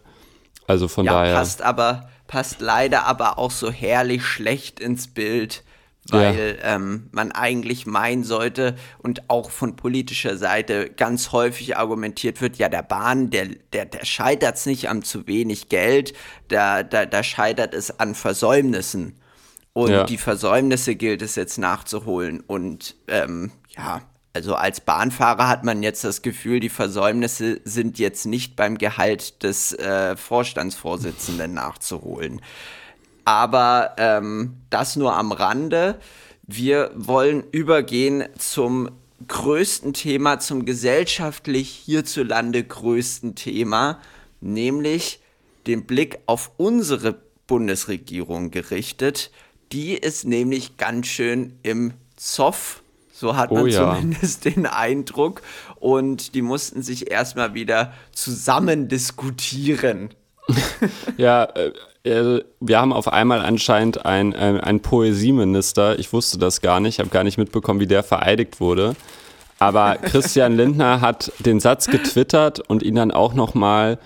Also 0.66 0.88
von 0.88 1.04
ja, 1.04 1.12
daher. 1.12 1.34
Passt 1.34 1.60
aber, 1.60 2.08
passt 2.26 2.62
leider 2.62 3.04
aber 3.04 3.38
auch 3.38 3.50
so 3.50 3.70
herrlich 3.70 4.24
schlecht 4.24 4.80
ins 4.80 5.08
Bild 5.08 5.62
weil 6.10 6.58
ja. 6.60 6.76
ähm, 6.76 7.08
man 7.12 7.32
eigentlich 7.32 7.86
meinen 7.86 8.24
sollte 8.24 8.76
und 8.98 9.30
auch 9.30 9.50
von 9.50 9.76
politischer 9.76 10.36
Seite 10.36 10.90
ganz 10.90 11.32
häufig 11.32 11.76
argumentiert 11.76 12.40
wird, 12.40 12.56
ja, 12.56 12.68
der 12.68 12.82
Bahn, 12.82 13.30
der, 13.30 13.48
der, 13.72 13.86
der 13.86 14.04
scheitert 14.04 14.56
es 14.56 14.66
nicht 14.66 14.88
an 14.88 15.02
zu 15.02 15.26
wenig 15.26 15.68
Geld, 15.68 16.12
da, 16.48 16.82
da, 16.82 17.06
da 17.06 17.22
scheitert 17.22 17.74
es 17.74 17.98
an 17.98 18.14
Versäumnissen. 18.14 19.18
Und 19.72 19.90
ja. 19.90 20.04
die 20.04 20.18
Versäumnisse 20.18 20.94
gilt 20.94 21.20
es 21.20 21.34
jetzt 21.34 21.58
nachzuholen. 21.58 22.40
Und 22.40 22.94
ähm, 23.08 23.50
ja, 23.76 24.02
also 24.34 24.54
als 24.54 24.80
Bahnfahrer 24.80 25.48
hat 25.48 25.64
man 25.64 25.82
jetzt 25.82 26.04
das 26.04 26.22
Gefühl, 26.22 26.60
die 26.60 26.68
Versäumnisse 26.68 27.60
sind 27.64 27.98
jetzt 27.98 28.26
nicht 28.26 28.56
beim 28.56 28.78
Gehalt 28.78 29.42
des 29.42 29.72
äh, 29.72 30.16
Vorstandsvorsitzenden 30.16 31.54
nachzuholen. 31.54 32.40
Aber 33.24 33.94
ähm, 33.98 34.56
das 34.70 34.96
nur 34.96 35.16
am 35.16 35.32
Rande. 35.32 35.98
Wir 36.46 36.90
wollen 36.94 37.42
übergehen 37.52 38.24
zum 38.38 38.90
größten 39.28 39.94
Thema, 39.94 40.38
zum 40.38 40.64
gesellschaftlich 40.66 41.70
hierzulande 41.70 42.62
größten 42.62 43.34
Thema, 43.34 44.00
nämlich 44.40 45.20
den 45.66 45.86
Blick 45.86 46.18
auf 46.26 46.50
unsere 46.56 47.16
Bundesregierung 47.46 48.50
gerichtet. 48.50 49.30
Die 49.72 49.94
ist 49.94 50.24
nämlich 50.24 50.76
ganz 50.76 51.06
schön 51.06 51.58
im 51.62 51.94
Zoff. 52.16 52.82
So 53.12 53.36
hat 53.36 53.50
man 53.52 53.64
oh 53.64 53.66
ja. 53.66 53.94
zumindest 53.94 54.44
den 54.44 54.66
Eindruck. 54.66 55.42
Und 55.76 56.34
die 56.34 56.42
mussten 56.42 56.82
sich 56.82 57.10
erstmal 57.10 57.54
wieder 57.54 57.94
zusammen 58.12 58.88
diskutieren. 58.88 60.10
ja, 61.16 61.44
äh, 61.54 61.72
äh, 62.04 62.40
wir 62.60 62.80
haben 62.80 62.92
auf 62.92 63.08
einmal 63.08 63.40
anscheinend 63.40 64.06
einen 64.06 64.34
ein 64.34 64.80
Poesieminister. 64.80 65.98
Ich 65.98 66.12
wusste 66.12 66.38
das 66.38 66.60
gar 66.60 66.80
nicht, 66.80 66.98
habe 66.98 67.08
gar 67.08 67.24
nicht 67.24 67.38
mitbekommen, 67.38 67.80
wie 67.80 67.86
der 67.86 68.02
vereidigt 68.02 68.60
wurde. 68.60 68.94
Aber 69.58 69.96
Christian 70.02 70.56
Lindner 70.56 71.00
hat 71.00 71.32
den 71.38 71.60
Satz 71.60 71.86
getwittert 71.86 72.60
und 72.60 72.82
ihn 72.82 72.94
dann 72.94 73.10
auch 73.10 73.34
nochmal 73.34 73.98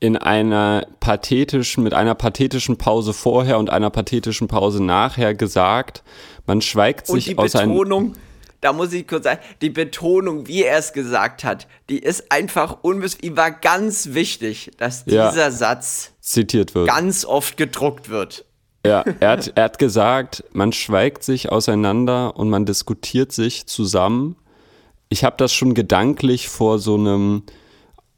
in 0.00 0.16
einer 0.16 0.86
pathetischen, 1.00 1.82
mit 1.84 1.94
einer 1.94 2.14
pathetischen 2.14 2.76
Pause 2.76 3.12
vorher 3.12 3.58
und 3.58 3.70
einer 3.70 3.90
pathetischen 3.90 4.48
Pause 4.48 4.82
nachher 4.82 5.34
gesagt. 5.34 6.02
Man 6.46 6.60
schweigt 6.60 7.06
sich 7.06 7.14
und 7.14 7.26
die 7.26 7.38
aus 7.38 7.52
Betonung, 7.52 8.14
da 8.60 8.72
muss 8.72 8.92
ich 8.92 9.06
kurz 9.06 9.24
sagen, 9.24 9.40
die 9.60 9.70
Betonung, 9.70 10.46
wie 10.48 10.64
er 10.64 10.78
es 10.78 10.92
gesagt 10.92 11.44
hat, 11.44 11.68
die 11.88 11.98
ist 11.98 12.32
einfach. 12.32 12.78
Die 12.82 13.36
war 13.36 13.50
ganz 13.50 14.12
wichtig, 14.12 14.72
dass 14.78 15.04
dieser 15.04 15.36
ja, 15.36 15.50
Satz 15.50 16.13
zitiert 16.24 16.74
wird. 16.74 16.88
Ganz 16.88 17.24
oft 17.24 17.56
gedruckt 17.56 18.08
wird. 18.08 18.44
Ja, 18.86 19.04
er 19.20 19.30
hat, 19.30 19.52
er 19.54 19.64
hat 19.64 19.78
gesagt, 19.78 20.44
man 20.52 20.72
schweigt 20.72 21.22
sich 21.22 21.50
auseinander 21.50 22.36
und 22.36 22.50
man 22.50 22.66
diskutiert 22.66 23.32
sich 23.32 23.66
zusammen. 23.66 24.36
Ich 25.08 25.24
habe 25.24 25.36
das 25.38 25.52
schon 25.54 25.74
gedanklich 25.74 26.48
vor 26.48 26.78
so 26.78 26.96
einem 26.96 27.44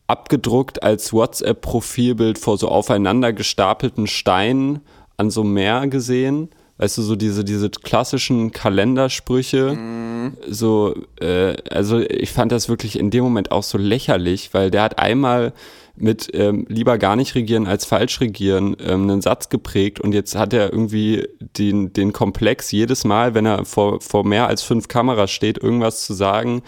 abgedruckt 0.09 0.83
als 0.83 1.13
WhatsApp-Profilbild 1.13 2.39
vor 2.39 2.59
so 2.59 2.69
aufeinander 2.69 3.33
gestapelten 3.33 4.07
Steinen 4.07 4.81
an 5.17 5.31
so 5.31 5.43
einem 5.43 5.55
Meer 5.55 5.87
gesehen. 5.89 6.51
Weißt 6.79 6.99
du, 6.99 7.03
so 7.03 7.17
diese, 7.17 7.43
diese 7.43 7.71
klassischen 7.71 8.53
Kalendersprüche. 8.53 9.73
Mm. 9.73 10.37
So, 10.47 10.95
äh, 11.21 11.57
also 11.71 12.01
ich 12.01 12.31
fand 12.33 12.53
das 12.53 12.69
wirklich 12.69 12.99
in 12.99 13.11
dem 13.11 13.25
Moment 13.25 13.51
auch 13.51 13.63
so 13.63 13.79
lächerlich, 13.79 14.53
weil 14.53 14.71
der 14.71 14.83
hat 14.83 14.99
einmal 14.99 15.55
mit 15.97 16.31
ähm, 16.35 16.67
lieber 16.69 16.99
gar 16.99 17.17
nicht 17.17 17.35
regieren 17.35 17.67
als 17.67 17.85
falsch 17.85 18.21
regieren 18.21 18.77
ähm, 18.81 19.11
einen 19.11 19.23
Satz 19.23 19.49
geprägt 19.49 20.01
und 20.01 20.13
jetzt 20.13 20.35
hat 20.37 20.53
er 20.53 20.73
irgendwie 20.73 21.29
den, 21.41 21.93
den 21.93 22.13
Komplex 22.13 22.71
jedes 22.71 23.05
Mal, 23.05 23.35
wenn 23.35 23.47
er 23.47 23.65
vor, 23.65 24.01
vor 24.01 24.25
mehr 24.25 24.47
als 24.47 24.63
fünf 24.63 24.89
Kameras 24.89 25.31
steht, 25.31 25.59
irgendwas 25.59 26.05
zu 26.05 26.15
sagen, 26.15 26.63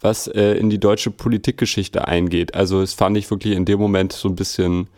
was 0.00 0.26
äh, 0.26 0.54
in 0.54 0.68
die 0.68 0.80
deutsche 0.80 1.10
Politikgeschichte 1.10 2.06
eingeht. 2.06 2.54
Also 2.54 2.82
es 2.82 2.92
fand 2.92 3.16
ich 3.16 3.30
wirklich 3.30 3.54
in 3.54 3.64
dem 3.64 3.78
Moment 3.78 4.12
so 4.12 4.28
ein 4.28 4.36
bisschen, 4.36 4.88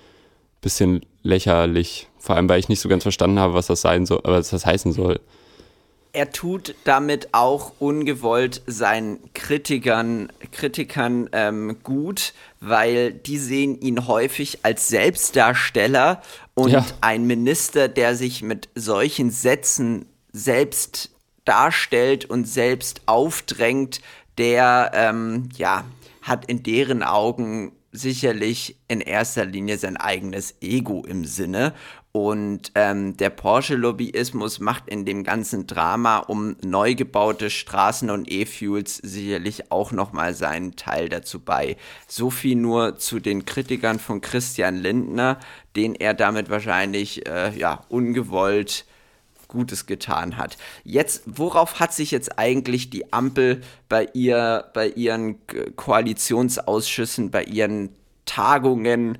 bisschen 0.60 1.04
lächerlich. 1.22 2.08
Vor 2.18 2.36
allem, 2.36 2.48
weil 2.48 2.58
ich 2.58 2.68
nicht 2.68 2.80
so 2.80 2.88
ganz 2.88 3.02
verstanden 3.02 3.38
habe, 3.38 3.54
was 3.54 3.66
das 3.66 3.82
sein 3.82 4.06
soll, 4.06 4.20
was 4.24 4.50
das 4.50 4.64
heißen 4.64 4.92
soll. 4.92 5.20
Er 6.14 6.30
tut 6.30 6.76
damit 6.84 7.30
auch 7.32 7.72
ungewollt 7.80 8.62
seinen 8.68 9.18
Kritikern, 9.34 10.32
Kritikern 10.52 11.28
ähm, 11.32 11.78
gut, 11.82 12.34
weil 12.60 13.12
die 13.12 13.36
sehen 13.36 13.80
ihn 13.80 14.06
häufig 14.06 14.60
als 14.62 14.86
Selbstdarsteller 14.86 16.22
und 16.54 16.70
ja. 16.70 16.86
ein 17.00 17.26
Minister, 17.26 17.88
der 17.88 18.14
sich 18.14 18.42
mit 18.42 18.68
solchen 18.76 19.30
Sätzen 19.30 20.06
selbst 20.32 21.10
darstellt 21.44 22.26
und 22.26 22.46
selbst 22.46 23.02
aufdrängt, 23.06 24.00
der 24.38 24.92
ähm, 24.94 25.48
ja, 25.56 25.84
hat 26.22 26.44
in 26.44 26.62
deren 26.62 27.02
Augen 27.02 27.72
sicherlich 27.90 28.76
in 28.86 29.00
erster 29.00 29.44
Linie 29.44 29.78
sein 29.78 29.96
eigenes 29.96 30.54
Ego 30.60 31.04
im 31.04 31.24
Sinne. 31.24 31.74
Und 32.16 32.70
ähm, 32.76 33.16
der 33.16 33.30
Porsche-Lobbyismus 33.30 34.60
macht 34.60 34.86
in 34.86 35.04
dem 35.04 35.24
ganzen 35.24 35.66
Drama 35.66 36.18
um 36.18 36.54
neu 36.62 36.94
gebaute 36.94 37.50
Straßen 37.50 38.08
und 38.08 38.30
E-Fuels 38.30 38.98
sicherlich 38.98 39.72
auch 39.72 39.90
nochmal 39.90 40.32
seinen 40.32 40.76
Teil 40.76 41.08
dazu 41.08 41.40
bei. 41.40 41.76
So 42.06 42.30
viel 42.30 42.54
nur 42.54 42.98
zu 42.98 43.18
den 43.18 43.44
Kritikern 43.46 43.98
von 43.98 44.20
Christian 44.20 44.76
Lindner, 44.76 45.40
den 45.74 45.96
er 45.96 46.14
damit 46.14 46.50
wahrscheinlich 46.50 47.26
äh, 47.26 47.50
ja, 47.58 47.82
ungewollt 47.88 48.86
Gutes 49.48 49.86
getan 49.86 50.36
hat. 50.36 50.56
Jetzt, 50.84 51.24
worauf 51.26 51.80
hat 51.80 51.92
sich 51.92 52.12
jetzt 52.12 52.38
eigentlich 52.38 52.90
die 52.90 53.12
Ampel 53.12 53.60
bei 53.88 54.08
ihr, 54.14 54.66
bei 54.72 54.86
ihren 54.86 55.40
Koalitionsausschüssen, 55.74 57.32
bei 57.32 57.42
ihren 57.42 57.88
Tagungen 58.24 59.18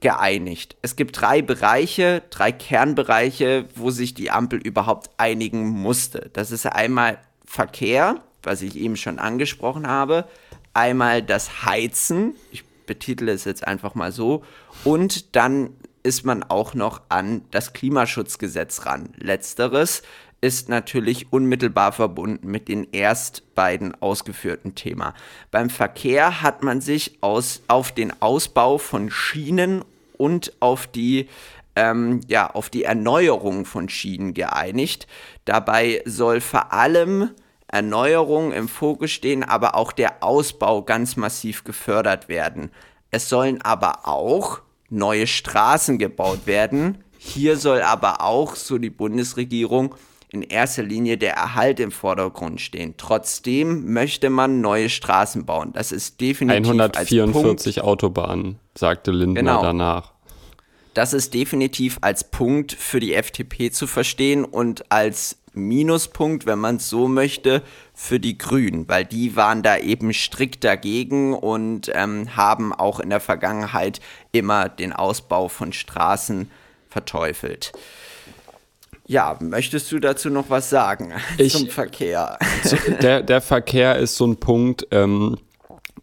geeinigt? 0.00 0.76
Es 0.82 0.96
gibt 0.96 1.20
drei 1.20 1.42
Bereiche, 1.42 2.22
drei 2.30 2.52
Kernbereiche, 2.52 3.66
wo 3.74 3.90
sich 3.90 4.14
die 4.14 4.30
Ampel 4.30 4.58
überhaupt 4.58 5.10
einigen 5.16 5.68
musste. 5.68 6.30
Das 6.32 6.50
ist 6.50 6.66
einmal 6.66 7.18
Verkehr, 7.44 8.22
was 8.42 8.62
ich 8.62 8.76
eben 8.76 8.96
schon 8.96 9.18
angesprochen 9.18 9.86
habe, 9.86 10.26
einmal 10.74 11.22
das 11.22 11.64
Heizen, 11.64 12.34
ich 12.50 12.64
betitle 12.86 13.32
es 13.32 13.44
jetzt 13.44 13.66
einfach 13.66 13.94
mal 13.94 14.12
so, 14.12 14.44
und 14.84 15.34
dann 15.36 15.70
ist 16.02 16.24
man 16.24 16.44
auch 16.44 16.74
noch 16.74 17.02
an 17.08 17.42
das 17.50 17.72
Klimaschutzgesetz 17.72 18.86
ran. 18.86 19.08
Letzteres 19.16 20.02
ist 20.46 20.68
natürlich 20.68 21.32
unmittelbar 21.32 21.90
verbunden 21.90 22.48
mit 22.48 22.68
den 22.68 22.86
erst 22.92 23.54
beiden 23.56 24.00
ausgeführten 24.00 24.76
Thema. 24.76 25.12
Beim 25.50 25.70
Verkehr 25.70 26.40
hat 26.40 26.62
man 26.62 26.80
sich 26.80 27.18
aus, 27.20 27.62
auf 27.66 27.90
den 27.90 28.22
Ausbau 28.22 28.78
von 28.78 29.10
Schienen 29.10 29.84
und 30.16 30.52
auf 30.60 30.86
die 30.86 31.28
ähm, 31.74 32.20
ja, 32.26 32.48
auf 32.48 32.70
die 32.70 32.84
Erneuerung 32.84 33.66
von 33.66 33.88
Schienen 33.88 34.32
geeinigt. 34.32 35.06
Dabei 35.44 36.00
soll 36.06 36.40
vor 36.40 36.72
allem 36.72 37.30
Erneuerung 37.68 38.52
im 38.52 38.68
Fokus 38.68 39.10
stehen, 39.10 39.44
aber 39.44 39.74
auch 39.74 39.92
der 39.92 40.22
Ausbau 40.22 40.82
ganz 40.82 41.16
massiv 41.16 41.64
gefördert 41.64 42.28
werden. 42.28 42.70
Es 43.10 43.28
sollen 43.28 43.60
aber 43.60 44.08
auch 44.08 44.60
neue 44.88 45.26
Straßen 45.26 45.98
gebaut 45.98 46.46
werden. 46.46 47.04
Hier 47.18 47.56
soll 47.56 47.82
aber 47.82 48.22
auch, 48.22 48.54
so 48.54 48.78
die 48.78 48.88
Bundesregierung, 48.88 49.94
in 50.28 50.42
erster 50.42 50.82
Linie 50.82 51.18
der 51.18 51.34
Erhalt 51.34 51.80
im 51.80 51.92
Vordergrund 51.92 52.60
stehen. 52.60 52.94
Trotzdem 52.96 53.92
möchte 53.92 54.30
man 54.30 54.60
neue 54.60 54.88
Straßen 54.88 55.46
bauen. 55.46 55.72
Das 55.72 55.92
ist 55.92 56.20
definitiv 56.20 56.68
144 56.68 57.82
Autobahnen, 57.82 58.58
sagte 58.74 59.12
Lindner 59.12 59.40
genau. 59.40 59.62
danach. 59.62 60.12
Das 60.94 61.12
ist 61.12 61.34
definitiv 61.34 61.98
als 62.00 62.24
Punkt 62.24 62.72
für 62.72 63.00
die 63.00 63.14
FDP 63.14 63.70
zu 63.70 63.86
verstehen 63.86 64.44
und 64.44 64.90
als 64.90 65.36
Minuspunkt, 65.52 66.46
wenn 66.46 66.58
man 66.58 66.76
es 66.76 66.88
so 66.88 67.08
möchte, 67.08 67.62
für 67.94 68.20
die 68.20 68.38
Grünen, 68.38 68.88
weil 68.88 69.04
die 69.04 69.36
waren 69.36 69.62
da 69.62 69.78
eben 69.78 70.12
strikt 70.12 70.64
dagegen 70.64 71.34
und 71.34 71.90
ähm, 71.94 72.36
haben 72.36 72.72
auch 72.72 73.00
in 73.00 73.10
der 73.10 73.20
Vergangenheit 73.20 74.00
immer 74.32 74.68
den 74.68 74.92
Ausbau 74.92 75.48
von 75.48 75.72
Straßen 75.72 76.50
verteufelt. 76.88 77.72
Ja, 79.08 79.36
möchtest 79.40 79.90
du 79.92 79.98
dazu 79.98 80.30
noch 80.30 80.50
was 80.50 80.70
sagen 80.70 81.12
ich, 81.38 81.52
zum 81.52 81.68
Verkehr? 81.68 82.38
Der, 83.02 83.22
der 83.22 83.40
Verkehr 83.40 83.96
ist 83.96 84.16
so 84.16 84.26
ein 84.26 84.36
Punkt, 84.36 84.88
ähm, 84.90 85.38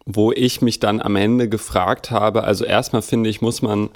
wo 0.06 0.32
ich 0.32 0.62
mich 0.62 0.80
dann 0.80 1.00
am 1.00 1.16
Ende 1.16 1.48
gefragt 1.48 2.10
habe. 2.10 2.44
Also 2.44 2.64
erstmal 2.64 3.02
finde 3.02 3.30
ich, 3.30 3.40
muss 3.40 3.62
man 3.62 3.90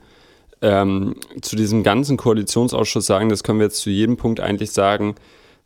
ähm, 0.61 1.17
zu 1.41 1.57
diesem 1.57 1.83
ganzen 1.83 2.17
Koalitionsausschuss 2.17 3.07
sagen, 3.07 3.29
das 3.29 3.43
können 3.43 3.61
wir 3.61 3.67
jetzt 3.67 3.81
zu 3.81 3.91
jedem 3.91 4.17
Punkt 4.17 4.41
eigentlich 4.41 4.73
sagen, 4.73 5.15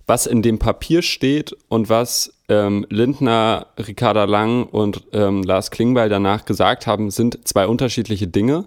was 0.07 0.27
in 0.27 0.43
dem 0.43 0.59
Papier 0.59 1.03
steht 1.03 1.57
und 1.69 1.89
was 1.89 2.35
ähm, 2.49 2.87
Lindner, 2.91 3.69
Ricarda 3.79 4.25
Lang 4.25 4.65
und 4.65 5.05
ähm, 5.13 5.43
Lars 5.43 5.71
Klingbeil 5.71 6.09
danach 6.09 6.45
gesagt 6.45 6.87
haben, 6.87 7.11
sind 7.11 7.47
zwei 7.47 7.67
unterschiedliche 7.67 8.27
Dinge. 8.27 8.67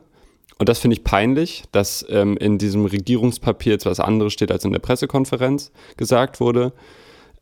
Und 0.57 0.69
das 0.69 0.79
finde 0.79 0.95
ich 0.95 1.03
peinlich, 1.03 1.63
dass 1.71 2.05
ähm, 2.09 2.37
in 2.37 2.57
diesem 2.57 2.85
Regierungspapier 2.85 3.73
jetzt 3.73 3.85
was 3.85 3.99
anderes 3.99 4.33
steht, 4.33 4.51
als 4.51 4.63
in 4.63 4.71
der 4.71 4.79
Pressekonferenz 4.79 5.71
gesagt 5.97 6.39
wurde. 6.39 6.71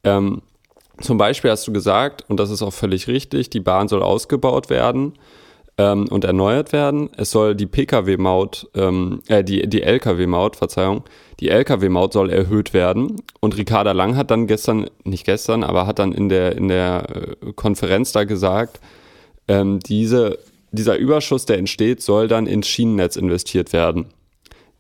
Ähm, 0.04 0.42
zum 1.00 1.18
Beispiel 1.18 1.52
hast 1.52 1.68
du 1.68 1.74
gesagt, 1.74 2.26
und 2.28 2.40
das 2.40 2.50
ist 2.50 2.62
auch 2.62 2.74
völlig 2.74 3.08
richtig, 3.08 3.50
die 3.50 3.60
Bahn 3.60 3.88
soll 3.88 4.04
ausgebaut 4.04 4.70
werden 4.70 5.14
ähm, 5.78 6.08
und 6.10 6.24
erneuert 6.24 6.72
werden. 6.72 7.10
Es 7.18 7.32
soll 7.32 7.56
die 7.56 7.66
Pkw-Maut, 7.66 8.70
ähm, 8.76 9.22
äh, 9.28 9.44
die, 9.44 9.68
die 9.68 9.82
Lkw-Maut, 9.82 10.56
Verzeihung, 10.56 11.04
die 11.40 11.50
Lkw-Maut 11.50 12.14
soll 12.14 12.30
erhöht 12.30 12.74
werden. 12.74 13.22
Und 13.40 13.58
Ricarda 13.58 13.92
Lang 13.92 14.16
hat 14.16 14.32
dann 14.32 14.48
gestern, 14.48 14.88
nicht 15.04 15.26
gestern, 15.26 15.64
aber 15.64 15.88
hat 15.88 16.00
dann 16.00 16.14
in 16.14 16.30
der, 16.30 16.56
in 16.56 16.68
der 16.68 17.36
äh, 17.42 17.54
Konferenz 17.54 18.12
da 18.12 18.24
gesagt, 18.24 18.80
ähm, 19.48 19.80
diese, 19.80 20.40
dieser 20.74 20.98
Überschuss, 20.98 21.46
der 21.46 21.58
entsteht, 21.58 22.02
soll 22.02 22.28
dann 22.28 22.48
ins 22.48 22.68
Schienennetz 22.68 23.16
investiert 23.16 23.74
werden. 23.74 24.08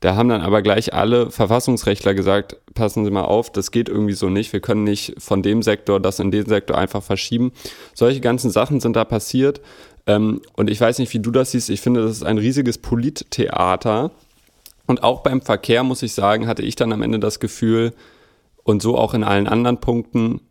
Da 0.01 0.15
haben 0.15 0.27
dann 0.27 0.41
aber 0.41 0.61
gleich 0.61 0.93
alle 0.93 1.31
Verfassungsrechtler 1.31 2.13
gesagt, 2.13 2.57
passen 2.73 3.05
Sie 3.05 3.11
mal 3.11 3.23
auf, 3.23 3.49
das 3.49 3.71
geht 3.71 3.87
irgendwie 3.87 4.13
so 4.13 4.29
nicht. 4.29 4.51
Wir 4.51 4.59
können 4.59 4.83
nicht 4.83 5.15
von 5.17 5.41
dem 5.41 5.61
Sektor 5.61 6.01
das 6.01 6.19
in 6.19 6.29
den 6.29 6.45
Sektor 6.45 6.77
einfach 6.77 7.01
verschieben. 7.01 7.53
Solche 7.93 8.19
ganzen 8.19 8.51
Sachen 8.51 8.81
sind 8.81 8.97
da 8.97 9.05
passiert. 9.05 9.61
Ähm, 10.05 10.41
und 10.57 10.69
ich 10.69 10.81
weiß 10.81 10.99
nicht, 10.99 11.13
wie 11.13 11.19
du 11.19 11.31
das 11.31 11.51
siehst. 11.51 11.69
Ich 11.69 11.79
finde, 11.79 12.01
das 12.01 12.11
ist 12.11 12.23
ein 12.23 12.37
riesiges 12.37 12.79
Polittheater. 12.79 14.11
Und 14.87 15.03
auch 15.03 15.21
beim 15.21 15.41
Verkehr, 15.41 15.83
muss 15.83 16.03
ich 16.03 16.11
sagen, 16.11 16.47
hatte 16.47 16.63
ich 16.63 16.75
dann 16.75 16.91
am 16.91 17.01
Ende 17.01 17.19
das 17.19 17.39
Gefühl, 17.39 17.93
und 18.63 18.81
so 18.81 18.97
auch 18.97 19.13
in 19.13 19.23
allen 19.23 19.47
anderen 19.47 19.79
Punkten, 19.79 20.41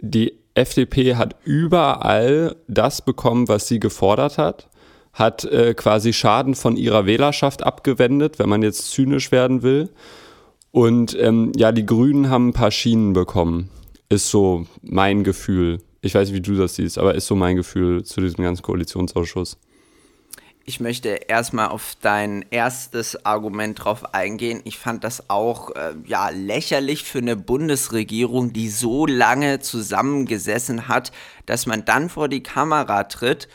die 0.00 0.32
FDP 0.56 1.16
hat 1.16 1.36
überall 1.44 2.56
das 2.68 3.02
bekommen, 3.02 3.48
was 3.48 3.68
sie 3.68 3.78
gefordert 3.78 4.38
hat, 4.38 4.68
hat 5.12 5.44
äh, 5.44 5.74
quasi 5.74 6.12
Schaden 6.12 6.54
von 6.54 6.76
ihrer 6.76 7.06
Wählerschaft 7.06 7.62
abgewendet, 7.64 8.38
wenn 8.38 8.48
man 8.48 8.62
jetzt 8.62 8.90
zynisch 8.90 9.32
werden 9.32 9.62
will. 9.62 9.90
Und 10.72 11.16
ähm, 11.18 11.52
ja, 11.56 11.72
die 11.72 11.86
Grünen 11.86 12.28
haben 12.28 12.48
ein 12.48 12.52
paar 12.52 12.70
Schienen 12.70 13.12
bekommen. 13.12 13.70
Ist 14.08 14.30
so 14.30 14.66
mein 14.82 15.24
Gefühl. 15.24 15.78
Ich 16.02 16.14
weiß 16.14 16.28
nicht, 16.28 16.36
wie 16.36 16.42
du 16.42 16.56
das 16.56 16.76
siehst, 16.76 16.98
aber 16.98 17.14
ist 17.14 17.26
so 17.26 17.34
mein 17.34 17.56
Gefühl 17.56 18.04
zu 18.04 18.20
diesem 18.20 18.44
ganzen 18.44 18.62
Koalitionsausschuss. 18.62 19.58
Ich 20.68 20.80
möchte 20.80 21.10
erstmal 21.10 21.68
auf 21.68 21.92
dein 22.00 22.44
erstes 22.50 23.24
Argument 23.24 23.84
drauf 23.84 24.14
eingehen. 24.14 24.62
Ich 24.64 24.78
fand 24.78 25.04
das 25.04 25.30
auch 25.30 25.70
äh, 25.76 25.94
ja 26.04 26.28
lächerlich 26.30 27.04
für 27.04 27.18
eine 27.18 27.36
Bundesregierung, 27.36 28.52
die 28.52 28.68
so 28.68 29.06
lange 29.06 29.60
zusammengesessen 29.60 30.88
hat, 30.88 31.12
dass 31.46 31.66
man 31.66 31.84
dann 31.84 32.10
vor 32.10 32.28
die 32.28 32.42
Kamera 32.42 33.04
tritt 33.04 33.46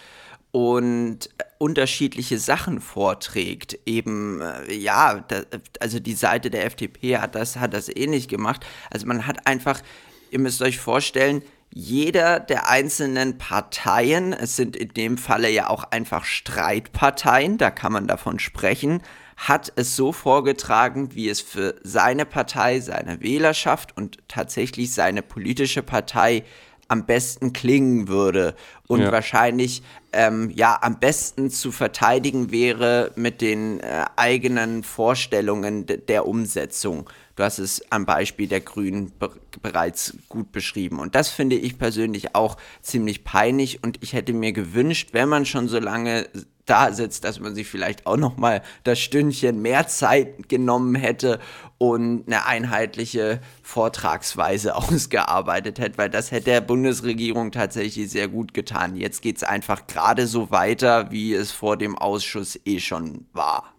und 0.51 1.29
unterschiedliche 1.57 2.39
Sachen 2.39 2.79
vorträgt. 2.79 3.77
Eben, 3.85 4.39
äh, 4.39 4.73
ja, 4.73 5.19
da, 5.19 5.41
also 5.81 5.99
die 5.99 6.13
Seite 6.13 6.49
der 6.49 6.65
FDP 6.65 7.17
hat 7.17 7.35
das, 7.35 7.57
hat 7.57 7.73
das 7.73 7.89
ähnlich 7.93 8.29
gemacht. 8.29 8.65
Also 8.89 9.05
man 9.05 9.27
hat 9.27 9.47
einfach, 9.47 9.81
ihr 10.29 10.39
müsst 10.39 10.61
euch 10.61 10.79
vorstellen, 10.79 11.43
jeder 11.73 12.39
der 12.39 12.69
einzelnen 12.69 13.37
Parteien, 13.37 14.33
es 14.33 14.55
sind 14.55 14.75
in 14.75 14.89
dem 14.89 15.17
Falle 15.17 15.49
ja 15.49 15.69
auch 15.69 15.85
einfach 15.85 16.25
Streitparteien, 16.25 17.57
da 17.57 17.71
kann 17.71 17.93
man 17.93 18.07
davon 18.07 18.39
sprechen, 18.39 19.01
hat 19.37 19.71
es 19.75 19.95
so 19.95 20.11
vorgetragen, 20.11 21.15
wie 21.15 21.29
es 21.29 21.41
für 21.41 21.75
seine 21.83 22.25
Partei, 22.25 22.79
seine 22.79 23.21
Wählerschaft 23.21 23.95
und 23.97 24.19
tatsächlich 24.27 24.93
seine 24.93 25.21
politische 25.21 25.81
Partei 25.81 26.43
am 26.89 27.05
besten 27.05 27.53
klingen 27.53 28.09
würde 28.09 28.53
und 28.87 28.99
ja. 28.99 29.11
wahrscheinlich 29.13 29.81
ähm, 30.11 30.51
ja 30.53 30.77
am 30.81 30.99
besten 30.99 31.49
zu 31.49 31.71
verteidigen 31.71 32.51
wäre 32.51 33.13
mit 33.15 33.39
den 33.39 33.79
äh, 33.79 34.03
eigenen 34.17 34.83
Vorstellungen 34.83 35.85
der 35.85 36.27
Umsetzung. 36.27 37.09
Du 37.35 37.43
hast 37.43 37.59
es 37.59 37.81
am 37.91 38.05
Beispiel 38.05 38.47
der 38.47 38.61
Grünen 38.61 39.11
be 39.17 39.31
bereits 39.61 40.15
gut 40.29 40.51
beschrieben. 40.51 40.99
Und 40.99 41.13
das 41.13 41.29
finde 41.29 41.55
ich 41.55 41.77
persönlich 41.77 42.35
auch 42.35 42.57
ziemlich 42.81 43.23
peinlich. 43.23 43.83
Und 43.83 44.01
ich 44.01 44.13
hätte 44.13 44.33
mir 44.33 44.53
gewünscht, 44.53 45.09
wenn 45.11 45.29
man 45.29 45.45
schon 45.45 45.67
so 45.67 45.77
lange 45.77 46.27
da 46.65 46.93
sitzt, 46.93 47.23
dass 47.25 47.39
man 47.39 47.53
sich 47.53 47.67
vielleicht 47.67 48.05
auch 48.05 48.17
noch 48.17 48.37
mal 48.37 48.61
das 48.83 48.99
Stündchen 48.99 49.61
mehr 49.61 49.87
Zeit 49.87 50.47
genommen 50.47 50.95
hätte 50.95 51.39
und 51.77 52.23
eine 52.27 52.45
einheitliche 52.45 53.41
Vortragsweise 53.61 54.75
ausgearbeitet 54.77 55.79
hätte, 55.79 55.97
weil 55.97 56.09
das 56.09 56.31
hätte 56.31 56.45
der 56.45 56.61
Bundesregierung 56.61 57.51
tatsächlich 57.51 58.09
sehr 58.09 58.27
gut 58.27 58.53
getan. 58.53 58.95
Jetzt 58.95 59.21
geht 59.21 59.37
es 59.37 59.43
einfach 59.43 59.87
gerade 59.87 60.27
so 60.27 60.49
weiter, 60.51 61.11
wie 61.11 61.33
es 61.33 61.51
vor 61.51 61.77
dem 61.77 61.97
Ausschuss 61.97 62.59
eh 62.65 62.79
schon 62.79 63.25
war. 63.33 63.73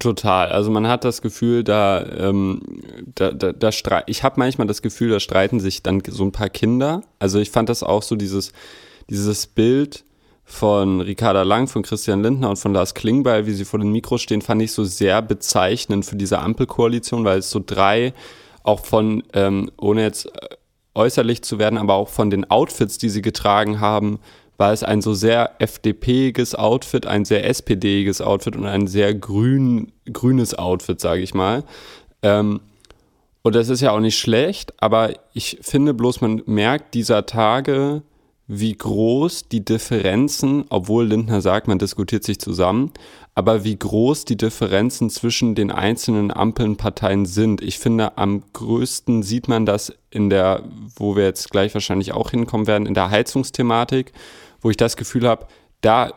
Total. 0.00 0.48
Also 0.48 0.70
man 0.70 0.88
hat 0.88 1.04
das 1.04 1.20
Gefühl, 1.20 1.64
da, 1.64 2.04
ähm, 2.04 2.62
da, 3.14 3.30
da, 3.30 3.52
da 3.52 3.72
streit. 3.72 4.04
Ich 4.06 4.22
habe 4.22 4.36
manchmal 4.38 4.66
das 4.66 4.80
Gefühl, 4.80 5.10
da 5.10 5.20
streiten 5.20 5.60
sich 5.60 5.82
dann 5.82 6.02
so 6.06 6.24
ein 6.24 6.32
paar 6.32 6.48
Kinder. 6.48 7.02
Also 7.18 7.38
ich 7.38 7.50
fand 7.50 7.68
das 7.68 7.82
auch 7.82 8.02
so 8.02 8.16
dieses, 8.16 8.52
dieses 9.10 9.46
Bild 9.46 10.04
von 10.44 11.00
Ricarda 11.00 11.42
Lang, 11.42 11.68
von 11.68 11.82
Christian 11.82 12.22
Lindner 12.22 12.50
und 12.50 12.56
von 12.56 12.72
Lars 12.72 12.94
Klingbeil, 12.94 13.46
wie 13.46 13.52
sie 13.52 13.64
vor 13.64 13.78
den 13.78 13.92
Mikros 13.92 14.22
stehen, 14.22 14.42
fand 14.42 14.62
ich 14.62 14.72
so 14.72 14.84
sehr 14.84 15.20
bezeichnend 15.22 16.04
für 16.06 16.16
diese 16.16 16.38
Ampelkoalition, 16.38 17.24
weil 17.24 17.38
es 17.38 17.50
so 17.50 17.62
drei 17.64 18.12
auch 18.62 18.84
von, 18.84 19.22
ähm, 19.34 19.70
ohne 19.78 20.02
jetzt 20.02 20.30
äußerlich 20.94 21.42
zu 21.42 21.58
werden, 21.58 21.78
aber 21.78 21.94
auch 21.94 22.08
von 22.08 22.30
den 22.30 22.50
Outfits, 22.50 22.98
die 22.98 23.08
sie 23.08 23.22
getragen 23.22 23.80
haben, 23.80 24.20
war 24.62 24.72
es 24.72 24.84
ein 24.84 25.02
so 25.02 25.12
sehr 25.12 25.56
FDP-iges 25.58 26.54
Outfit, 26.54 27.04
ein 27.04 27.24
sehr 27.24 27.44
SPD-iges 27.48 28.20
Outfit 28.20 28.54
und 28.54 28.64
ein 28.64 28.86
sehr 28.86 29.12
grün, 29.12 29.90
grünes 30.12 30.54
Outfit, 30.56 31.00
sage 31.00 31.20
ich 31.20 31.34
mal. 31.34 31.64
Ähm, 32.22 32.60
und 33.42 33.56
das 33.56 33.68
ist 33.68 33.80
ja 33.80 33.90
auch 33.90 33.98
nicht 33.98 34.16
schlecht, 34.16 34.72
aber 34.80 35.14
ich 35.32 35.58
finde 35.62 35.94
bloß, 35.94 36.20
man 36.20 36.42
merkt 36.46 36.94
dieser 36.94 37.26
Tage, 37.26 38.02
wie 38.46 38.76
groß 38.76 39.48
die 39.48 39.64
Differenzen, 39.64 40.66
obwohl 40.68 41.06
Lindner 41.06 41.40
sagt, 41.40 41.66
man 41.66 41.80
diskutiert 41.80 42.22
sich 42.22 42.38
zusammen, 42.38 42.92
aber 43.34 43.64
wie 43.64 43.76
groß 43.76 44.26
die 44.26 44.36
Differenzen 44.36 45.10
zwischen 45.10 45.56
den 45.56 45.72
einzelnen 45.72 46.30
Ampelnparteien 46.30 47.26
sind. 47.26 47.62
Ich 47.62 47.80
finde, 47.80 48.16
am 48.16 48.44
größten 48.52 49.24
sieht 49.24 49.48
man 49.48 49.66
das 49.66 49.92
in 50.10 50.30
der, 50.30 50.62
wo 50.94 51.16
wir 51.16 51.24
jetzt 51.24 51.50
gleich 51.50 51.74
wahrscheinlich 51.74 52.12
auch 52.12 52.30
hinkommen 52.30 52.68
werden, 52.68 52.86
in 52.86 52.94
der 52.94 53.10
Heizungsthematik, 53.10 54.12
wo 54.62 54.70
ich 54.70 54.76
das 54.76 54.96
Gefühl 54.96 55.28
habe, 55.28 55.46
da 55.82 56.12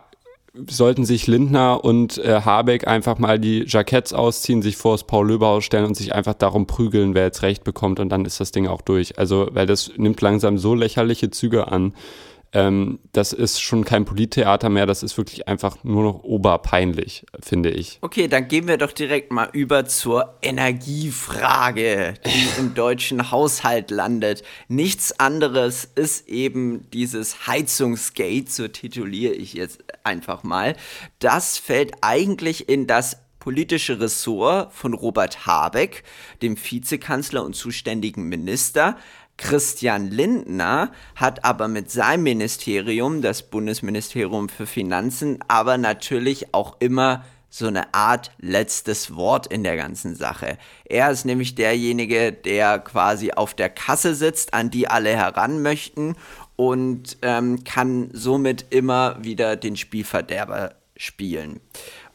sollten 0.67 1.05
sich 1.05 1.27
Lindner 1.27 1.83
und 1.83 2.17
äh, 2.17 2.41
Habeck 2.41 2.87
einfach 2.87 3.19
mal 3.19 3.39
die 3.39 3.65
Jacketts 3.67 4.13
ausziehen, 4.13 4.61
sich 4.61 4.77
vor 4.77 4.93
das 4.93 5.03
Paul-Löbe-Haus 5.05 5.65
stellen 5.65 5.85
und 5.85 5.95
sich 5.95 6.15
einfach 6.15 6.33
darum 6.33 6.65
prügeln, 6.65 7.13
wer 7.13 7.25
jetzt 7.25 7.41
recht 7.41 7.63
bekommt 7.63 7.99
und 7.99 8.09
dann 8.09 8.23
ist 8.23 8.39
das 8.39 8.51
Ding 8.51 8.67
auch 8.67 8.81
durch. 8.81 9.19
Also, 9.19 9.49
weil 9.51 9.65
das 9.65 9.91
nimmt 9.97 10.21
langsam 10.21 10.57
so 10.57 10.73
lächerliche 10.73 11.29
Züge 11.29 11.67
an, 11.67 11.93
ähm, 12.55 12.99
das 13.11 13.33
ist 13.33 13.61
schon 13.61 13.83
kein 13.83 14.05
Polittheater 14.05 14.69
mehr, 14.69 14.85
das 14.85 15.03
ist 15.03 15.17
wirklich 15.17 15.49
einfach 15.49 15.83
nur 15.83 16.03
noch 16.03 16.23
oberpeinlich, 16.23 17.25
finde 17.43 17.69
ich. 17.69 17.99
Okay, 18.01 18.29
dann 18.29 18.47
gehen 18.47 18.69
wir 18.69 18.77
doch 18.77 18.93
direkt 18.93 19.33
mal 19.33 19.49
über 19.51 19.85
zur 19.85 20.35
Energiefrage, 20.41 22.13
die 22.25 22.47
im 22.59 22.73
deutschen 22.73 23.29
Haushalt 23.29 23.91
landet. 23.91 24.43
Nichts 24.69 25.19
anderes 25.19 25.83
ist 25.95 26.29
eben 26.29 26.89
dieses 26.91 27.45
Heizungsgate, 27.45 28.49
so 28.49 28.69
tituliere 28.69 29.33
ich 29.33 29.53
jetzt 29.53 29.83
einfach 30.05 30.43
mal. 30.43 30.77
Das 31.19 31.57
fällt 31.57 31.91
eigentlich 31.99 32.69
in 32.69 32.87
das 32.87 33.17
politische 33.39 33.99
Ressort 33.99 34.73
von 34.73 34.93
Robert 34.93 35.45
Habeck, 35.45 36.03
dem 36.41 36.55
Vizekanzler 36.57 37.43
und 37.43 37.53
zuständigen 37.53 38.29
Minister. 38.29 38.97
Christian 39.37 40.09
Lindner 40.09 40.91
hat 41.15 41.43
aber 41.43 41.67
mit 41.67 41.91
seinem 41.91 42.23
Ministerium, 42.23 43.21
das 43.21 43.43
Bundesministerium 43.43 44.49
für 44.49 44.65
Finanzen, 44.65 45.39
aber 45.47 45.77
natürlich 45.77 46.53
auch 46.53 46.77
immer 46.79 47.25
so 47.49 47.67
eine 47.67 47.93
Art 47.93 48.31
letztes 48.39 49.15
Wort 49.15 49.47
in 49.47 49.63
der 49.63 49.77
ganzen 49.77 50.15
Sache. 50.15 50.57
Er 50.83 51.09
ist 51.09 51.25
nämlich 51.25 51.55
derjenige, 51.55 52.33
der 52.33 52.79
quasi 52.79 53.31
auf 53.31 53.53
der 53.53 53.69
Kasse 53.69 54.13
sitzt, 54.13 54.53
an 54.53 54.71
die 54.71 54.89
alle 54.89 55.15
heran 55.15 55.61
möchten 55.61 56.15
und 56.57 57.17
ähm, 57.21 57.63
kann 57.63 58.09
somit 58.11 58.65
immer 58.71 59.23
wieder 59.23 59.55
den 59.55 59.77
Spielverderber 59.77 60.75
spielen. 60.97 61.61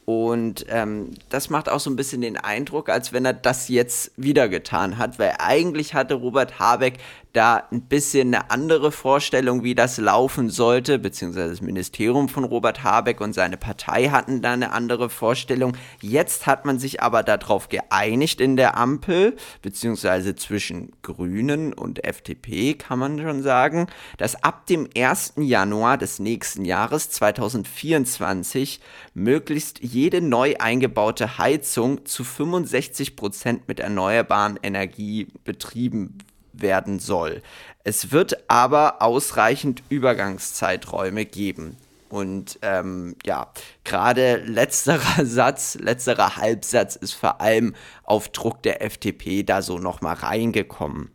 Und 0.04 0.66
ähm, 0.68 1.12
das 1.28 1.50
macht 1.50 1.68
auch 1.68 1.78
so 1.78 1.90
ein 1.90 1.96
bisschen 1.96 2.20
den 2.20 2.36
Eindruck, 2.36 2.88
als 2.88 3.12
wenn 3.12 3.24
er 3.24 3.32
das 3.32 3.68
jetzt 3.68 4.10
wieder 4.16 4.48
getan 4.48 4.98
hat, 4.98 5.18
weil 5.18 5.34
eigentlich 5.38 5.94
hatte 5.94 6.14
Robert 6.14 6.58
Habeck 6.58 6.98
da 7.32 7.68
ein 7.70 7.82
bisschen 7.82 8.34
eine 8.34 8.50
andere 8.50 8.90
Vorstellung, 8.90 9.62
wie 9.62 9.74
das 9.74 9.98
laufen 9.98 10.50
sollte, 10.50 10.98
beziehungsweise 10.98 11.50
das 11.50 11.60
Ministerium 11.60 12.28
von 12.28 12.44
Robert 12.44 12.82
Habeck 12.82 13.20
und 13.20 13.34
seine 13.34 13.56
Partei 13.56 14.08
hatten 14.08 14.42
da 14.42 14.52
eine 14.52 14.72
andere 14.72 15.10
Vorstellung. 15.10 15.76
Jetzt 16.00 16.46
hat 16.46 16.64
man 16.64 16.78
sich 16.78 17.02
aber 17.02 17.22
darauf 17.22 17.68
geeinigt 17.68 18.40
in 18.40 18.56
der 18.56 18.76
Ampel, 18.76 19.36
beziehungsweise 19.62 20.34
zwischen 20.34 20.92
Grünen 21.02 21.72
und 21.72 22.04
FDP 22.04 22.74
kann 22.74 22.98
man 22.98 23.20
schon 23.20 23.42
sagen, 23.42 23.86
dass 24.18 24.42
ab 24.42 24.66
dem 24.66 24.88
1. 24.96 25.34
Januar 25.36 25.98
des 25.98 26.18
nächsten 26.18 26.64
Jahres 26.64 27.10
2024 27.10 28.80
möglichst 29.14 29.80
jede 29.80 30.20
neu 30.20 30.54
eingebaute 30.58 31.38
Heizung 31.38 32.04
zu 32.06 32.24
65 32.24 33.14
Prozent 33.14 33.68
mit 33.68 33.80
erneuerbaren 33.80 34.58
Energie 34.62 35.28
betrieben 35.44 36.18
werden 36.62 36.98
soll. 36.98 37.42
Es 37.84 38.12
wird 38.12 38.44
aber 38.48 39.02
ausreichend 39.02 39.82
Übergangszeiträume 39.88 41.24
geben. 41.24 41.76
Und 42.10 42.58
ähm, 42.62 43.16
ja, 43.24 43.50
gerade 43.84 44.36
letzterer 44.36 45.24
Satz, 45.24 45.78
letzterer 45.80 46.36
Halbsatz 46.36 46.96
ist 46.96 47.12
vor 47.12 47.40
allem 47.40 47.74
auf 48.02 48.28
Druck 48.30 48.64
der 48.64 48.82
FDP 48.82 49.44
da 49.44 49.62
so 49.62 49.78
nochmal 49.78 50.16
reingekommen. 50.16 51.12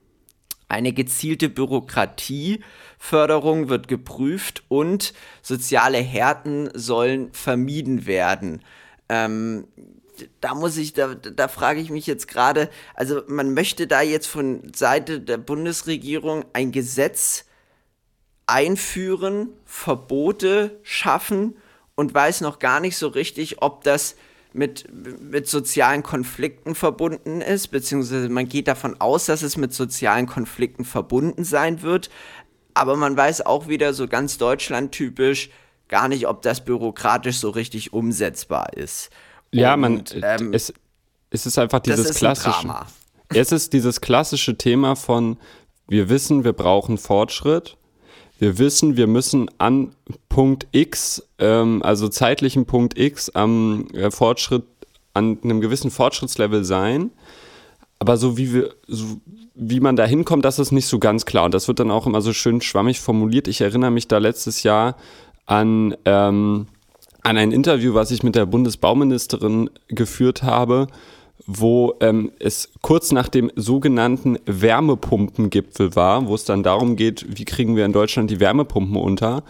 Eine 0.68 0.94
gezielte 0.94 1.48
Bürokratieförderung 1.50 3.70
wird 3.70 3.88
geprüft 3.88 4.64
und 4.68 5.14
soziale 5.42 6.00
Härten 6.00 6.72
sollen 6.74 7.32
vermieden 7.34 8.08
werden. 8.08 8.64
Ähm, 9.08 9.68
da 10.42 10.54
muss 10.54 10.78
ich, 10.78 10.94
da, 10.94 11.16
da 11.16 11.48
frage 11.48 11.80
ich 11.80 11.90
mich 11.90 12.08
jetzt 12.08 12.28
gerade, 12.28 12.70
also 12.94 13.22
man 13.28 13.54
möchte 13.54 13.88
da 13.88 14.02
jetzt 14.02 14.28
von 14.28 14.74
Seite 14.74 15.20
der 15.20 15.38
Bundesregierung 15.38 16.46
ein 16.54 16.72
Gesetz 16.72 17.46
einführen, 18.48 19.50
Verbote 19.66 20.80
schaffen 20.84 21.56
und 21.96 22.14
weiß 22.14 22.42
noch 22.42 22.60
gar 22.60 22.80
nicht 22.80 22.98
so 22.98 23.08
richtig, 23.08 23.62
ob 23.62 23.84
das 23.84 24.16
mit, 24.54 24.88
mit 25.22 25.48
sozialen 25.48 26.02
Konflikten 26.02 26.76
verbunden 26.76 27.42
ist, 27.42 27.68
beziehungsweise 27.68 28.30
man 28.30 28.48
geht 28.48 28.68
davon 28.68 29.00
aus, 29.02 29.26
dass 29.26 29.42
es 29.42 29.58
mit 29.58 29.74
sozialen 29.74 30.28
Konflikten 30.28 30.86
verbunden 30.86 31.44
sein 31.44 31.82
wird, 31.82 32.10
aber 32.74 32.96
man 32.96 33.18
weiß 33.18 33.46
auch 33.46 33.68
wieder 33.68 33.94
so 33.94 34.08
ganz 34.08 34.38
Deutschland 34.38 34.92
typisch, 34.92 35.50
gar 35.88 36.08
nicht, 36.08 36.28
ob 36.28 36.42
das 36.42 36.64
bürokratisch 36.64 37.38
so 37.38 37.50
richtig 37.50 37.94
umsetzbar 37.94 38.74
ist. 38.74 39.10
Ja, 39.62 39.78
man, 39.78 40.04
ähm, 40.22 40.54
es, 40.54 40.74
es 41.30 41.46
ist 41.46 41.58
einfach 41.58 41.80
dieses 41.80 42.12
ist 42.12 42.18
klassische. 42.18 42.74
Es 43.30 43.52
ist 43.52 43.74
dieses 43.74 44.02
klassische 44.02 44.58
Thema 44.58 44.96
von, 44.96 45.38
wir 45.88 46.10
wissen, 46.10 46.44
wir 46.44 46.54
brauchen 46.54 46.98
Fortschritt. 46.98 47.78
Wir 48.38 48.58
wissen, 48.58 48.98
wir 48.98 49.08
müssen 49.08 49.50
an 49.58 49.96
Punkt 50.30 50.68
X, 50.72 51.24
ähm, 51.40 51.82
also 51.84 52.10
zeitlichen 52.10 52.66
Punkt 52.66 53.00
X, 53.00 53.30
am 53.30 53.88
äh, 53.94 54.12
Fortschritt, 54.12 54.66
an 55.14 55.40
einem 55.44 55.62
gewissen 55.62 55.90
Fortschrittslevel 55.90 56.66
sein. 56.66 57.12
Aber 58.00 58.18
so 58.18 58.38
wie 58.38 58.54
wir, 58.54 58.76
so 58.88 59.22
wie 59.56 59.80
man 59.80 59.96
da 59.96 60.06
hinkommt, 60.06 60.44
das 60.44 60.60
ist 60.60 60.74
nicht 60.74 60.88
so 60.88 61.00
ganz 61.00 61.26
klar. 61.26 61.46
Und 61.46 61.54
das 61.54 61.70
wird 61.70 61.80
dann 61.80 61.92
auch 61.92 62.06
immer 62.06 62.22
so 62.22 62.34
schön 62.34 62.60
schwammig 62.60 63.00
formuliert. 63.00 63.48
Ich 63.48 63.62
erinnere 63.62 63.92
mich 63.92 64.10
da 64.10 64.18
letztes 64.18 64.64
Jahr 64.64 64.98
an, 65.46 65.96
ähm, 66.04 66.68
an 67.26 67.38
ein 67.38 67.52
Interview, 67.52 67.96
was 67.96 68.12
ich 68.12 68.22
mit 68.22 68.36
der 68.36 68.46
Bundesbauministerin 68.46 69.72
geführt 69.88 70.44
habe, 70.44 70.88
wo 71.48 71.96
ähm, 72.00 72.32
es 72.40 72.70
kurz 72.82 73.12
nach 73.12 73.28
dem 73.30 73.52
sogenannten 73.56 74.38
Wärmepumpengipfel 74.46 75.96
war, 75.96 76.28
wo 76.28 76.36
es 76.36 76.46
dann 76.46 76.62
darum 76.62 76.96
geht, 76.96 77.26
wie 77.28 77.46
kriegen 77.46 77.76
wir 77.76 77.86
in 77.86 77.94
Deutschland 77.94 78.30
die 78.30 78.40
Wärmepumpen 78.40 78.96
unter. 78.96 79.44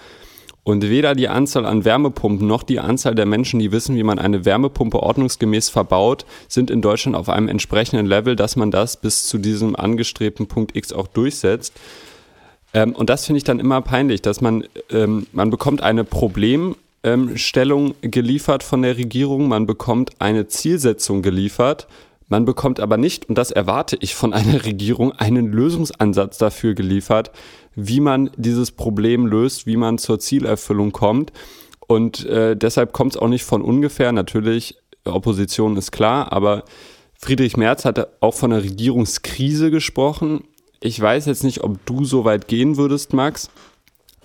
Und 0.63 0.89
weder 0.89 1.13
die 1.13 1.28
Anzahl 1.28 1.65
an 1.65 1.86
Wärmepumpen 1.86 2.47
noch 2.47 2.63
die 2.63 2.80
Anzahl 2.80 3.13
der 3.13 3.28
Menschen, 3.28 3.59
die 3.59 3.71
wissen, 3.71 3.95
wie 3.97 4.03
man 4.03 4.19
eine 4.19 4.45
Wärmepumpe 4.45 5.03
ordnungsgemäß 5.03 5.69
verbaut, 5.69 6.26
sind 6.47 6.71
in 6.71 6.82
Deutschland 6.82 7.15
auf 7.15 7.30
einem 7.30 7.49
entsprechenden 7.49 8.07
Level, 8.07 8.36
dass 8.36 8.55
man 8.55 8.71
das 8.71 8.97
bis 8.97 9.28
zu 9.28 9.38
diesem 9.38 9.76
angestrebten 9.76 10.47
Punkt 10.47 10.76
X 10.76 10.91
auch 10.91 11.07
durchsetzt. 11.07 11.73
Ähm, 12.73 12.93
und 12.95 13.09
das 13.09 13.26
finde 13.26 13.38
ich 13.38 13.43
dann 13.43 13.59
immer 13.59 13.82
peinlich, 13.82 14.21
dass 14.21 14.41
man, 14.41 14.63
ähm, 14.89 15.28
man 15.34 15.49
bekommt 15.49 15.82
eine 15.84 16.03
Problemstellung 17.05 17.93
geliefert 18.01 18.63
von 18.63 18.81
der 18.81 18.97
Regierung, 18.97 19.47
man 19.47 19.67
bekommt 19.67 20.13
eine 20.17 20.47
Zielsetzung 20.47 21.21
geliefert, 21.21 21.87
man 22.29 22.45
bekommt 22.45 22.79
aber 22.79 22.97
nicht, 22.97 23.29
und 23.29 23.37
das 23.37 23.51
erwarte 23.51 23.95
ich 23.99 24.15
von 24.15 24.33
einer 24.33 24.65
Regierung, 24.65 25.11
einen 25.11 25.51
Lösungsansatz 25.51 26.39
dafür 26.39 26.73
geliefert, 26.73 27.29
wie 27.75 27.99
man 27.99 28.31
dieses 28.37 28.71
Problem 28.71 29.27
löst, 29.27 29.67
wie 29.67 29.77
man 29.77 29.99
zur 29.99 30.19
Zielerfüllung 30.19 30.93
kommt. 30.93 31.31
Und 31.85 32.25
äh, 32.25 32.57
deshalb 32.57 32.91
kommt 32.91 33.13
es 33.13 33.21
auch 33.21 33.27
nicht 33.27 33.43
von 33.43 33.61
ungefähr. 33.61 34.11
Natürlich, 34.11 34.75
Opposition 35.03 35.77
ist 35.77 35.91
klar, 35.91 36.33
aber 36.33 36.63
Friedrich 37.13 37.55
Merz 37.55 37.85
hat 37.85 38.07
auch 38.19 38.33
von 38.33 38.51
einer 38.51 38.63
Regierungskrise 38.63 39.69
gesprochen. 39.69 40.45
Ich 40.79 40.99
weiß 40.99 41.27
jetzt 41.27 41.43
nicht, 41.43 41.63
ob 41.63 41.85
du 41.85 42.03
so 42.03 42.25
weit 42.25 42.47
gehen 42.47 42.77
würdest, 42.77 43.13
Max, 43.13 43.51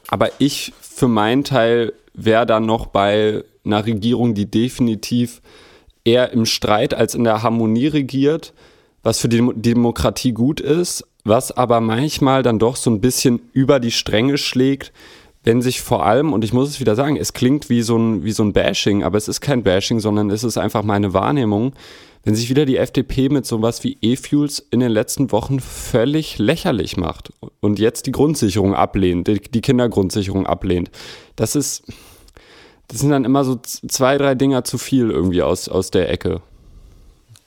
aber 0.09 0.31
ich 0.39 0.73
für 0.81 1.09
meinen 1.09 1.45
Teil 1.45 1.93
wäre 2.15 2.47
dann 2.47 2.67
noch 2.67 2.87
bei 2.87 3.45
einer 3.65 3.85
Regierung, 3.85 4.35
die 4.35 4.51
definitiv 4.51 5.43
eher 6.05 6.33
im 6.33 6.47
Streit 6.47 6.95
als 6.95 7.15
in 7.15 7.25
der 7.25 7.43
Harmonie 7.43 7.89
regiert, 7.89 8.53
was 9.03 9.21
für 9.21 9.29
die 9.29 9.51
Demokratie 9.55 10.33
gut 10.33 10.61
ist, 10.61 11.05
was 11.25 11.53
aber 11.53 11.81
manchmal 11.81 12.43
dann 12.43 12.59
doch 12.59 12.77
so 12.77 12.91
ein 12.91 13.01
bisschen 13.01 13.41
über 13.53 13.81
die 13.81 13.91
Stränge 13.91 14.39
schlägt, 14.39 14.93
wenn 15.43 15.63
sich 15.63 15.81
vor 15.81 16.05
allem, 16.05 16.33
und 16.33 16.45
ich 16.45 16.53
muss 16.53 16.69
es 16.69 16.81
wieder 16.81 16.95
sagen, 16.95 17.17
es 17.17 17.33
klingt 17.33 17.71
wie 17.71 17.83
so 17.83 17.97
ein, 17.97 18.25
wie 18.25 18.33
so 18.33 18.43
ein 18.43 18.53
Bashing, 18.53 19.03
aber 19.03 19.17
es 19.17 19.29
ist 19.29 19.41
kein 19.41 19.63
Bashing, 19.63 20.01
sondern 20.01 20.31
es 20.31 20.45
ist 20.45 20.59
einfach 20.59 20.83
meine 20.83 21.15
Wahrnehmung, 21.15 21.73
wenn 22.25 22.35
sich 22.35 22.51
wieder 22.51 22.67
die 22.67 22.77
FDP 22.77 23.31
mit 23.31 23.47
sowas 23.47 23.83
wie 23.83 23.97
E-Fuels 24.03 24.59
in 24.71 24.81
den 24.81 24.93
letzten 24.93 25.33
Wochen 25.33 25.61
völlig 25.61 26.39
lächerlich 26.39 26.99
macht 26.99 27.33
und 27.61 27.79
jetzt 27.79 28.07
die 28.07 28.13
Grundsicherung 28.13 28.75
ablehnt, 28.75 29.29
die 29.29 29.61
Kindergrundsicherung 29.61 30.47
ablehnt. 30.47 30.91
Das 31.37 31.55
ist, 31.57 31.85
das 32.89 33.01
sind 33.01 33.11
dann 33.11 33.25
immer 33.25 33.45
so 33.45 33.57
zwei, 33.57 34.19
drei 34.19 34.35
Dinger 34.35 34.65
zu 34.65 34.79
viel 34.79 35.11
irgendwie 35.11 35.43
aus, 35.43 35.69
aus 35.69 35.91
der 35.91 36.11
Ecke. 36.11 36.43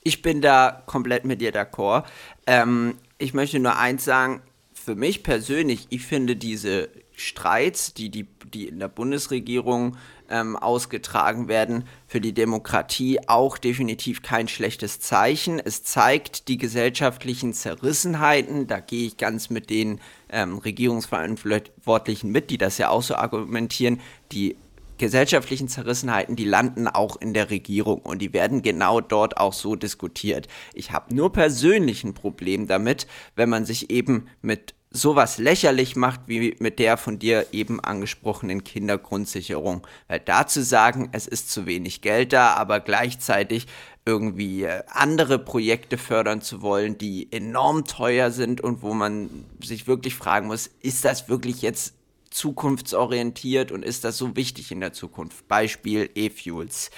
Ich 0.04 0.22
bin 0.22 0.42
da 0.42 0.84
komplett 0.86 1.26
mit 1.26 1.42
dir 1.42 1.54
d'accord. 1.54 2.04
Ähm, 2.46 2.96
ich 3.18 3.34
möchte 3.34 3.60
nur 3.60 3.78
eins 3.78 4.04
sagen, 4.04 4.42
für 4.74 4.96
mich 4.96 5.24
persönlich, 5.24 5.88
ich 5.90 6.06
finde 6.06 6.36
diese 6.36 6.90
Streits, 7.16 7.94
die, 7.94 8.10
die, 8.10 8.28
die 8.54 8.68
in 8.68 8.80
der 8.80 8.90
Bundesregierung 8.90 9.98
ähm, 10.30 10.56
ausgetragen 10.56 11.48
werden, 11.48 11.86
für 12.08 12.22
die 12.22 12.34
Demokratie 12.34 13.20
auch 13.28 13.58
definitiv 13.58 14.22
kein 14.22 14.48
schlechtes 14.48 15.00
Zeichen. 15.00 15.60
Es 15.60 15.84
zeigt 15.84 16.48
die 16.48 16.58
gesellschaftlichen 16.58 17.54
Zerrissenheiten, 17.54 18.68
da 18.68 18.80
gehe 18.80 19.08
ich 19.08 19.18
ganz 19.18 19.50
mit 19.50 19.70
den 19.70 20.00
ähm, 20.30 20.58
Regierungsverantwortlichen 20.58 22.32
mit, 22.32 22.50
die 22.50 22.58
das 22.58 22.78
ja 22.78 22.90
auch 22.90 23.04
so 23.04 23.16
argumentieren, 23.16 24.00
die 24.32 24.58
gesellschaftlichen 24.98 25.68
Zerrissenheiten, 25.68 26.36
die 26.36 26.46
landen 26.46 26.88
auch 26.88 27.18
in 27.18 27.34
der 27.34 27.50
Regierung 27.50 28.00
und 28.00 28.22
die 28.22 28.34
werden 28.34 28.62
genau 28.62 29.02
dort 29.02 29.38
auch 29.38 29.54
so 29.54 29.76
diskutiert. 29.76 30.48
Ich 30.74 30.92
habe 30.92 31.14
nur 31.14 31.34
persönlich 31.34 32.04
ein 32.04 32.14
Problem 32.14 32.68
damit, 32.68 33.08
wenn 33.36 33.50
man 33.50 33.66
sich 33.66 33.90
eben 33.90 34.28
mit 34.42 34.76
sowas 34.94 35.40
lächerlich 35.40 35.96
macht 35.96 36.22
wie 36.28 36.56
mit 36.60 36.80
der 36.80 36.98
von 36.98 37.20
dir 37.20 37.48
eben 37.52 37.80
angesprochenen 37.80 38.64
Kindergrundsicherung. 38.64 39.86
Weil 40.08 40.20
da 40.20 40.48
zu 40.48 40.64
sagen, 40.64 41.10
es 41.12 41.28
ist 41.28 41.52
zu 41.52 41.66
wenig 41.66 42.02
Geld 42.02 42.32
da, 42.32 42.54
aber 42.54 42.80
gleichzeitig 42.80 43.68
irgendwie 44.06 44.64
äh, 44.64 44.84
andere 44.88 45.40
Projekte 45.40 45.98
fördern 45.98 46.42
zu 46.42 46.62
wollen, 46.62 46.98
die 46.98 47.32
enorm 47.32 47.86
teuer 47.86 48.32
sind 48.32 48.62
und 48.62 48.82
wo 48.82 48.94
man 48.94 49.30
sich 49.64 49.88
wirklich 49.88 50.16
fragen 50.16 50.48
muss, 50.48 50.70
ist 50.82 51.04
das 51.06 51.28
wirklich 51.28 51.62
jetzt 51.62 51.96
zukunftsorientiert 52.30 53.72
und 53.72 53.84
ist 53.84 54.04
das 54.04 54.18
so 54.18 54.36
wichtig 54.36 54.72
in 54.72 54.80
der 54.80 54.94
Zukunft? 54.94 55.48
Beispiel 55.48 56.10
E-Fuels. 56.16 56.92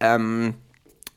Ähm, 0.00 0.54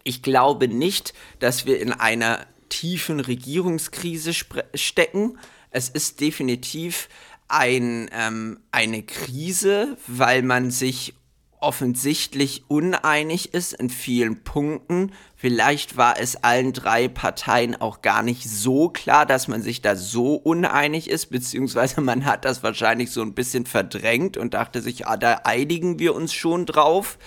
ich 0.04 0.22
glaube 0.24 0.68
nicht, 0.68 1.14
dass 1.40 1.66
wir 1.66 1.80
in 1.80 1.94
einer 1.94 2.46
tiefen 2.70 3.20
Regierungskrise 3.20 4.34
stecken. 4.74 5.38
Es 5.78 5.90
ist 5.90 6.22
definitiv 6.22 7.08
ein, 7.50 8.10
ähm, 8.12 8.62
eine 8.72 9.04
Krise, 9.04 9.96
weil 10.08 10.42
man 10.42 10.72
sich 10.72 11.14
offensichtlich 11.60 12.64
uneinig 12.68 13.54
ist 13.54 13.74
in 13.74 13.92
vielen 13.92 14.44
Punkten. 14.44 15.12
Vielleicht 15.36 15.96
war 15.96 16.20
es 16.20 16.36
allen 16.44 16.74
drei 16.74 17.08
Parteien 17.08 17.80
auch 17.80 18.02
gar 18.02 18.24
nicht 18.24 18.50
so 18.50 18.90
klar, 18.90 19.28
dass 19.28 19.48
man 19.48 19.62
sich 19.62 19.84
da 19.84 19.96
so 19.96 20.34
uneinig 20.34 21.12
ist, 21.12 21.28
beziehungsweise 21.28 22.02
man 22.02 22.26
hat 22.26 22.44
das 22.44 22.64
wahrscheinlich 22.64 23.12
so 23.12 23.22
ein 23.22 23.36
bisschen 23.36 23.68
verdrängt 23.68 24.36
und 24.36 24.56
dachte 24.56 24.82
sich, 24.82 25.06
ah, 25.06 25.16
da 25.16 25.42
einigen 25.44 26.00
wir 26.00 26.16
uns 26.16 26.34
schon 26.34 26.66
drauf. 26.66 27.20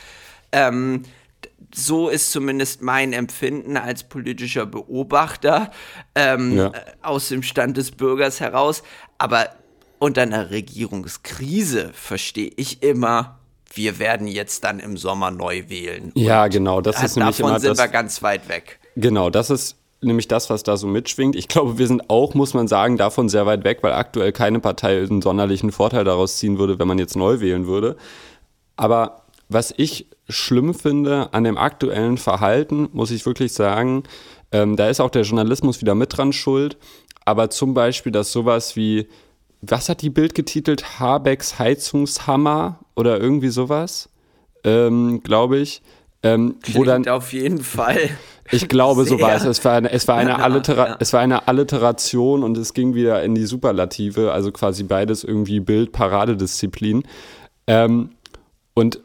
Ähm, 0.51 1.05
so 1.75 2.09
ist 2.09 2.33
zumindest 2.33 2.83
mein 2.83 3.13
Empfinden 3.13 3.77
als 3.77 4.05
politischer 4.05 4.67
Beobachter 4.67 5.71
ähm, 6.15 6.57
ja. 6.57 6.73
aus 7.03 7.29
dem 7.29 7.43
Stand 7.43 7.77
des 7.77 7.93
Bürgers 7.93 8.41
heraus. 8.41 8.83
Aber 9.19 9.51
unter 9.99 10.23
einer 10.23 10.51
Regierungskrise 10.51 11.91
verstehe 11.93 12.51
ich 12.57 12.83
immer, 12.83 13.39
wir 13.73 13.99
werden 13.99 14.27
jetzt 14.27 14.65
dann 14.65 14.81
im 14.81 14.97
Sommer 14.97 15.31
neu 15.31 15.65
wählen. 15.69 16.11
Ja, 16.15 16.49
genau. 16.49 16.81
Das 16.81 17.03
ist 17.03 17.17
nämlich 17.17 17.37
davon 17.37 17.51
immer 17.51 17.61
sind 17.61 17.71
das, 17.71 17.79
wir 17.79 17.89
ganz 17.89 18.23
weit 18.23 18.49
weg. 18.49 18.81
Genau, 18.97 19.31
das 19.31 19.51
ist 19.51 19.77
nämlich 20.01 20.29
das, 20.29 20.51
was 20.51 20.63
da 20.63 20.77
so 20.77 20.87
mitschwingt. 20.87 21.37
Ich 21.37 21.49
glaube, 21.49 21.79
wir 21.79 21.87
sind 21.87 22.09
auch, 22.09 22.35
muss 22.35 22.55
man 22.55 22.67
sagen, 22.67 22.97
davon 22.97 23.29
sehr 23.29 23.47
weit 23.47 23.65
weg, 23.65 23.79
weil 23.83 23.93
aktuell 23.93 24.33
keine 24.33 24.61
Partei 24.61 24.99
einen 24.99 25.23
sonderlichen 25.23 25.73
Vorteil 25.73 26.05
daraus 26.05 26.39
ziehen 26.39 26.59
würde, 26.59 26.79
wenn 26.79 26.89
man 26.89 26.99
jetzt 26.99 27.17
neu 27.17 27.41
wählen 27.41 27.67
würde. 27.67 27.97
Aber 28.77 29.23
was 29.49 29.75
ich 29.77 30.07
schlimm 30.31 30.75
finde 30.75 31.33
an 31.33 31.45
dem 31.45 31.59
aktuellen 31.59 32.19
Verhalten, 32.19 32.89
muss 32.93 33.11
ich 33.11 33.27
wirklich 33.27 33.53
sagen, 33.53 34.05
ähm, 34.53 34.77
da 34.77 34.89
ist 34.89 35.01
auch 35.01 35.11
der 35.11 35.23
Journalismus 35.23 35.81
wieder 35.81 35.95
mit 35.95 36.17
dran 36.17 36.33
schuld. 36.33 36.77
Aber 37.25 37.51
zum 37.51 37.75
Beispiel, 37.75 38.13
dass 38.13 38.33
sowas 38.33 38.77
wie 38.77 39.07
was 39.63 39.89
hat 39.89 40.03
die 40.03 40.11
Bild 40.11 40.35
getitelt? 40.35 41.01
Habecks 41.01 41.59
Heizungshammer 41.59 42.81
oder 42.97 43.21
irgendwie 43.21 43.49
sowas, 43.49 44.09
ähm, 44.65 45.23
glaube 45.23 45.59
ich. 45.59 45.83
Ähm, 46.23 46.57
wo 46.73 46.85
dann 46.85 47.07
auf 47.09 47.33
jeden 47.33 47.63
Fall. 47.63 48.11
Ich 48.53 48.67
glaube, 48.67 49.05
so 49.05 49.21
war 49.21 49.37
es. 49.37 49.45
Es 49.45 49.65
war 49.65 49.75
eine, 49.75 49.93
es 49.93 50.09
war 50.09 50.17
eine, 50.17 50.43
Allitera 50.43 50.87
ja. 50.89 50.97
es 50.99 51.13
war 51.13 51.21
eine 51.21 51.47
Alliteration 51.47 52.43
und 52.43 52.57
es 52.57 52.75
ging 52.75 52.95
wieder 52.95 53.23
in 53.23 53.37
die 53.37 53.45
Superlative, 53.45 54.33
also 54.33 54.51
quasi 54.51 54.83
beides 54.83 55.23
irgendwie 55.23 55.61
Bild-Paradedisziplin. 55.61 57.05
Ähm, 57.69 58.11
und 58.75 58.99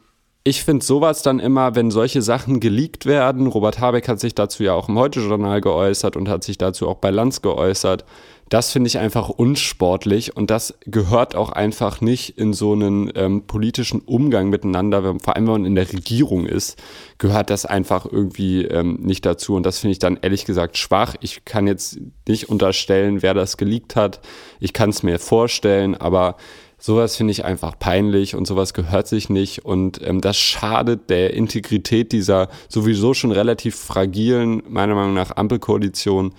ich 0.46 0.62
finde 0.62 0.86
sowas 0.86 1.22
dann 1.22 1.40
immer, 1.40 1.74
wenn 1.74 1.90
solche 1.90 2.22
Sachen 2.22 2.60
geleakt 2.60 3.04
werden, 3.04 3.48
Robert 3.48 3.80
Habeck 3.80 4.06
hat 4.06 4.20
sich 4.20 4.32
dazu 4.32 4.62
ja 4.62 4.74
auch 4.74 4.88
im 4.88 4.96
Heute-Journal 4.96 5.60
geäußert 5.60 6.16
und 6.16 6.28
hat 6.28 6.44
sich 6.44 6.56
dazu 6.56 6.88
auch 6.88 6.98
bei 6.98 7.10
Lanz 7.10 7.42
geäußert, 7.42 8.04
das 8.48 8.70
finde 8.70 8.86
ich 8.86 8.98
einfach 8.98 9.28
unsportlich 9.28 10.36
und 10.36 10.50
das 10.50 10.78
gehört 10.86 11.34
auch 11.34 11.50
einfach 11.50 12.00
nicht 12.00 12.38
in 12.38 12.52
so 12.52 12.74
einen 12.74 13.10
ähm, 13.16 13.48
politischen 13.48 14.02
Umgang 14.02 14.48
miteinander, 14.48 15.02
wenn, 15.02 15.18
vor 15.18 15.34
allem 15.34 15.46
wenn 15.46 15.52
man 15.52 15.64
in 15.64 15.74
der 15.74 15.92
Regierung 15.92 16.46
ist, 16.46 16.80
gehört 17.18 17.50
das 17.50 17.66
einfach 17.66 18.06
irgendwie 18.06 18.62
ähm, 18.66 19.00
nicht 19.02 19.26
dazu 19.26 19.56
und 19.56 19.66
das 19.66 19.80
finde 19.80 19.92
ich 19.92 19.98
dann 19.98 20.16
ehrlich 20.22 20.44
gesagt 20.44 20.78
schwach. 20.78 21.16
Ich 21.22 21.44
kann 21.44 21.66
jetzt 21.66 21.98
nicht 22.28 22.48
unterstellen, 22.48 23.20
wer 23.20 23.34
das 23.34 23.56
geleakt 23.56 23.96
hat. 23.96 24.20
Ich 24.60 24.72
kann 24.72 24.90
es 24.90 25.02
mir 25.02 25.18
vorstellen, 25.18 25.96
aber 25.96 26.36
Sowas 26.78 27.16
finde 27.16 27.30
ich 27.32 27.44
einfach 27.44 27.78
peinlich 27.78 28.34
und 28.34 28.46
sowas 28.46 28.74
gehört 28.74 29.08
sich 29.08 29.30
nicht 29.30 29.64
und 29.64 30.00
ähm, 30.06 30.20
das 30.20 30.36
schadet 30.36 31.08
der 31.08 31.32
Integrität 31.32 32.12
dieser 32.12 32.48
sowieso 32.68 33.14
schon 33.14 33.32
relativ 33.32 33.76
fragilen, 33.76 34.62
meiner 34.68 34.94
Meinung 34.94 35.14
nach, 35.14 35.36
Ampelkoalition. 35.36 36.34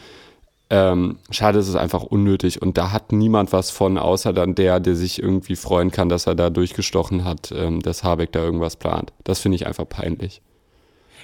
Ähm, 0.69 1.17
schade, 1.31 1.59
ist 1.59 1.69
es 1.69 1.75
einfach 1.75 2.03
unnötig 2.03 2.61
und 2.61 2.77
da 2.77 2.91
hat 2.91 3.13
niemand 3.13 3.51
was 3.51 3.71
von, 3.71 3.97
außer 3.97 4.31
dann 4.33 4.53
der, 4.53 4.79
der 4.79 4.95
sich 4.95 5.21
irgendwie 5.21 5.55
freuen 5.55 5.91
kann, 5.91 6.09
dass 6.09 6.27
er 6.27 6.35
da 6.35 6.49
durchgestochen 6.49 7.23
hat, 7.23 7.51
ähm, 7.55 7.81
dass 7.81 8.03
Habeck 8.03 8.31
da 8.31 8.43
irgendwas 8.43 8.75
plant. 8.75 9.13
Das 9.23 9.39
finde 9.39 9.55
ich 9.55 9.65
einfach 9.65 9.87
peinlich. 9.89 10.41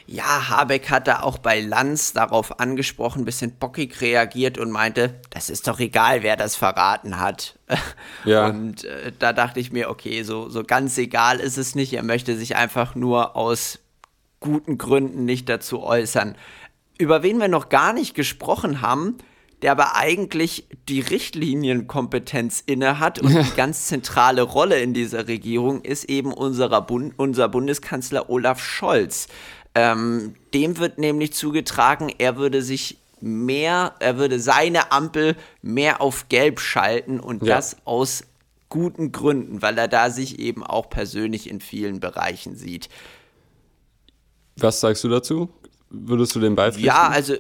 Ja, 0.06 0.50
Habeck 0.50 0.90
hat 0.90 1.08
da 1.08 1.22
auch 1.22 1.38
bei 1.38 1.62
Lanz 1.62 2.14
darauf 2.14 2.60
angesprochen, 2.60 3.22
ein 3.22 3.26
bisschen 3.26 3.56
bockig 3.58 4.02
reagiert 4.02 4.58
und 4.58 4.70
meinte, 4.70 5.22
das 5.30 5.50
ist 5.50 5.68
doch 5.68 5.80
egal, 5.80 6.24
wer 6.24 6.36
das 6.36 6.56
verraten 6.56 7.20
hat. 7.20 7.58
Ja. 8.26 8.48
Und 8.48 8.86
äh, 8.86 9.12
da 9.18 9.34
dachte 9.34 9.60
ich 9.60 9.72
mir, 9.72 9.90
okay, 9.90 10.24
so, 10.24 10.48
so 10.48 10.64
ganz 10.64 10.98
egal 10.98 11.40
ist 11.40 11.58
es 11.58 11.76
nicht. 11.76 11.92
Er 11.94 12.04
möchte 12.04 12.38
sich 12.38 12.56
einfach 12.56 12.96
nur 12.96 13.36
aus 13.36 13.80
guten 14.40 14.78
Gründen 14.78 15.26
nicht 15.26 15.50
dazu 15.50 15.84
äußern. 15.84 16.36
Über 16.98 17.24
wen 17.24 17.40
wir 17.40 17.48
noch 17.50 17.70
gar 17.70 17.92
nicht 17.92 18.14
gesprochen 18.14 18.82
haben, 18.82 19.18
der 19.64 19.72
aber 19.72 19.96
eigentlich 19.96 20.68
die 20.90 21.00
Richtlinienkompetenz 21.00 22.62
innehat 22.66 23.20
und 23.20 23.30
die 23.30 23.52
ganz 23.56 23.88
zentrale 23.88 24.42
Rolle 24.42 24.80
in 24.82 24.94
dieser 24.94 25.28
Regierung 25.28 25.82
ist 25.82 26.04
eben 26.06 26.34
unserer 26.34 26.82
Bund 26.82 27.14
unser 27.18 27.48
Bundeskanzler 27.50 28.30
Olaf 28.30 28.62
Scholz. 28.62 29.28
Ähm, 29.76 30.36
dem 30.54 30.78
wird 30.78 30.98
nämlich 31.00 31.34
zugetragen, 31.34 32.14
er 32.18 32.38
würde 32.38 32.62
sich 32.62 32.98
mehr, 33.22 33.96
er 34.00 34.18
würde 34.18 34.40
seine 34.40 34.92
Ampel 34.92 35.36
mehr 35.62 36.02
auf 36.02 36.30
Gelb 36.30 36.60
schalten 36.60 37.20
und 37.20 37.44
ja. 37.44 37.56
das 37.56 37.78
aus 37.86 38.26
guten 38.70 39.12
Gründen, 39.12 39.62
weil 39.62 39.78
er 39.78 39.88
da 39.88 40.10
sich 40.10 40.40
eben 40.40 40.64
auch 40.64 40.90
persönlich 40.90 41.50
in 41.50 41.62
vielen 41.62 42.00
Bereichen 42.00 42.56
sieht. 42.56 42.90
Was 44.58 44.80
sagst 44.80 45.04
du 45.04 45.10
dazu? 45.10 45.50
Würdest 45.90 46.36
du 46.36 46.40
dem 46.40 46.56
beipflichten? 46.56 46.88
Ja, 46.88 47.08
also 47.08 47.36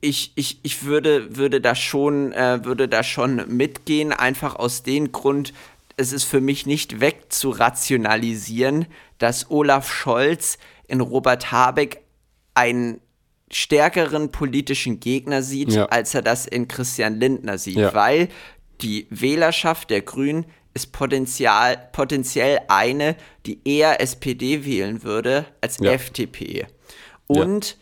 ich, 0.00 0.32
ich, 0.36 0.60
ich 0.62 0.84
würde, 0.84 1.36
würde, 1.36 1.60
da 1.60 1.74
schon, 1.74 2.32
äh, 2.32 2.64
würde 2.64 2.88
da 2.88 3.02
schon 3.02 3.44
mitgehen, 3.48 4.12
einfach 4.12 4.56
aus 4.56 4.82
dem 4.82 5.12
Grund, 5.12 5.52
es 5.96 6.12
ist 6.12 6.24
für 6.24 6.40
mich 6.40 6.66
nicht 6.66 7.00
wegzurationalisieren, 7.00 8.86
dass 9.18 9.50
Olaf 9.50 9.90
Scholz 9.90 10.58
in 10.88 11.00
Robert 11.00 11.52
Habeck 11.52 12.02
einen 12.54 13.00
stärkeren 13.50 14.32
politischen 14.32 15.00
Gegner 15.00 15.42
sieht, 15.42 15.72
ja. 15.72 15.86
als 15.86 16.14
er 16.14 16.22
das 16.22 16.46
in 16.46 16.68
Christian 16.68 17.20
Lindner 17.20 17.58
sieht, 17.58 17.76
ja. 17.76 17.94
weil 17.94 18.28
die 18.80 19.06
Wählerschaft 19.10 19.90
der 19.90 20.02
Grünen 20.02 20.46
ist 20.74 20.92
potenziell, 20.92 21.78
potenziell 21.92 22.60
eine, 22.68 23.16
die 23.46 23.60
eher 23.64 24.00
SPD 24.00 24.64
wählen 24.64 25.02
würde 25.02 25.46
als 25.60 25.78
ja. 25.78 25.92
FDP. 25.92 26.66
Und 27.26 27.78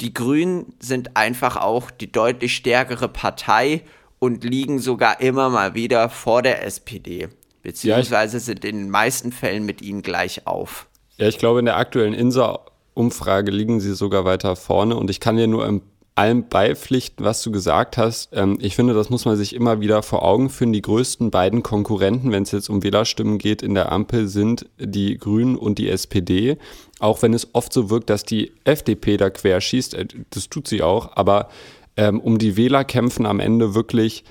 die 0.00 0.14
Grünen 0.14 0.74
sind 0.80 1.16
einfach 1.16 1.56
auch 1.56 1.90
die 1.90 2.10
deutlich 2.10 2.56
stärkere 2.56 3.08
Partei 3.08 3.82
und 4.18 4.44
liegen 4.44 4.78
sogar 4.78 5.20
immer 5.20 5.50
mal 5.50 5.74
wieder 5.74 6.08
vor 6.08 6.42
der 6.42 6.64
SPD, 6.64 7.28
beziehungsweise 7.62 8.40
sind 8.40 8.64
in 8.64 8.76
den 8.76 8.90
meisten 8.90 9.32
Fällen 9.32 9.64
mit 9.64 9.82
ihnen 9.82 10.02
gleich 10.02 10.46
auf. 10.46 10.88
Ja, 11.18 11.28
ich 11.28 11.38
glaube, 11.38 11.60
in 11.60 11.64
der 11.64 11.76
aktuellen 11.76 12.14
INSA-Umfrage 12.14 13.50
liegen 13.50 13.80
sie 13.80 13.94
sogar 13.94 14.24
weiter 14.24 14.54
vorne 14.56 14.96
und 14.96 15.08
ich 15.08 15.20
kann 15.20 15.36
dir 15.36 15.46
nur 15.46 15.80
allem 16.16 16.48
beipflichten, 16.48 17.24
was 17.24 17.42
du 17.42 17.52
gesagt 17.52 17.98
hast. 17.98 18.30
Ähm, 18.32 18.56
ich 18.60 18.74
finde, 18.74 18.94
das 18.94 19.10
muss 19.10 19.26
man 19.26 19.36
sich 19.36 19.54
immer 19.54 19.80
wieder 19.80 20.02
vor 20.02 20.24
Augen 20.24 20.48
führen. 20.48 20.72
Die 20.72 20.82
größten 20.82 21.30
beiden 21.30 21.62
Konkurrenten, 21.62 22.32
wenn 22.32 22.42
es 22.42 22.52
jetzt 22.52 22.70
um 22.70 22.82
Wählerstimmen 22.82 23.38
geht, 23.38 23.62
in 23.62 23.74
der 23.74 23.92
Ampel 23.92 24.26
sind 24.26 24.66
die 24.78 25.18
Grünen 25.18 25.56
und 25.56 25.78
die 25.78 25.90
SPD. 25.90 26.56
Auch 27.00 27.20
wenn 27.20 27.34
es 27.34 27.54
oft 27.54 27.72
so 27.72 27.90
wirkt, 27.90 28.08
dass 28.08 28.24
die 28.24 28.52
FDP 28.64 29.18
da 29.18 29.28
querschießt, 29.28 29.94
äh, 29.94 30.06
das 30.30 30.48
tut 30.48 30.68
sie 30.68 30.82
auch, 30.82 31.16
aber 31.16 31.50
ähm, 31.98 32.18
um 32.20 32.38
die 32.38 32.56
Wähler 32.56 32.84
kämpfen 32.84 33.26
am 33.26 33.38
Ende 33.40 33.74
wirklich 33.74 34.24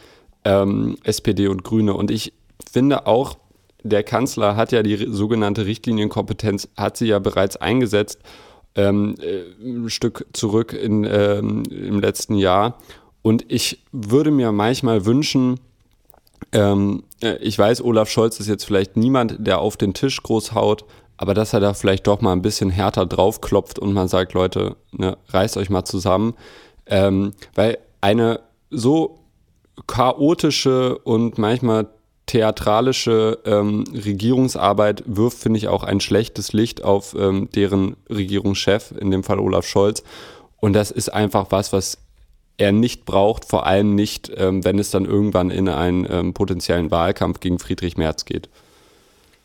ähm, 0.44 0.98
SPD 1.04 1.48
und 1.48 1.64
Grüne. 1.64 1.94
Und 1.94 2.10
ich 2.10 2.34
finde 2.72 3.06
auch, 3.06 3.38
der 3.86 4.04
Kanzler 4.04 4.56
hat 4.56 4.72
ja 4.72 4.82
die 4.82 5.08
sogenannte 5.10 5.66
Richtlinienkompetenz, 5.66 6.68
hat 6.76 6.98
sie 6.98 7.06
ja 7.06 7.20
bereits 7.20 7.56
eingesetzt, 7.56 8.20
ähm, 8.74 9.16
äh, 9.22 9.44
ein 9.64 9.90
Stück 9.90 10.26
zurück 10.34 10.74
in, 10.74 11.04
ähm, 11.04 11.64
im 11.70 12.00
letzten 12.00 12.36
Jahr. 12.36 12.80
Und 13.22 13.46
ich 13.48 13.84
würde 13.92 14.32
mir 14.32 14.52
manchmal 14.52 15.06
wünschen, 15.06 15.60
ähm, 16.52 17.04
äh, 17.22 17.38
ich 17.38 17.58
weiß, 17.58 17.84
Olaf 17.84 18.10
Scholz 18.10 18.40
ist 18.40 18.48
jetzt 18.48 18.66
vielleicht 18.66 18.98
niemand, 18.98 19.36
der 19.40 19.60
auf 19.60 19.78
den 19.78 19.94
Tisch 19.94 20.22
groß 20.22 20.54
haut, 20.54 20.84
aber 21.18 21.36
dass 21.36 21.54
er 21.54 21.60
da 21.60 21.74
vielleicht 21.76 22.08
doch 22.08 22.22
mal 22.22 22.34
ein 22.34 22.42
bisschen 22.42 22.72
härter 22.72 23.06
draufklopft 23.06 23.78
und 23.78 23.94
man 23.94 24.08
sagt, 24.08 24.34
Leute, 24.34 24.76
ne, 24.92 25.18
reißt 25.30 25.58
euch 25.58 25.70
mal 25.70 25.86
zusammen. 25.86 26.34
Ähm, 26.88 27.34
weil 27.54 27.78
eine 28.02 28.42
so 28.72 29.20
chaotische 29.88 30.98
und 31.00 31.38
manchmal 31.38 31.88
theatralische 32.26 33.40
ähm, 33.46 33.84
Regierungsarbeit 33.94 35.04
wirft, 35.06 35.38
finde 35.38 35.58
ich, 35.58 35.68
auch 35.68 35.84
ein 35.84 36.00
schlechtes 36.00 36.54
Licht 36.54 36.84
auf 36.84 37.16
ähm, 37.18 37.50
deren 37.54 37.96
Regierungschef, 38.10 38.92
in 39.00 39.12
dem 39.12 39.24
Fall 39.24 39.40
Olaf 39.40 39.68
Scholz. 39.68 40.04
Und 40.58 40.74
das 40.74 40.92
ist 40.92 41.10
einfach 41.10 41.48
was, 41.52 41.72
was 41.72 42.00
er 42.58 42.72
nicht 42.72 43.06
braucht, 43.06 43.46
vor 43.46 43.66
allem 43.66 43.96
nicht, 43.96 44.32
ähm, 44.36 44.64
wenn 44.64 44.80
es 44.80 44.90
dann 44.90 45.06
irgendwann 45.06 45.52
in 45.52 45.70
einen 45.70 46.08
ähm, 46.10 46.34
potenziellen 46.34 46.90
Wahlkampf 46.90 47.40
gegen 47.40 47.60
Friedrich 47.60 47.98
Merz 47.98 48.26
geht. 48.26 48.50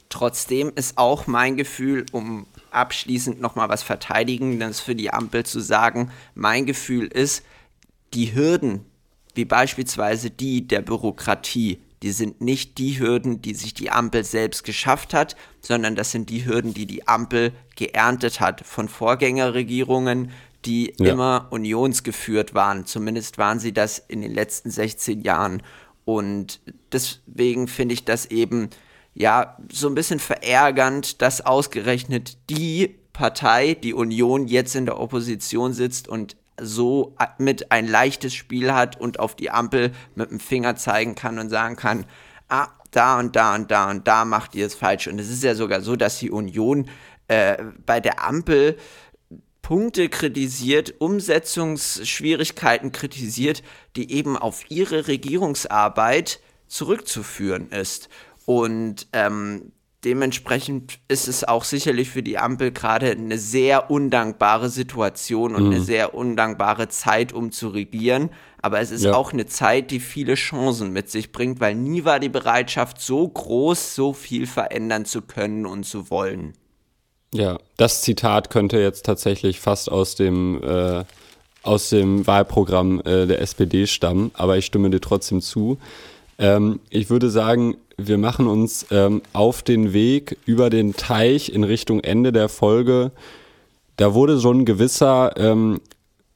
Trotzdem 0.08 0.72
ist 0.74 0.96
auch 0.96 1.26
mein 1.26 1.56
Gefühl, 1.56 2.06
um 2.12 2.46
abschließend 2.70 3.40
nochmal 3.40 3.68
was 3.68 3.82
Verteidigendes 3.82 4.80
für 4.80 4.94
die 4.94 5.12
Ampel 5.12 5.44
zu 5.44 5.60
sagen, 5.60 6.10
mein 6.34 6.66
Gefühl 6.66 7.06
ist, 7.06 7.44
die 8.14 8.34
Hürden, 8.34 8.84
wie 9.34 9.44
beispielsweise 9.44 10.30
die 10.30 10.66
der 10.66 10.80
Bürokratie, 10.80 11.80
die 12.02 12.12
sind 12.12 12.40
nicht 12.40 12.78
die 12.78 12.98
Hürden, 12.98 13.42
die 13.42 13.54
sich 13.54 13.74
die 13.74 13.90
Ampel 13.90 14.24
selbst 14.24 14.64
geschafft 14.64 15.12
hat, 15.12 15.36
sondern 15.60 15.96
das 15.96 16.10
sind 16.10 16.30
die 16.30 16.46
Hürden, 16.46 16.72
die 16.72 16.86
die 16.86 17.06
Ampel 17.06 17.52
geerntet 17.76 18.40
hat 18.40 18.62
von 18.64 18.88
Vorgängerregierungen, 18.88 20.30
die 20.64 20.94
ja. 20.98 21.12
immer 21.12 21.48
unionsgeführt 21.50 22.54
waren. 22.54 22.86
Zumindest 22.86 23.38
waren 23.38 23.58
sie 23.58 23.72
das 23.72 23.98
in 23.98 24.22
den 24.22 24.32
letzten 24.32 24.70
16 24.70 25.20
Jahren. 25.22 25.62
Und 26.04 26.60
deswegen 26.92 27.68
finde 27.68 27.94
ich 27.94 28.04
das 28.04 28.26
eben 28.26 28.70
ja 29.14 29.56
so 29.70 29.88
ein 29.88 29.94
bisschen 29.94 30.20
verärgernd, 30.20 31.20
dass 31.20 31.44
ausgerechnet 31.44 32.38
die 32.48 32.96
Partei, 33.12 33.74
die 33.74 33.92
Union, 33.92 34.46
jetzt 34.46 34.74
in 34.74 34.86
der 34.86 34.98
Opposition 34.98 35.74
sitzt 35.74 36.08
und 36.08 36.36
so 36.60 37.14
mit 37.38 37.72
ein 37.72 37.86
leichtes 37.86 38.34
Spiel 38.34 38.72
hat 38.72 39.00
und 39.00 39.18
auf 39.18 39.34
die 39.34 39.50
Ampel 39.50 39.92
mit 40.14 40.30
dem 40.30 40.40
Finger 40.40 40.76
zeigen 40.76 41.14
kann 41.14 41.38
und 41.38 41.50
sagen 41.50 41.76
kann, 41.76 42.06
ah, 42.48 42.68
da 42.90 43.18
und 43.18 43.36
da 43.36 43.54
und 43.54 43.70
da 43.70 43.90
und 43.90 44.06
da 44.06 44.24
macht 44.24 44.54
ihr 44.54 44.66
es 44.66 44.74
falsch. 44.74 45.06
Und 45.06 45.18
es 45.18 45.30
ist 45.30 45.42
ja 45.42 45.54
sogar 45.54 45.80
so, 45.80 45.96
dass 45.96 46.18
die 46.18 46.30
Union 46.30 46.88
äh, 47.28 47.62
bei 47.86 48.00
der 48.00 48.24
Ampel 48.24 48.76
Punkte 49.62 50.08
kritisiert, 50.08 50.94
Umsetzungsschwierigkeiten 50.98 52.90
kritisiert, 52.90 53.62
die 53.94 54.12
eben 54.12 54.36
auf 54.36 54.68
ihre 54.68 55.06
Regierungsarbeit 55.06 56.40
zurückzuführen 56.66 57.70
ist. 57.70 58.08
Und 58.46 59.06
ähm, 59.12 59.70
dementsprechend 60.04 60.98
ist 61.08 61.28
es 61.28 61.44
auch 61.44 61.64
sicherlich 61.64 62.10
für 62.10 62.22
die 62.22 62.38
Ampel 62.38 62.72
gerade 62.72 63.10
eine 63.10 63.38
sehr 63.38 63.90
undankbare 63.90 64.68
Situation 64.68 65.54
und 65.54 65.64
mhm. 65.64 65.70
eine 65.72 65.80
sehr 65.80 66.14
undankbare 66.14 66.88
Zeit, 66.88 67.32
um 67.32 67.52
zu 67.52 67.68
regieren. 67.68 68.30
Aber 68.62 68.80
es 68.80 68.90
ist 68.90 69.04
ja. 69.04 69.14
auch 69.14 69.32
eine 69.32 69.46
Zeit, 69.46 69.90
die 69.90 70.00
viele 70.00 70.34
Chancen 70.34 70.92
mit 70.92 71.10
sich 71.10 71.32
bringt, 71.32 71.60
weil 71.60 71.74
nie 71.74 72.04
war 72.04 72.20
die 72.20 72.28
Bereitschaft 72.28 73.00
so 73.00 73.26
groß, 73.26 73.94
so 73.94 74.12
viel 74.12 74.46
verändern 74.46 75.04
zu 75.04 75.22
können 75.22 75.66
und 75.66 75.84
zu 75.84 76.10
wollen. 76.10 76.54
Ja, 77.32 77.58
das 77.76 78.02
Zitat 78.02 78.50
könnte 78.50 78.78
jetzt 78.78 79.06
tatsächlich 79.06 79.60
fast 79.60 79.90
aus 79.90 80.16
dem 80.16 80.62
äh, 80.62 81.04
aus 81.62 81.90
dem 81.90 82.26
Wahlprogramm 82.26 83.00
äh, 83.00 83.26
der 83.26 83.40
SPD 83.40 83.86
stammen, 83.86 84.30
aber 84.34 84.56
ich 84.56 84.66
stimme 84.66 84.90
dir 84.90 85.00
trotzdem 85.00 85.40
zu. 85.40 85.78
Ähm, 86.40 86.80
ich 86.88 87.10
würde 87.10 87.30
sagen, 87.30 87.76
wir 87.98 88.18
machen 88.18 88.46
uns 88.46 88.86
ähm, 88.90 89.20
auf 89.32 89.62
den 89.62 89.92
Weg 89.92 90.38
über 90.46 90.70
den 90.70 90.96
Teich 90.96 91.52
in 91.52 91.62
Richtung 91.62 92.00
Ende 92.00 92.32
der 92.32 92.48
Folge. 92.48 93.12
Da 93.96 94.14
wurde 94.14 94.38
so 94.38 94.50
ein 94.50 94.64
gewisser 94.64 95.36
ähm, 95.36 95.80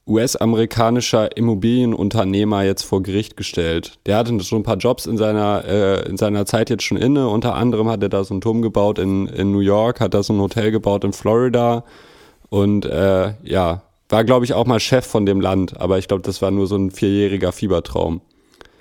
US-amerikanischer 0.07 1.35
Immobilienunternehmer 1.35 2.63
jetzt 2.63 2.83
vor 2.83 3.01
Gericht 3.01 3.35
gestellt. 3.35 3.97
Der 4.05 4.17
hatte 4.17 4.39
schon 4.41 4.59
ein 4.59 4.63
paar 4.63 4.77
Jobs 4.77 5.07
in 5.07 5.17
seiner, 5.17 5.65
äh, 5.65 6.07
in 6.07 6.17
seiner 6.17 6.45
Zeit 6.45 6.69
jetzt 6.69 6.83
schon 6.83 6.97
inne. 6.97 7.27
Unter 7.27 7.55
anderem 7.55 7.89
hat 7.89 8.03
er 8.03 8.09
da 8.09 8.23
so 8.23 8.35
einen 8.35 8.41
Turm 8.41 8.61
gebaut 8.61 8.99
in, 8.99 9.25
in 9.25 9.51
New 9.51 9.61
York, 9.61 9.99
hat 9.99 10.13
da 10.13 10.21
so 10.21 10.33
ein 10.33 10.39
Hotel 10.39 10.69
gebaut 10.69 11.03
in 11.03 11.13
Florida 11.13 11.83
und 12.49 12.85
äh, 12.85 13.33
ja, 13.43 13.81
war 14.09 14.23
glaube 14.23 14.45
ich 14.45 14.53
auch 14.53 14.67
mal 14.67 14.79
Chef 14.79 15.07
von 15.07 15.25
dem 15.25 15.41
Land, 15.41 15.81
aber 15.81 15.97
ich 15.97 16.07
glaube, 16.07 16.21
das 16.21 16.43
war 16.43 16.51
nur 16.51 16.67
so 16.67 16.75
ein 16.75 16.91
vierjähriger 16.91 17.51
Fiebertraum. 17.51 18.21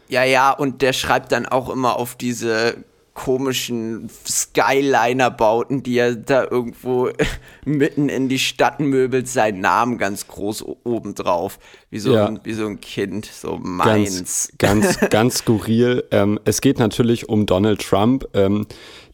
Ja, 0.08 0.24
ja, 0.24 0.50
und 0.50 0.82
der 0.82 0.92
schreibt 0.92 1.32
dann 1.32 1.46
auch 1.46 1.70
immer 1.70 1.96
auf 1.96 2.14
diese 2.14 2.76
komischen 3.14 4.10
Skyliner-Bauten, 4.28 5.84
die 5.84 5.98
er 5.98 6.16
da 6.16 6.44
irgendwo 6.50 7.10
mitten 7.64 8.08
in 8.08 8.28
die 8.28 8.40
Stadt 8.40 8.80
möbelt, 8.80 9.28
seinen 9.28 9.60
Namen 9.60 9.98
ganz 9.98 10.26
groß 10.26 10.64
oben 10.82 11.14
drauf. 11.14 11.58
Wie 11.90 12.00
so, 12.00 12.12
ja. 12.12 12.26
ein, 12.26 12.40
wie 12.42 12.52
so 12.52 12.66
ein 12.66 12.80
Kind, 12.80 13.26
so 13.26 13.56
meins. 13.62 14.50
Ganz, 14.58 14.88
ganz, 14.98 15.00
ganz 15.10 15.38
skurril. 15.38 16.04
Ähm, 16.10 16.40
es 16.44 16.60
geht 16.60 16.80
natürlich 16.80 17.28
um 17.28 17.46
Donald 17.46 17.80
Trump. 17.80 18.26
Ähm, 18.34 18.66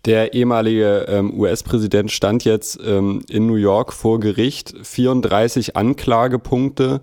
der 0.07 0.32
ehemalige 0.32 1.05
ähm, 1.09 1.38
US-Präsident 1.38 2.11
stand 2.11 2.45
jetzt 2.47 2.80
ähm, 2.82 3.22
in 3.28 3.47
New 3.47 3.57
York 3.57 3.93
vor 3.93 4.18
Gericht, 4.18 4.74
34 4.82 5.76
Anklagepunkte. 5.76 7.03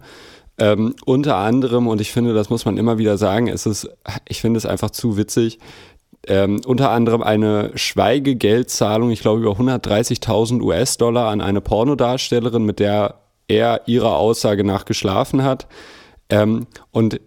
Ähm, 0.60 0.96
unter 1.06 1.38
anderem, 1.38 1.88
und 1.88 2.02
ich 2.02 2.12
finde, 2.12 2.34
das 2.34 2.50
muss 2.50 2.66
man 2.66 2.78
immer 2.78 2.98
wieder 2.98 3.18
sagen, 3.18 3.48
es 3.48 3.66
ist, 3.66 3.90
ich 4.28 4.42
finde 4.42 4.58
es 4.58 4.66
einfach 4.66 4.90
zu 4.90 5.18
witzig, 5.18 5.60
ähm, 6.28 6.62
unter 6.66 6.92
anderem 6.92 7.22
eine 7.22 7.72
Schweigegeldzahlung, 7.76 9.12
ich 9.12 9.22
glaube 9.22 9.42
über 9.42 9.52
130.000 9.52 10.62
US-Dollar 10.62 11.30
an 11.30 11.42
eine 11.42 11.62
Pornodarstellerin, 11.62 12.66
mit 12.66 12.80
der 12.80 13.16
er 13.48 13.82
ihrer 13.88 14.18
Aussage 14.18 14.64
nach 14.64 14.86
geschlafen 14.86 15.44
hat. 15.44 15.68
Ähm, 16.30 16.68
und 16.92 17.22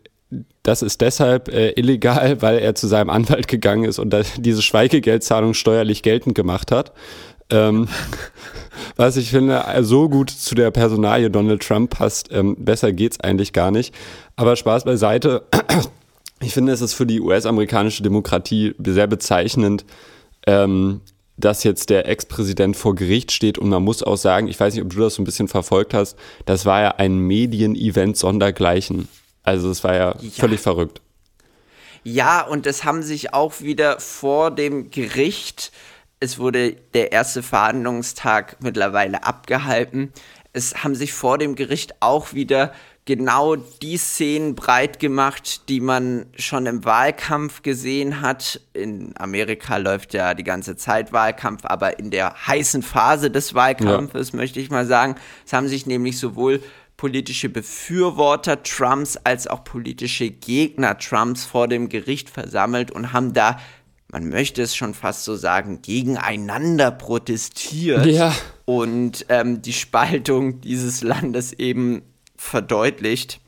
das 0.62 0.82
ist 0.82 1.00
deshalb 1.00 1.48
äh, 1.48 1.70
illegal, 1.70 2.42
weil 2.42 2.58
er 2.58 2.74
zu 2.74 2.86
seinem 2.86 3.10
Anwalt 3.10 3.48
gegangen 3.48 3.84
ist 3.84 3.98
und 3.98 4.14
diese 4.36 4.62
Schweigegeldzahlung 4.62 5.54
steuerlich 5.54 6.02
geltend 6.02 6.34
gemacht 6.34 6.70
hat. 6.70 6.92
Ähm, 7.50 7.88
was 8.96 9.16
ich 9.16 9.30
finde, 9.30 9.64
so 9.80 10.08
gut 10.08 10.30
zu 10.30 10.54
der 10.54 10.70
Personalie 10.70 11.30
Donald 11.30 11.62
Trump 11.62 11.90
passt. 11.90 12.30
Ähm, 12.32 12.56
besser 12.58 12.92
geht's 12.92 13.20
eigentlich 13.20 13.52
gar 13.52 13.70
nicht. 13.70 13.94
Aber 14.36 14.56
Spaß 14.56 14.84
beiseite. 14.84 15.44
Ich 16.42 16.54
finde, 16.54 16.72
es 16.72 16.80
ist 16.80 16.94
für 16.94 17.04
die 17.04 17.20
US-amerikanische 17.20 18.02
Demokratie 18.02 18.74
sehr 18.82 19.06
bezeichnend, 19.06 19.84
ähm, 20.46 21.02
dass 21.36 21.64
jetzt 21.64 21.90
der 21.90 22.08
Ex-Präsident 22.08 22.76
vor 22.76 22.94
Gericht 22.94 23.32
steht 23.32 23.58
und 23.58 23.68
man 23.68 23.82
muss 23.82 24.02
auch 24.02 24.16
sagen, 24.16 24.48
ich 24.48 24.58
weiß 24.58 24.74
nicht, 24.74 24.82
ob 24.82 24.90
du 24.90 25.00
das 25.00 25.14
so 25.16 25.22
ein 25.22 25.26
bisschen 25.26 25.48
verfolgt 25.48 25.92
hast, 25.92 26.16
das 26.46 26.64
war 26.64 26.80
ja 26.80 26.90
ein 26.92 27.18
Medien-Event 27.18 28.16
sondergleichen. 28.16 29.08
Also 29.42 29.70
es 29.70 29.84
war 29.84 29.94
ja, 29.94 30.14
ja, 30.18 30.30
völlig 30.30 30.60
verrückt. 30.60 31.00
Ja, 32.04 32.46
und 32.46 32.66
es 32.66 32.84
haben 32.84 33.02
sich 33.02 33.34
auch 33.34 33.60
wieder 33.60 34.00
vor 34.00 34.50
dem 34.50 34.90
Gericht, 34.90 35.72
es 36.20 36.38
wurde 36.38 36.76
der 36.94 37.12
erste 37.12 37.42
Verhandlungstag 37.42 38.58
mittlerweile 38.60 39.24
abgehalten, 39.24 40.12
es 40.52 40.82
haben 40.82 40.94
sich 40.94 41.12
vor 41.12 41.38
dem 41.38 41.54
Gericht 41.54 41.94
auch 42.00 42.32
wieder 42.34 42.72
genau 43.04 43.56
die 43.56 43.96
Szenen 43.96 44.54
breit 44.54 45.00
gemacht, 45.00 45.68
die 45.68 45.80
man 45.80 46.26
schon 46.36 46.66
im 46.66 46.84
Wahlkampf 46.84 47.62
gesehen 47.62 48.20
hat. 48.20 48.60
In 48.72 49.14
Amerika 49.16 49.78
läuft 49.78 50.12
ja 50.12 50.34
die 50.34 50.44
ganze 50.44 50.76
Zeit 50.76 51.12
Wahlkampf, 51.12 51.64
aber 51.64 51.98
in 51.98 52.10
der 52.10 52.46
heißen 52.46 52.82
Phase 52.82 53.30
des 53.30 53.54
Wahlkampfes, 53.54 54.30
ja. 54.30 54.36
möchte 54.36 54.60
ich 54.60 54.70
mal 54.70 54.86
sagen, 54.86 55.16
es 55.46 55.52
haben 55.52 55.68
sich 55.68 55.86
nämlich 55.86 56.18
sowohl 56.18 56.60
politische 56.96 57.48
Befürworter 57.48 58.62
Trumps 58.62 59.16
als 59.24 59.46
auch 59.46 59.64
politische 59.64 60.30
Gegner 60.30 60.98
Trumps 60.98 61.46
vor 61.46 61.66
dem 61.66 61.88
Gericht 61.88 62.28
versammelt 62.28 62.90
und 62.90 63.14
haben 63.14 63.32
da, 63.32 63.58
man 64.12 64.28
möchte 64.28 64.62
es 64.62 64.74
schon 64.74 64.94
fast 64.94 65.24
so 65.24 65.36
sagen, 65.36 65.82
gegeneinander 65.82 66.90
protestiert 66.90 68.06
ja. 68.06 68.34
und 68.64 69.26
ähm, 69.28 69.62
die 69.62 69.72
Spaltung 69.72 70.60
dieses 70.60 71.02
Landes 71.02 71.52
eben 71.52 72.02
verdeutlicht. 72.36 73.40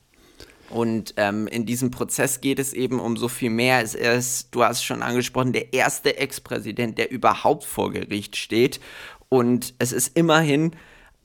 Und 0.70 1.14
ähm, 1.18 1.48
in 1.48 1.66
diesem 1.66 1.90
Prozess 1.90 2.40
geht 2.40 2.58
es 2.58 2.72
eben 2.72 2.98
um 2.98 3.18
so 3.18 3.28
viel 3.28 3.50
mehr. 3.50 3.82
Es 3.82 3.94
ist, 3.94 4.48
du 4.52 4.64
hast 4.64 4.84
schon 4.84 5.02
angesprochen, 5.02 5.52
der 5.52 5.74
erste 5.74 6.16
Ex-Präsident, 6.16 6.96
der 6.96 7.10
überhaupt 7.10 7.64
vor 7.64 7.92
Gericht 7.92 8.36
steht. 8.36 8.80
Und 9.28 9.74
es 9.78 9.92
ist 9.92 10.16
immerhin 10.16 10.72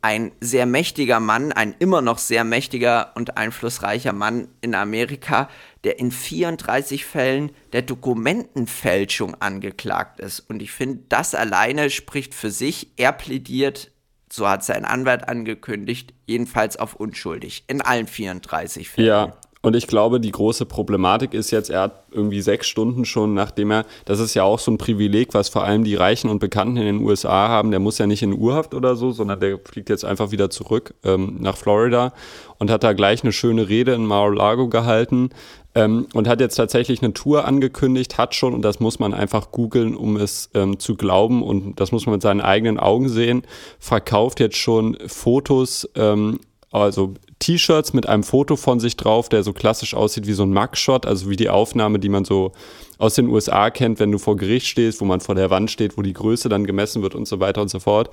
ein 0.07 0.31
sehr 0.39 0.65
mächtiger 0.65 1.19
Mann, 1.19 1.51
ein 1.51 1.75
immer 1.79 2.01
noch 2.01 2.17
sehr 2.17 2.45
mächtiger 2.45 3.11
und 3.15 3.35
einflussreicher 3.35 4.13
Mann 4.13 4.47
in 4.61 4.73
Amerika, 4.73 5.49
der 5.83 5.99
in 5.99 6.11
34 6.11 7.05
Fällen 7.05 7.51
der 7.73 7.81
Dokumentenfälschung 7.81 9.35
angeklagt 9.41 10.21
ist. 10.21 10.39
Und 10.39 10.61
ich 10.61 10.71
finde, 10.71 11.03
das 11.09 11.35
alleine 11.35 11.89
spricht 11.89 12.33
für 12.33 12.51
sich. 12.51 12.93
Er 12.95 13.11
plädiert 13.11 13.91
so 14.31 14.47
hat 14.47 14.63
sein 14.63 14.85
Anwalt 14.85 15.27
angekündigt, 15.27 16.13
jedenfalls 16.25 16.77
auf 16.77 16.95
unschuldig 16.95 17.63
in 17.67 17.81
allen 17.81 18.07
34 18.07 18.89
Fällen. 18.89 19.07
Ja, 19.07 19.37
und 19.61 19.75
ich 19.75 19.87
glaube, 19.87 20.19
die 20.19 20.31
große 20.31 20.65
Problematik 20.65 21.33
ist 21.33 21.51
jetzt, 21.51 21.69
er 21.69 21.81
hat 21.81 22.03
irgendwie 22.11 22.41
sechs 22.41 22.67
Stunden 22.67 23.05
schon, 23.05 23.33
nachdem 23.33 23.71
er, 23.71 23.85
das 24.05 24.19
ist 24.19 24.33
ja 24.33 24.43
auch 24.43 24.59
so 24.59 24.71
ein 24.71 24.77
Privileg, 24.77 25.33
was 25.33 25.49
vor 25.49 25.63
allem 25.63 25.83
die 25.83 25.95
Reichen 25.95 26.29
und 26.29 26.39
Bekannten 26.39 26.77
in 26.77 26.85
den 26.85 27.01
USA 27.01 27.47
haben, 27.47 27.71
der 27.71 27.79
muss 27.79 27.97
ja 27.97 28.07
nicht 28.07 28.23
in 28.23 28.33
Urhaft 28.33 28.73
oder 28.73 28.95
so, 28.95 29.11
sondern 29.11 29.39
der 29.39 29.59
fliegt 29.59 29.89
jetzt 29.89 30.05
einfach 30.05 30.31
wieder 30.31 30.49
zurück 30.49 30.93
ähm, 31.03 31.37
nach 31.39 31.57
Florida 31.57 32.13
und 32.59 32.71
hat 32.71 32.83
da 32.83 32.93
gleich 32.93 33.23
eine 33.23 33.33
schöne 33.33 33.69
Rede 33.69 33.93
in 33.93 34.05
Mar-a-Lago 34.05 34.69
gehalten, 34.69 35.29
ähm, 35.77 36.07
und 36.15 36.27
hat 36.27 36.41
jetzt 36.41 36.55
tatsächlich 36.55 37.03
eine 37.03 37.13
Tour 37.13 37.45
angekündigt, 37.45 38.17
hat 38.17 38.33
schon, 38.33 38.55
und 38.55 38.63
das 38.63 38.79
muss 38.79 38.97
man 38.97 39.13
einfach 39.13 39.51
googeln, 39.51 39.95
um 39.95 40.17
es 40.17 40.49
ähm, 40.55 40.79
zu 40.79 40.95
glauben, 40.95 41.43
und 41.43 41.79
das 41.79 41.91
muss 41.91 42.07
man 42.07 42.13
mit 42.13 42.23
seinen 42.23 42.41
eigenen 42.41 42.79
Augen 42.79 43.09
sehen, 43.09 43.43
verkauft 43.77 44.39
jetzt 44.39 44.57
schon 44.57 44.97
Fotos, 45.05 45.87
ähm, 45.93 46.39
also 46.71 47.13
T-Shirts 47.39 47.93
mit 47.93 48.07
einem 48.07 48.23
Foto 48.23 48.55
von 48.55 48.79
sich 48.79 48.97
drauf, 48.97 49.29
der 49.29 49.43
so 49.43 49.53
klassisch 49.53 49.93
aussieht 49.93 50.27
wie 50.27 50.33
so 50.33 50.43
ein 50.43 50.53
Mugshot, 50.53 51.05
also 51.05 51.29
wie 51.29 51.35
die 51.35 51.49
Aufnahme, 51.49 51.99
die 51.99 52.09
man 52.09 52.25
so 52.25 52.51
aus 52.97 53.15
den 53.15 53.27
USA 53.29 53.69
kennt, 53.69 53.99
wenn 53.99 54.11
du 54.11 54.17
vor 54.17 54.37
Gericht 54.37 54.67
stehst, 54.67 55.01
wo 55.01 55.05
man 55.05 55.21
vor 55.21 55.35
der 55.35 55.49
Wand 55.49 55.69
steht, 55.69 55.97
wo 55.97 56.01
die 56.01 56.13
Größe 56.13 56.49
dann 56.49 56.65
gemessen 56.65 57.03
wird 57.03 57.15
und 57.15 57.27
so 57.27 57.39
weiter 57.39 57.61
und 57.61 57.69
so 57.69 57.79
fort. 57.79 58.09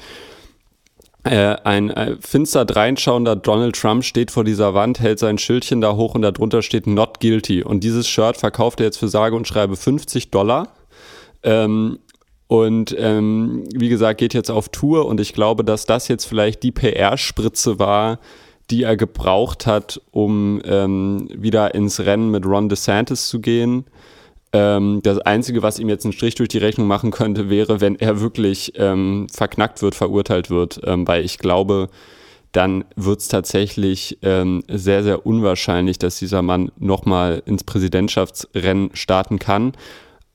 Äh, 1.24 1.56
ein 1.64 1.88
äh, 1.88 2.16
finster 2.20 2.66
dreinschauender 2.66 3.34
Donald 3.34 3.76
Trump 3.76 4.04
steht 4.04 4.30
vor 4.30 4.44
dieser 4.44 4.74
Wand, 4.74 5.00
hält 5.00 5.18
sein 5.18 5.38
Schildchen 5.38 5.80
da 5.80 5.96
hoch 5.96 6.14
und 6.14 6.20
darunter 6.20 6.60
steht 6.60 6.86
Not 6.86 7.18
Guilty. 7.20 7.62
Und 7.62 7.82
dieses 7.82 8.06
Shirt 8.06 8.36
verkauft 8.36 8.80
er 8.80 8.86
jetzt 8.86 8.98
für 8.98 9.08
sage 9.08 9.34
und 9.34 9.48
schreibe 9.48 9.74
50 9.74 10.30
Dollar. 10.30 10.74
Ähm, 11.42 11.98
und 12.46 12.94
ähm, 12.98 13.64
wie 13.74 13.88
gesagt, 13.88 14.20
geht 14.20 14.34
jetzt 14.34 14.50
auf 14.50 14.68
Tour 14.68 15.06
und 15.06 15.18
ich 15.18 15.32
glaube, 15.32 15.64
dass 15.64 15.86
das 15.86 16.08
jetzt 16.08 16.26
vielleicht 16.26 16.62
die 16.62 16.72
PR-Spritze 16.72 17.78
war, 17.78 18.18
die 18.70 18.82
er 18.82 18.96
gebraucht 18.96 19.66
hat, 19.66 20.00
um 20.10 20.60
ähm, 20.64 21.28
wieder 21.34 21.74
ins 21.74 22.00
Rennen 22.00 22.30
mit 22.30 22.46
Ron 22.46 22.68
DeSantis 22.68 23.28
zu 23.28 23.40
gehen. 23.40 23.84
Ähm, 24.52 25.00
das 25.02 25.18
Einzige, 25.18 25.62
was 25.62 25.78
ihm 25.78 25.88
jetzt 25.88 26.04
einen 26.04 26.12
Strich 26.12 26.36
durch 26.36 26.48
die 26.48 26.58
Rechnung 26.58 26.86
machen 26.86 27.10
könnte, 27.10 27.50
wäre, 27.50 27.80
wenn 27.80 27.96
er 27.96 28.20
wirklich 28.20 28.72
ähm, 28.76 29.26
verknackt 29.32 29.82
wird, 29.82 29.94
verurteilt 29.94 30.48
wird, 30.48 30.80
ähm, 30.84 31.06
weil 31.06 31.24
ich 31.24 31.38
glaube, 31.38 31.88
dann 32.52 32.84
wird 32.94 33.20
es 33.20 33.28
tatsächlich 33.28 34.18
ähm, 34.22 34.62
sehr, 34.68 35.02
sehr 35.02 35.26
unwahrscheinlich, 35.26 35.98
dass 35.98 36.20
dieser 36.20 36.40
Mann 36.42 36.70
nochmal 36.78 37.42
ins 37.46 37.64
Präsidentschaftsrennen 37.64 38.90
starten 38.94 39.40
kann. 39.40 39.72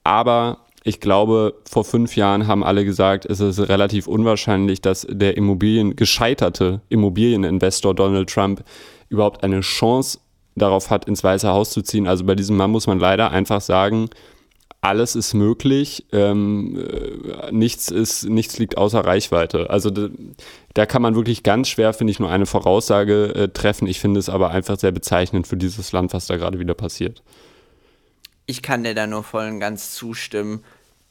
Aber 0.04 0.66
ich 0.90 1.00
glaube, 1.00 1.54
vor 1.70 1.86
fünf 1.86 2.16
Jahren 2.16 2.48
haben 2.48 2.64
alle 2.64 2.84
gesagt, 2.84 3.26
es 3.26 3.40
ist 3.40 3.60
relativ 3.60 4.08
unwahrscheinlich, 4.08 4.82
dass 4.82 5.06
der 5.08 5.38
Immobilien 5.38 5.96
gescheiterte 5.96 6.82
Immobilieninvestor 6.90 7.94
Donald 7.94 8.30
Trump 8.30 8.64
überhaupt 9.08 9.44
eine 9.44 9.62
Chance 9.62 10.18
darauf 10.56 10.90
hat, 10.90 11.06
ins 11.06 11.24
Weiße 11.24 11.48
Haus 11.48 11.70
zu 11.70 11.84
ziehen. 11.84 12.08
Also 12.08 12.26
bei 12.26 12.34
diesem 12.34 12.58
Mann 12.58 12.72
muss 12.72 12.88
man 12.88 13.00
leider 13.00 13.30
einfach 13.30 13.62
sagen, 13.62 14.10
alles 14.82 15.16
ist 15.16 15.36
möglich, 15.36 16.06
ähm, 16.12 16.78
äh, 16.80 17.52
nichts 17.52 17.92
ist, 17.92 18.24
nichts 18.24 18.58
liegt 18.58 18.76
außer 18.76 19.02
Reichweite. 19.02 19.70
Also 19.70 19.92
da, 19.92 20.08
da 20.74 20.86
kann 20.88 21.04
man 21.04 21.14
wirklich 21.14 21.44
ganz 21.44 21.68
schwer, 21.68 21.94
finde 21.94 22.12
ich, 22.12 22.20
nur 22.20 22.32
eine 22.32 22.48
Voraussage 22.48 23.36
äh, 23.36 23.48
treffen. 23.50 23.88
Ich 23.88 24.00
finde 24.00 24.20
es 24.20 24.28
aber 24.28 24.50
einfach 24.50 24.80
sehr 24.80 24.92
bezeichnend 24.92 25.46
für 25.46 25.58
dieses 25.58 25.92
Land, 25.92 26.14
was 26.14 26.26
da 26.26 26.38
gerade 26.38 26.58
wieder 26.60 26.74
passiert. 26.74 27.22
Ich 28.46 28.64
kann 28.64 28.84
dir 28.84 28.96
da 28.96 29.06
nur 29.06 29.22
voll 29.22 29.48
und 29.48 29.60
ganz 29.60 29.94
zustimmen. 29.94 30.64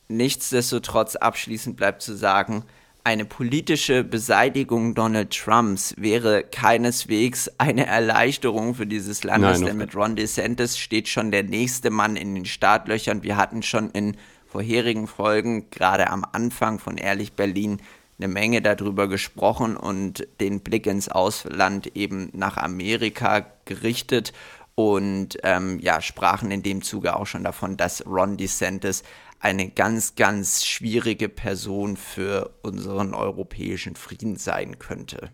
Nichtsdestotrotz 0.08 1.16
abschließend 1.16 1.76
bleibt 1.76 2.02
zu 2.02 2.16
sagen, 2.16 2.64
eine 3.04 3.24
politische 3.24 4.04
Beseitigung 4.04 4.94
Donald 4.94 5.30
Trumps 5.30 5.94
wäre 5.96 6.42
keineswegs 6.42 7.50
eine 7.56 7.86
Erleichterung 7.86 8.74
für 8.74 8.86
dieses 8.86 9.24
Landes, 9.24 9.62
denn 9.62 9.78
mit 9.78 9.94
Ron 9.94 10.14
DeSantis 10.14 10.78
steht 10.78 11.08
schon 11.08 11.30
der 11.30 11.42
nächste 11.42 11.88
Mann 11.88 12.16
in 12.16 12.34
den 12.34 12.44
Startlöchern. 12.44 13.22
Wir 13.22 13.38
hatten 13.38 13.62
schon 13.62 13.90
in 13.92 14.16
vorherigen 14.46 15.06
Folgen, 15.06 15.70
gerade 15.70 16.10
am 16.10 16.26
Anfang 16.32 16.78
von 16.78 16.98
Ehrlich 16.98 17.32
Berlin, 17.32 17.80
eine 18.18 18.28
Menge 18.28 18.60
darüber 18.60 19.08
gesprochen 19.08 19.76
und 19.76 20.26
den 20.40 20.60
Blick 20.60 20.86
ins 20.86 21.08
Ausland 21.08 21.96
eben 21.96 22.30
nach 22.34 22.56
Amerika 22.56 23.46
gerichtet 23.64 24.32
und 24.74 25.38
ähm, 25.42 25.78
ja, 25.80 26.00
sprachen 26.00 26.50
in 26.50 26.62
dem 26.62 26.82
Zuge 26.82 27.16
auch 27.16 27.26
schon 27.26 27.42
davon, 27.42 27.76
dass 27.76 28.06
Ron 28.06 28.36
DeSantis 28.36 29.02
eine 29.40 29.68
ganz, 29.68 30.14
ganz 30.14 30.64
schwierige 30.64 31.28
Person 31.28 31.96
für 31.96 32.50
unseren 32.62 33.14
europäischen 33.14 33.96
Frieden 33.96 34.36
sein 34.36 34.78
könnte. 34.78 35.30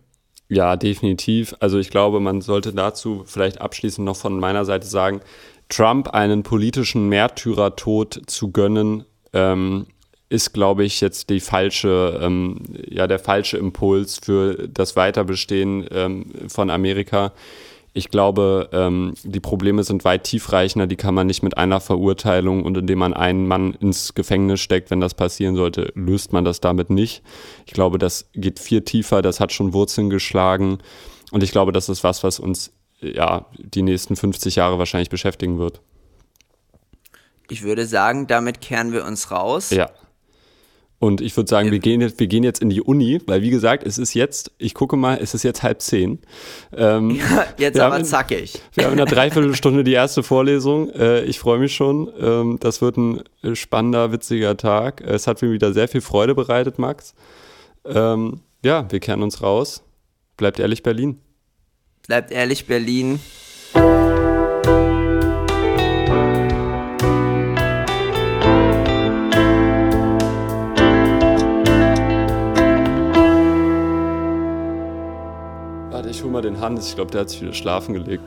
Ja, 0.48 0.76
definitiv. 0.76 1.54
Also 1.60 1.78
ich 1.78 1.90
glaube, 1.90 2.20
man 2.20 2.40
sollte 2.40 2.72
dazu 2.72 3.24
vielleicht 3.26 3.60
abschließend 3.60 4.04
noch 4.04 4.16
von 4.16 4.38
meiner 4.38 4.64
Seite 4.64 4.86
sagen, 4.86 5.20
Trump 5.68 6.08
einen 6.08 6.42
politischen 6.42 7.08
Märtyrertod 7.08 8.22
zu 8.26 8.52
gönnen, 8.52 9.04
ähm, 9.32 9.86
ist, 10.28 10.52
glaube 10.52 10.84
ich, 10.84 11.00
jetzt 11.00 11.30
die 11.30 11.40
falsche, 11.40 12.20
ähm, 12.22 12.60
ja, 12.88 13.06
der 13.06 13.18
falsche 13.18 13.56
Impuls 13.56 14.18
für 14.22 14.68
das 14.68 14.96
Weiterbestehen 14.96 15.86
ähm, 15.90 16.26
von 16.48 16.70
Amerika. 16.70 17.32
Ich 17.96 18.10
glaube, 18.10 18.70
ähm, 18.72 19.14
die 19.22 19.38
Probleme 19.38 19.84
sind 19.84 20.04
weit 20.04 20.24
tiefreichender, 20.24 20.88
die 20.88 20.96
kann 20.96 21.14
man 21.14 21.28
nicht 21.28 21.44
mit 21.44 21.56
einer 21.56 21.78
Verurteilung 21.80 22.64
und 22.64 22.76
indem 22.76 22.98
man 22.98 23.14
einen 23.14 23.46
Mann 23.46 23.72
ins 23.74 24.14
Gefängnis 24.14 24.60
steckt, 24.60 24.90
wenn 24.90 25.00
das 25.00 25.14
passieren 25.14 25.54
sollte, 25.54 25.92
löst 25.94 26.32
man 26.32 26.44
das 26.44 26.60
damit 26.60 26.90
nicht. 26.90 27.22
Ich 27.66 27.72
glaube, 27.72 27.98
das 27.98 28.28
geht 28.34 28.58
viel 28.58 28.82
tiefer, 28.82 29.22
das 29.22 29.38
hat 29.38 29.52
schon 29.52 29.72
Wurzeln 29.72 30.10
geschlagen 30.10 30.78
und 31.30 31.44
ich 31.44 31.52
glaube, 31.52 31.70
das 31.70 31.88
ist 31.88 32.02
was, 32.02 32.24
was 32.24 32.40
uns 32.40 32.72
ja 33.00 33.46
die 33.58 33.82
nächsten 33.82 34.16
50 34.16 34.56
Jahre 34.56 34.80
wahrscheinlich 34.80 35.10
beschäftigen 35.10 35.58
wird. 35.58 35.80
Ich 37.48 37.62
würde 37.62 37.86
sagen, 37.86 38.26
damit 38.26 38.60
kehren 38.60 38.92
wir 38.92 39.04
uns 39.04 39.30
raus. 39.30 39.70
Ja. 39.70 39.88
Und 40.98 41.20
ich 41.20 41.36
würde 41.36 41.50
sagen, 41.50 41.70
wir 41.70 41.80
gehen, 41.80 42.00
jetzt, 42.00 42.18
wir 42.18 42.28
gehen 42.28 42.44
jetzt 42.44 42.62
in 42.62 42.70
die 42.70 42.80
Uni, 42.80 43.20
weil 43.26 43.42
wie 43.42 43.50
gesagt, 43.50 43.86
es 43.86 43.98
ist 43.98 44.14
jetzt, 44.14 44.52
ich 44.58 44.74
gucke 44.74 44.96
mal, 44.96 45.18
es 45.20 45.34
ist 45.34 45.42
jetzt 45.42 45.62
halb 45.62 45.82
zehn. 45.82 46.18
Ähm, 46.74 47.10
ja, 47.10 47.46
jetzt 47.58 47.78
aber 47.78 47.96
haben, 47.96 48.04
zackig. 48.04 48.60
Wir 48.72 48.84
haben 48.84 48.94
in 48.94 49.00
einer 49.00 49.10
Dreiviertelstunde 49.10 49.84
die 49.84 49.92
erste 49.92 50.22
Vorlesung. 50.22 50.90
Äh, 50.90 51.24
ich 51.24 51.38
freue 51.38 51.58
mich 51.58 51.74
schon. 51.74 52.10
Ähm, 52.18 52.58
das 52.60 52.80
wird 52.80 52.96
ein 52.96 53.22
spannender, 53.54 54.12
witziger 54.12 54.56
Tag. 54.56 55.02
Es 55.02 55.26
hat 55.26 55.42
mir 55.42 55.52
wieder 55.52 55.72
sehr 55.72 55.88
viel 55.88 56.00
Freude 56.00 56.34
bereitet, 56.34 56.78
Max. 56.78 57.14
Ähm, 57.84 58.40
ja, 58.64 58.90
wir 58.90 59.00
kehren 59.00 59.22
uns 59.22 59.42
raus. 59.42 59.82
Bleibt 60.36 60.58
ehrlich, 60.58 60.82
Berlin. 60.82 61.20
Bleibt 62.06 62.30
ehrlich, 62.30 62.66
Berlin. 62.66 63.20
Mal 76.34 76.42
den 76.42 76.60
Hannes. 76.60 76.88
Ich 76.88 76.96
glaube, 76.96 77.12
der 77.12 77.22
hat 77.22 77.30
sich 77.30 77.40
wieder 77.40 77.54
schlafen 77.54 77.94
gelegt. 77.94 78.24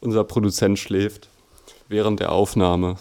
Unser 0.00 0.22
Produzent 0.22 0.78
schläft 0.78 1.28
während 1.88 2.20
der 2.20 2.30
Aufnahme. 2.30 2.96